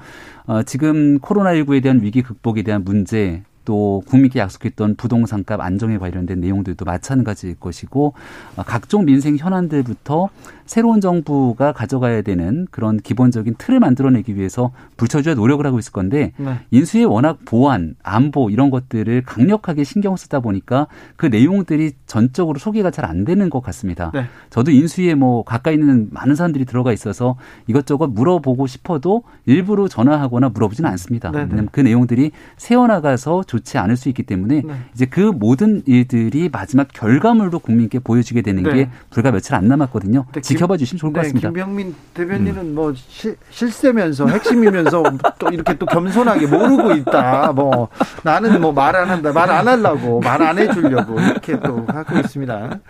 [0.46, 6.84] 어, 지금 코로나19에 대한 위기 극복에 대한 문제 또 국민께 약속했던 부동산값 안정에 관련된 내용들도
[6.84, 8.14] 마찬가지일 것이고
[8.56, 10.28] 어, 각종 민생 현안들부터
[10.66, 16.58] 새로운 정부가 가져가야 되는 그런 기본적인 틀을 만들어내기 위해서 불철주야 노력을 하고 있을 건데 네.
[16.70, 20.86] 인수위 워낙 보안, 안보 이런 것들을 강력하게 신경 쓰다 보니까
[21.16, 24.10] 그 내용들이 전적으로 소개가 잘 안 되는 것 같습니다.
[24.14, 24.24] 네.
[24.50, 27.36] 저도 인수위에 뭐 가까이 있는 많은 사람들이 들어가 있어서
[27.66, 31.30] 이것저것 물어보고 싶어도 일부러 전화하거나 물어보지는 않습니다.
[31.30, 31.44] 네, 네.
[31.44, 34.74] 왜냐하면 그 내용들이 새어나가서 좋지 않을 수 있기 때문에 네.
[34.94, 38.72] 이제 그 모든 일들이 마지막 결과물로 국민께 보여주게 되는 네.
[38.74, 40.26] 게 불과 며칠 안 남았거든요.
[40.42, 41.48] 지켜봐 주시면 좋을 것 네, 같습니다.
[41.50, 45.02] 김병민 대변인은 뭐 실, 실세면서 핵심이면서
[45.38, 47.52] 또 이렇게 또 겸손하게 모르고 있다.
[47.52, 47.88] 뭐
[48.24, 49.32] 나는 뭐 말 안 한다.
[49.32, 52.80] 말 안 하려고 말 안 해주려고 이렇게 또 하고 있습니다.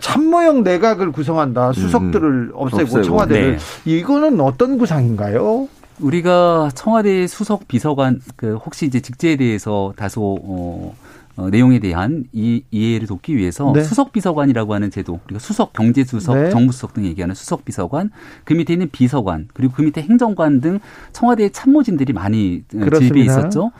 [0.00, 1.72] 참모형 내각을 구성한다.
[1.72, 3.02] 수석들을 없애고, 없애고.
[3.02, 3.58] 청와대를 네.
[3.84, 5.68] 이거는 어떤 구상인가요?
[6.00, 10.94] 우리가 청와대 수석 비서관 그 혹시 이제 직제에 대해서 다소 어,
[11.36, 13.82] 어, 내용에 대한 이, 이해를 돕기 위해서 네.
[13.82, 16.50] 수석 비서관이라고 하는 제도, 우리가 수석 경제 수석, 네.
[16.50, 18.10] 정무 수석 등 얘기하는 수석 비서관,
[18.44, 20.80] 그 밑에 있는 비서관, 그리고 그 밑에 행정관 등
[21.12, 23.14] 청와대 참모진들이 많이 어, 그렇습니다.
[23.14, 23.72] 진입해 있었죠.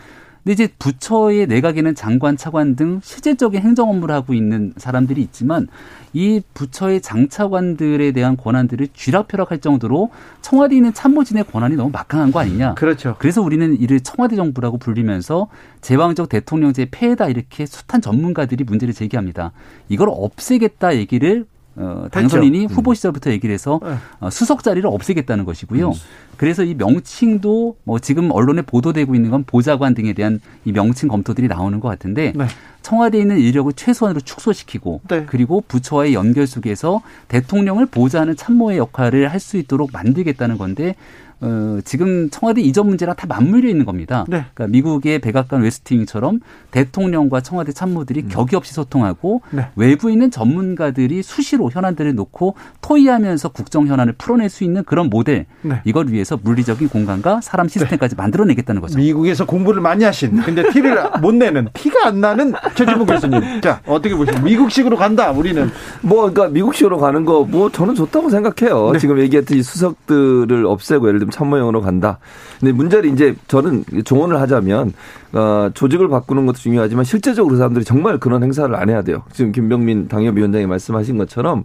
[0.47, 5.66] 근데 이제 부처의 내각에는 장관, 차관 등 실질적인 행정 업무를 하고 있는 사람들이 있지만
[6.12, 10.12] 이 부처의 장차관들에 대한 권한들을 쥐락펴락할 정도로
[10.43, 12.74] 청와대에 있는 참모진의 권한이 너무 막강한 거 아니냐.
[12.74, 13.16] 그렇죠.
[13.18, 15.48] 그래서 우리는 이를 청와대 정부라고 불리면서
[15.81, 19.51] 제왕적 대통령제 폐해다 이렇게 숱한 전문가들이 문제를 제기합니다.
[19.89, 21.44] 이걸 없애겠다 얘기를
[21.77, 22.74] 어, 당선인이 했죠.
[22.74, 23.94] 후보 시절부터 얘기를 해서 네.
[24.20, 25.93] 어, 수석 자리를 없애겠다는 것이고요.
[26.36, 31.48] 그래서 이 명칭도 뭐 지금 언론에 보도되고 있는 건 보좌관 등에 대한 이 명칭 검토들이
[31.48, 32.47] 나오는 것 같은데 네.
[32.82, 35.24] 청와대에 있는 인력을 최소한으로 축소시키고 네.
[35.27, 40.97] 그리고 부처와의 연결 속에서 대통령을 보좌하는 참모의 역할을 할 수 있도록 만들겠다는 건데
[41.41, 44.25] 어, 지금 청와대 이전 문제랑 다 맞물려 있는 겁니다.
[44.29, 44.45] 네.
[44.55, 46.41] 그러니까 미국의 백악관 웨스팅처럼
[46.71, 48.29] 대통령과 청와대 참모들이 음.
[48.29, 49.69] 격이 없이 소통하고 네.
[49.77, 55.81] 외부에 있는 전문가들이 수시로 현안들을 놓고 토의하면서 국정 현안을 풀어낼 수 있는 그런 모델 네.
[55.85, 58.99] 이걸 위해서 물리적인 공간과 사람 시스템까지 만들어내겠다는 거죠.
[58.99, 63.61] 미국에서 공부를 많이 하신 근데 티를 못 내는 티가 안 나는 최진봉 교수님.
[63.61, 64.43] 자 어떻게 보십니까?
[64.45, 65.31] 미국식으로 간다.
[65.33, 65.71] 우리는
[66.03, 68.93] 뭐 그러니까 미국식으로 가는 거 뭐 저는 좋다고 생각해요.
[68.93, 68.99] 네.
[68.99, 72.19] 지금 얘기했듯이 수석들을 없애고 예를 들면 참모형으로 간다.
[72.61, 74.93] 근데 문제는 이제 저는 조언을 하자면
[75.32, 79.23] 어, 조직을 바꾸는 것도 중요하지만 실제적으로 그 사람들이 정말 그런 행사를 안 해야 돼요.
[79.32, 81.65] 지금 김병민 당협위원장이 말씀하신 것처럼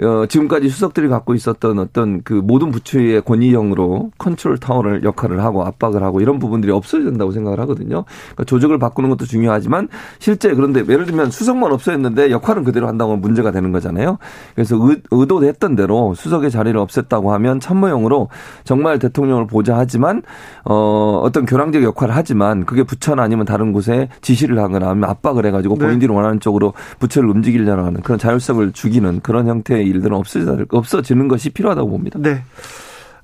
[0.00, 6.02] 어, 지금까지 수석들이 갖고 있었던 어떤 그 모든 부처의 권위형으로 컨트롤 타워를 역할을 하고 압박을
[6.02, 8.04] 하고 이런 부분들이 없어야 된다고 생각을 하거든요.
[8.06, 9.88] 그러니까 조직을 바꾸는 것도 중요하지만
[10.18, 14.18] 실제 그런데 예를 들면 수석만 없어졌는데 역할은 그대로 한다고 하면 문제가 되는 거잖아요.
[14.54, 18.28] 그래서 의, 의도했던 대로 수석의 자리를 없앴다고 하면 참모형으로
[18.64, 20.22] 정말 대통령을 보좌 하지만
[20.64, 25.76] 어, 어떤 교량적 역할을 하지만 그게 부처나 아니면 다른 곳에 지시를 하거나 아니면 압박을 해가지고
[25.76, 25.86] 네.
[25.86, 31.88] 본인들이 원하는 쪽으로 부처를 움직이려는 그런 자율성을 죽이는 그런 형태의 일들은 없어져, 없어지는 것이 필요하다고
[31.90, 32.18] 봅니다.
[32.22, 32.42] 네.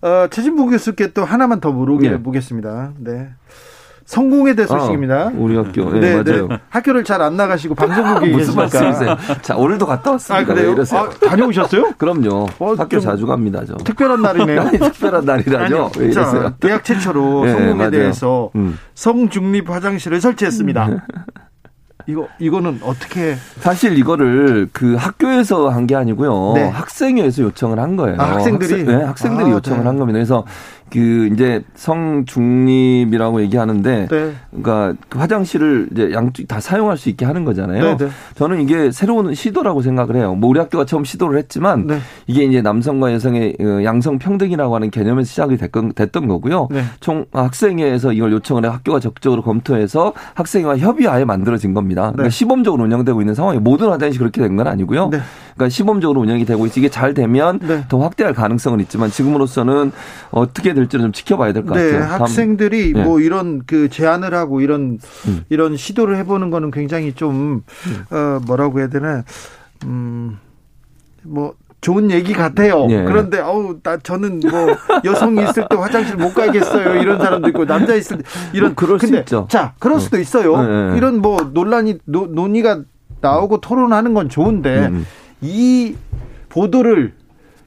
[0.02, 2.22] 어, 최진봉 교수께 또 하나만 더 물어보게, 네.
[2.22, 2.93] 보겠습니다.
[2.98, 3.28] 네.
[4.06, 5.14] 성공에 대한 소식입니다.
[5.14, 5.93] 아, 우리 학교.
[6.01, 6.48] 네, 맞아요.
[6.70, 8.55] 학교를 잘 안 나가시고 방송국에 무슨.
[8.55, 9.16] 말씀이세요?
[9.43, 10.40] 자, 오늘도 갔다 왔습니다.
[10.40, 10.68] 아, 그래요?
[10.68, 11.01] 왜 이러세요?
[11.01, 11.93] 아, 다녀오셨어요?
[11.98, 12.47] 그럼요.
[12.59, 13.74] 어, 학교 좀 자주 갑니다, 저.
[13.74, 14.60] 특별한 날이네요.
[14.62, 15.62] 아니, 특별한 날이라죠.
[15.62, 15.90] 아니요.
[15.98, 16.55] 이러세요?
[16.59, 17.90] 대학 최초로 네, 성공에 맞아요.
[17.90, 18.78] 대해서 음.
[18.94, 21.06] 성중립 화장실을 설치했습니다.
[22.09, 26.52] 이거 이거는 어떻게 사실 이거를 그 학교에서 한 게 아니고요.
[26.55, 26.68] 네.
[26.68, 28.16] 학생회에서 요청을 한 거예요.
[28.20, 28.80] 아, 학생들이?
[28.80, 29.86] 학생, 네, 학생들이 아, 요청을 네.
[29.86, 30.16] 한 겁니다.
[30.16, 30.44] 그래서
[30.90, 34.32] 그 이제 성 중립이라고 얘기하는데 네.
[34.51, 37.82] 그러니까 그 화장실을 이제 양쪽 다 사용할 수 있게 하는 거잖아요.
[37.82, 38.09] 네, 네.
[38.36, 40.35] 저는 이게 새로운 시도라고 생각을 해요.
[40.35, 41.98] 뭐 우리 학교가 처음 시도를 했지만 네.
[42.27, 46.69] 이게 이제 남성과 여성의 어, 양성 평등이라고 하는 개념에서 시작이 됐건, 됐던 거고요.
[46.70, 46.82] 네.
[47.01, 52.02] 총 학생회에서 이걸 요청을 해 학교가 적극적으로 검토해서 학생회와 협의하에 만들어진 겁니다.
[52.12, 52.31] 그러니까 네.
[52.31, 55.10] 시범적으로 운영되고 있는 상황이 모든 화장실이 그렇게 된 건 아니고요.
[55.59, 55.64] 네.
[55.64, 57.85] 그러니까 시범적으로 운영이 되고 있지 이게 잘 되면 네.
[57.89, 59.90] 더 확대할 가능성은 있지만 지금으로서는
[60.30, 62.09] 어떻게 될지는 좀 지켜봐야 될것 네, 같아요.
[62.09, 63.02] 다음- 학생들이 네.
[63.02, 65.44] 뭐 이런 그 제안을 하고 이런 음.
[65.48, 67.62] 이런 시도를 해보는 거는 굉장히 좀
[68.10, 69.24] 어, 뭐라고 해야 되나
[69.85, 72.86] 음뭐 좋은 얘기 같아요.
[72.90, 73.05] 예.
[73.05, 77.01] 그런데 어우 나 저는 뭐 여성이 있을 때 화장실 못 가겠어요.
[77.01, 79.47] 이런 사람도 있고 남자 있을 때 이런 뭐 그럴 수 근데 있죠.
[79.48, 80.60] 자 그럴 수도 있어요.
[80.62, 80.97] 네, 네.
[80.97, 82.82] 이런 뭐 논란이 노, 논의가
[83.20, 85.06] 나오고 토론하는 건 좋은데 음.
[85.40, 85.94] 이
[86.48, 87.12] 보도를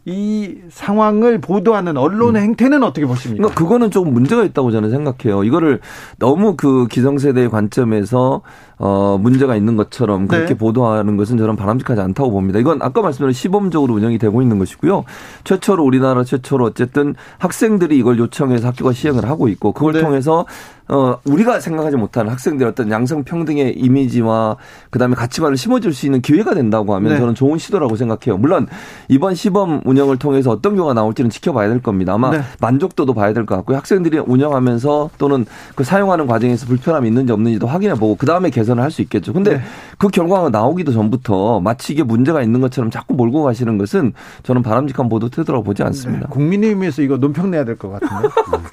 [0.04, 3.44] 이 상황을 보도하는 언론의 행태는 어떻게 보십니까?
[3.44, 5.44] 그러니까 그거는 조금 문제가 있다고 저는 생각해요.
[5.44, 5.80] 이거를
[6.18, 8.42] 너무 그 기성세대의 관점에서
[8.80, 10.58] 어 문제가 있는 것처럼 그렇게 네.
[10.58, 12.58] 보도하는 것은 저는 바람직하지 않다고 봅니다.
[12.58, 15.04] 이건 아까 말씀드린 시범적으로 운영이 되고 있는 것이고요.
[15.44, 20.02] 최초로 우리나라 최초로 어쨌든 학생들이 이걸 요청해서 학교가 시행을 하고 있고 그걸 네.
[20.02, 20.48] 통해서
[20.92, 24.58] 어 우리가 생각하지 못하는 학생들의 어떤 양성 평등의 이미지와
[24.90, 27.18] 그다음에 가치관을 심어줄 수 있는 기회가 된다고 하면 네.
[27.18, 28.38] 저는 좋은 시도라고 생각해요.
[28.38, 28.68] 물론
[29.08, 32.14] 이번 시범 운영을 통해서 어떤 경우가 나올지는 지켜봐야 될 겁니다.
[32.14, 32.42] 아마 네.
[32.60, 33.78] 만족도도 봐야 될 것 같고요.
[33.78, 35.46] 학생들이 운영하면서 또는
[35.76, 39.32] 그 사용하는 과정에서 불편함이 있는지 없는지도 확인해 보고 그 다음에 개선을 할 수 있겠죠.
[39.32, 39.62] 근데 네.
[39.98, 44.12] 그 결과가 나오기도 전부터 마치 이게 문제가 있는 것처럼 자꾸 몰고 가시는 것은
[44.44, 46.28] 저는 바람직한 보도 태도라고 보지 않습니다.
[46.28, 48.28] 국민의힘에서 이거 논평 내야 될 것 같은데.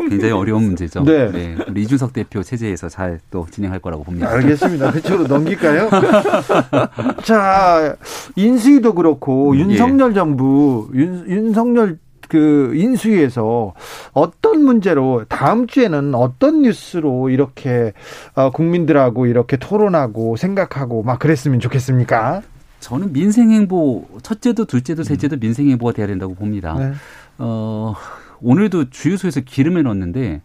[0.08, 1.04] 굉장히 어려운 문제죠.
[1.04, 1.56] 네.
[1.68, 4.30] 우리 이준석 대표 체제에서 잘 또 진행할 거라고 봅니다.
[4.30, 4.92] 알겠습니다.
[4.92, 5.90] 그쪽으로 넘길까요?
[7.24, 7.96] 자,
[8.36, 9.60] 인수위도 그렇고 예.
[9.60, 11.98] 윤석열 정부 윤, 윤석열
[12.28, 13.74] 그 인수위에서
[14.12, 17.92] 어떤 문제로 다음 주에는 어떤 뉴스로 이렇게
[18.34, 22.42] 어, 국민들하고 이렇게 토론하고 생각하고 막 그랬으면 좋겠습니까?
[22.80, 26.74] 저는 민생행보 첫째도 둘째도 셋째도 민생행보가 돼야 된다고 봅니다.
[26.78, 26.92] 네.
[27.38, 27.94] 어,
[28.40, 30.42] 오늘도 주유소에서 기름을 넣었는데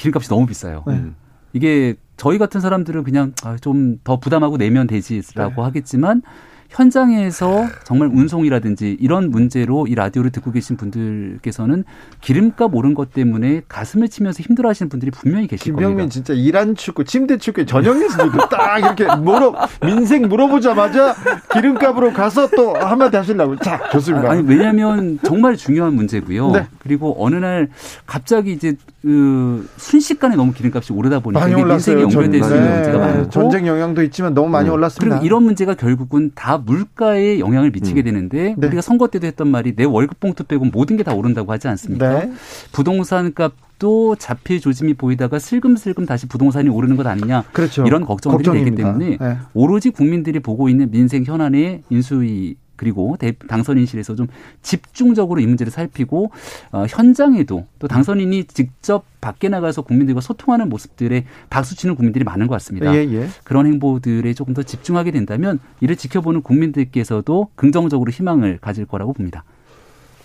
[0.00, 0.82] 기름값이 너무 비싸요.
[0.86, 1.10] 네.
[1.52, 5.00] 이게 저희 같은 사람들은 그냥 아, 좀더 부담하고 내면 네.
[5.00, 6.22] 되지라고 하겠지만
[6.70, 11.84] 현장에서 정말 운송이라든지 이런 문제로 이 라디오를 듣고 계신 분들께서는
[12.20, 15.88] 기름값 오른 것 때문에 가슴을 치면서 힘들어하시는 분들이 분명히 계실 겁니다.
[15.88, 21.14] 김병민 진짜 이란 축구, 침대 축구 전형에서도 딱 이렇게 물어 민생 물어보자마자
[21.52, 23.56] 기름값으로 가서 또 한마디 하시려고.
[23.56, 24.30] 자, 좋습니다.
[24.30, 26.52] 아니 왜냐하면 정말 중요한 문제고요.
[26.52, 26.66] 네.
[26.78, 27.68] 그리고 어느 날
[28.06, 31.96] 갑자기 이제 그 순식간에 너무 기름값이 오르다 보니까 많이 올랐어요.
[31.96, 32.74] 민생에 연결될 수 있는 네.
[32.76, 35.16] 문제가 많고 전쟁 영향도 있지만 너무 많이 올랐습니다.
[35.16, 38.66] 그리고 이런 문제가 결국은 다 물가에 영향을 미치게 되는데 네.
[38.66, 42.20] 우리가 선거 때도 했던 말이 내 월급 봉투 빼고 모든 게 다 오른다고 하지 않습니까?
[42.26, 42.32] 네.
[42.72, 47.84] 부동산 값도 잡힐 조짐이 보이다가 슬금슬금 다시 부동산이 오르는 것 아니냐 그렇죠.
[47.86, 48.98] 이런 걱정들이 되기 걱정입니다.
[48.98, 49.38] 때문에 네.
[49.54, 54.26] 오로지 국민들이 보고 있는 민생 현안의 인수위 그리고 대- 당선인실에서 좀
[54.62, 56.30] 집중적으로 이 문제를 살피고
[56.72, 62.54] 어, 현장에도 또 당선인이 직접 밖에 나가서 국민들과 소통하는 모습들에 박수 치는 국민들이 많은 것
[62.54, 62.94] 같습니다.
[62.94, 63.28] 예, 예.
[63.44, 69.44] 그런 행보들에 조금 더 집중하게 된다면 이를 지켜보는 국민들께서도 긍정적으로 희망을 가질 거라고 봅니다.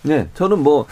[0.02, 0.86] 네, 저는 뭐,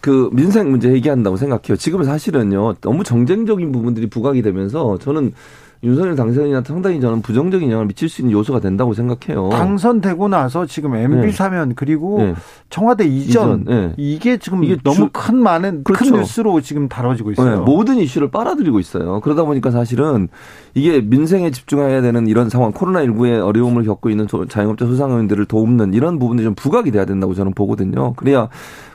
[0.00, 1.76] 그 민생 문제 얘기한다고 생각해요.
[1.76, 5.34] 지금 사실은요, 너무 정쟁적인 부분들이 부각이 되면서 저는
[5.82, 9.48] 윤석열 당선인한테 상당히 저는 부정적인 영향을 미칠 수 있는 요소가 된다고 생각해요.
[9.48, 11.32] 당선되고 나서 지금 MB 네.
[11.32, 12.34] 사면 그리고 네.
[12.68, 13.94] 청와대 이전, 이전, 네.
[13.96, 16.04] 이게 지금 이게 너무 주- 큰 많은 그렇죠.
[16.04, 17.56] 큰 뉴스로 지금 다뤄지고 있어요.
[17.56, 19.20] 네, 모든 이슈를 빨아들이고 있어요.
[19.20, 20.28] 그러다 보니까 사실은
[20.74, 25.94] 이게 민생에 집중해야 되는 이런 상황, 코로나 19의 어려움을 겪고 있는 소- 자영업자 소상공인들을 도움는
[25.94, 28.12] 이런 부분이 좀 부각이 돼야 된다고 저는 보거든요.
[28.14, 28.48] 그래야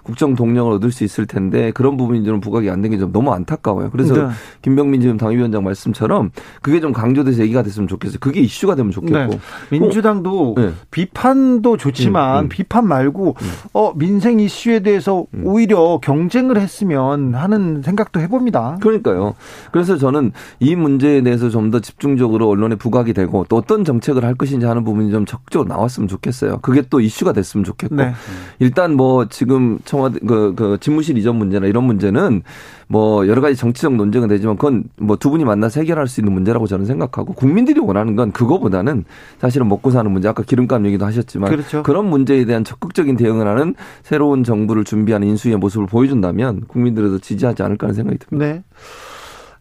[0.06, 3.34] 국정 동력을 얻을 수 있을 텐데 그런 부분이 좀 부각이 안 된 게 좀 너무
[3.34, 3.90] 안타까워요.
[3.92, 4.34] 그래서 네.
[4.62, 8.20] 김병민 지금 당위원장 말씀처럼 그게 좀 강조돼서 얘기가 됐으면 좋겠어요.
[8.22, 9.16] 그게 이슈가 되면 좋겠고.
[9.18, 9.40] 네.
[9.72, 10.72] 민주당도 네.
[10.92, 12.50] 비판도 좋지만 음, 음.
[12.50, 13.36] 비판 말고
[13.74, 15.42] 어 민생 이슈에 대해서 음.
[15.46, 18.78] 오히려 경쟁을 했으면 하는 생각도 해봅니다.
[18.82, 19.34] 그러니까요.
[19.72, 24.36] 그래서 저는 이 문제에 대해서 좀 더 집중적으로 언론에 부각이 되고 또 어떤 정책을 할
[24.36, 26.60] 것인지 하는 부분이 좀 적극적으로 나왔으면 좋겠어요.
[26.62, 27.96] 그게 또 이슈가 됐으면 좋겠고.
[27.96, 28.14] 네.
[28.60, 32.44] 일단 뭐 지금 청와대 그, 그 집무실 이전 문제나 이런 문제는
[32.88, 36.68] 뭐 여러 가지 정치적 논쟁은 되지만 그건 뭐 두 분이 만나서 해결할 수 있는 문제라고
[36.68, 39.06] 저는 생각하고 국민들이 원하는 건 그거보다는
[39.40, 41.82] 사실은 먹고 사는 문제 아까 기름값 얘기도 하셨지만 그렇죠.
[41.88, 43.74] 런 문제에 대한 적극적인 대응을 하는
[44.04, 48.46] 새로운 정부를 준비하는 인수위의 모습을 보여준다면 국민들에도 지지하지 않을까 하는 생각이 듭니다.
[48.46, 48.64] 네.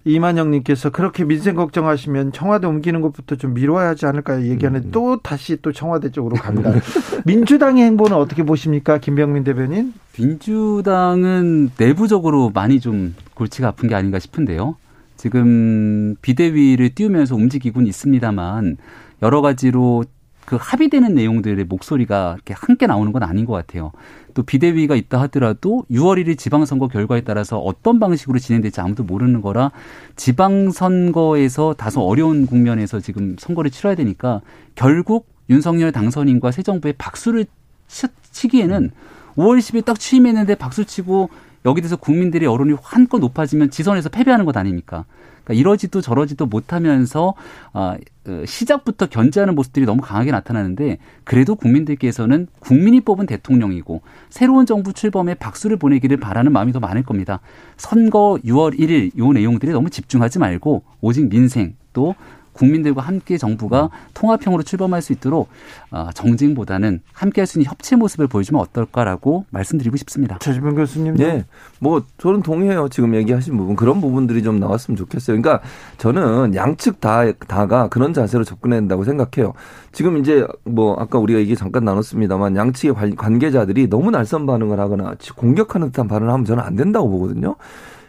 [0.05, 5.57] 이만영님께서 그렇게 민생 걱정하시면 청와대 옮기는 것부터 좀 미뤄야 하지 않을까 음, 얘기하는데 또 다시
[5.63, 6.73] 또 청와대 쪽으로 갑니다.
[7.25, 9.95] 민주당의 행보는 어떻게 보십니까, 김병민 대변인?
[10.19, 14.77] 민주당은 내부적으로 많이 좀 골치가 아픈 게 아닌가 싶은데요.
[15.17, 18.77] 지금 비대위를 띄우면서 움직이곤 있습니다만
[19.23, 20.05] 여러 가지로
[20.47, 23.93] 그 합의되는 내용들의 목소리가 이렇게 함께 나오는 건 아닌 것 같아요.
[24.35, 29.71] 또 비대위가 있다 하더라도 6월 1일 지방선거 결과에 따라서 어떤 방식으로 진행될지 아무도 모르는 거라
[30.17, 34.41] 지방선거에서 다소 어려운 국면에서 지금 선거를 치러야 되니까
[34.75, 37.47] 결국 윤석열 당선인과 새 정부의 박수를
[37.87, 38.91] 치- 치기에는
[39.37, 41.29] 5월 10일 딱 취임했는데 박수 치고
[41.65, 45.05] 여기 대해서 국민들의 여론이 한껏 높아지면 지선에서 패배하는 것 아닙니까?
[45.45, 47.35] 그러니까 이러지도 저러지도 못하면서
[47.73, 47.97] 아,
[48.27, 54.01] 어, 시작부터 견제하는 모습들이 너무 강하게 나타나는데 그래도 국민들께서는 국민이 뽑은 대통령이고
[54.31, 57.41] 새로운 정부 출범에 박수를 보내기를 바라는 마음이 더 많을 겁니다.
[57.77, 62.15] 선거 6월 1일 요 내용들이 너무 집중하지 말고 오직 민생 또
[62.55, 65.49] 국민들과 함께 정부가 통합형으로 출범할 수 있도록
[65.91, 70.39] 아, 정쟁보다는 함께할 수 있는 협치 모습을 보여주면 어떨까라고 말씀드리고 싶습니다.
[70.39, 71.17] 최지명 교수님.
[71.17, 71.45] 네.
[71.81, 72.89] 뭐 저는 동의해요.
[72.89, 75.41] 지금 얘기하신 부분 그런 부분들이 좀 나왔으면 좋겠어요.
[75.41, 75.65] 그러니까
[75.99, 79.53] 저는 양측 다 다가 그런 자세로 접근해야 된다고 생각해요.
[79.93, 85.15] 지금 이제 뭐 아까 우리가 얘기 잠깐 나눴습니다만 양측의 관- 관계자들이 너무 날선 반응을 하거나
[85.37, 87.57] 공격하는 듯한 반응을 하면 저는 안 된다고 보거든요.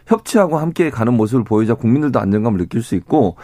[0.06, 3.36] 협치하고 함께 가는 모습을 보여야 국민들도 안정감을 느낄 수 있고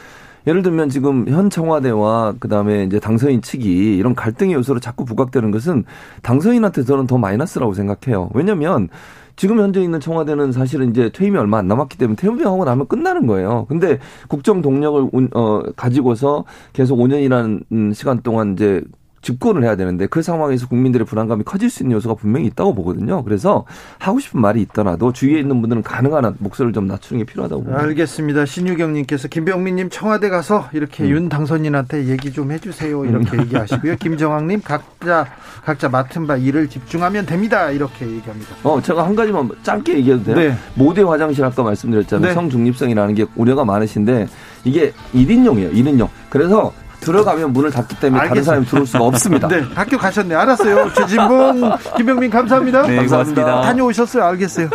[0.47, 5.85] 예를 들면 지금 현 청와대와 그다음에 이제 당선인 측이 이런 갈등의 요소로 자꾸 부각되는 것은
[6.23, 8.31] 당선인한테 저는 더 마이너스라고 생각해요.
[8.35, 8.89] 왜냐면
[9.37, 13.67] 지금 현재 있는 청와대는 사실은 이제 퇴임이 얼마 안 남았기 때문에 퇴임하고 나면 끝나는 거예요.
[13.69, 13.99] 근데
[14.29, 18.83] 국정 동력을 운- 어 가지고서 계속 5년이라는 시간 동안 이제
[19.23, 23.23] 집권을 해야 되는데 그 상황에서 국민들의 불안감이 커질 수 있는 요소가 분명히 있다고 보거든요.
[23.25, 23.65] 그래서
[23.99, 27.83] 하고 싶은 말이 있더라도 주위에 있는 분들은 가능한 한 목소리를 좀 낮추는 게 필요하다고 봅니다.
[27.83, 28.45] 알겠습니다.
[28.45, 33.05] 신유경님께서 김병민님 청와대 가서 이렇게 윤 당선인한테 얘기 좀 해주세요.
[33.05, 33.97] 이렇게 얘기하시고요.
[34.03, 35.27] 김정학님 각자
[35.65, 37.71] 각자 맡은 바 일을 집중하면 됩니다.
[37.71, 38.57] 이렇게 얘기합니다.
[38.65, 40.37] 어, 제가 한 가지만 짧게 얘기해도 돼요?
[40.37, 40.55] 네.
[40.75, 42.29] 모대 화장실 아까 말씀드렸잖아요.
[42.29, 42.35] 네.
[42.35, 44.27] 성중립성이라는 게 우려가 많으신데
[44.65, 45.73] 이게 1인용이에요.
[45.73, 46.09] 1인용.
[46.29, 46.73] 그래서
[47.03, 48.51] 들어가면 문을 닫기 때문에 다른 알겠습니다.
[48.51, 49.49] 사람이 들어올 수가 없습니다.
[49.49, 50.35] 네, 학교 가셨네.
[50.35, 50.93] 알았어요.
[50.95, 52.83] 최진봉, 김병민 감사합니다.
[52.83, 53.61] 네, 고맙습니다.
[53.63, 54.25] 다녀오셨어요.
[54.25, 54.69] 알겠어요.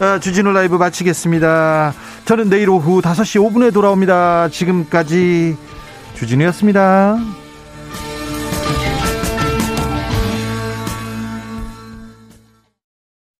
[0.00, 1.94] 어, 주진우 라이브 마치겠습니다.
[2.24, 4.48] 저는 내일 오후 5시 5분에 돌아옵니다.
[4.50, 5.56] 지금까지
[6.14, 7.41] 주진우였습니다.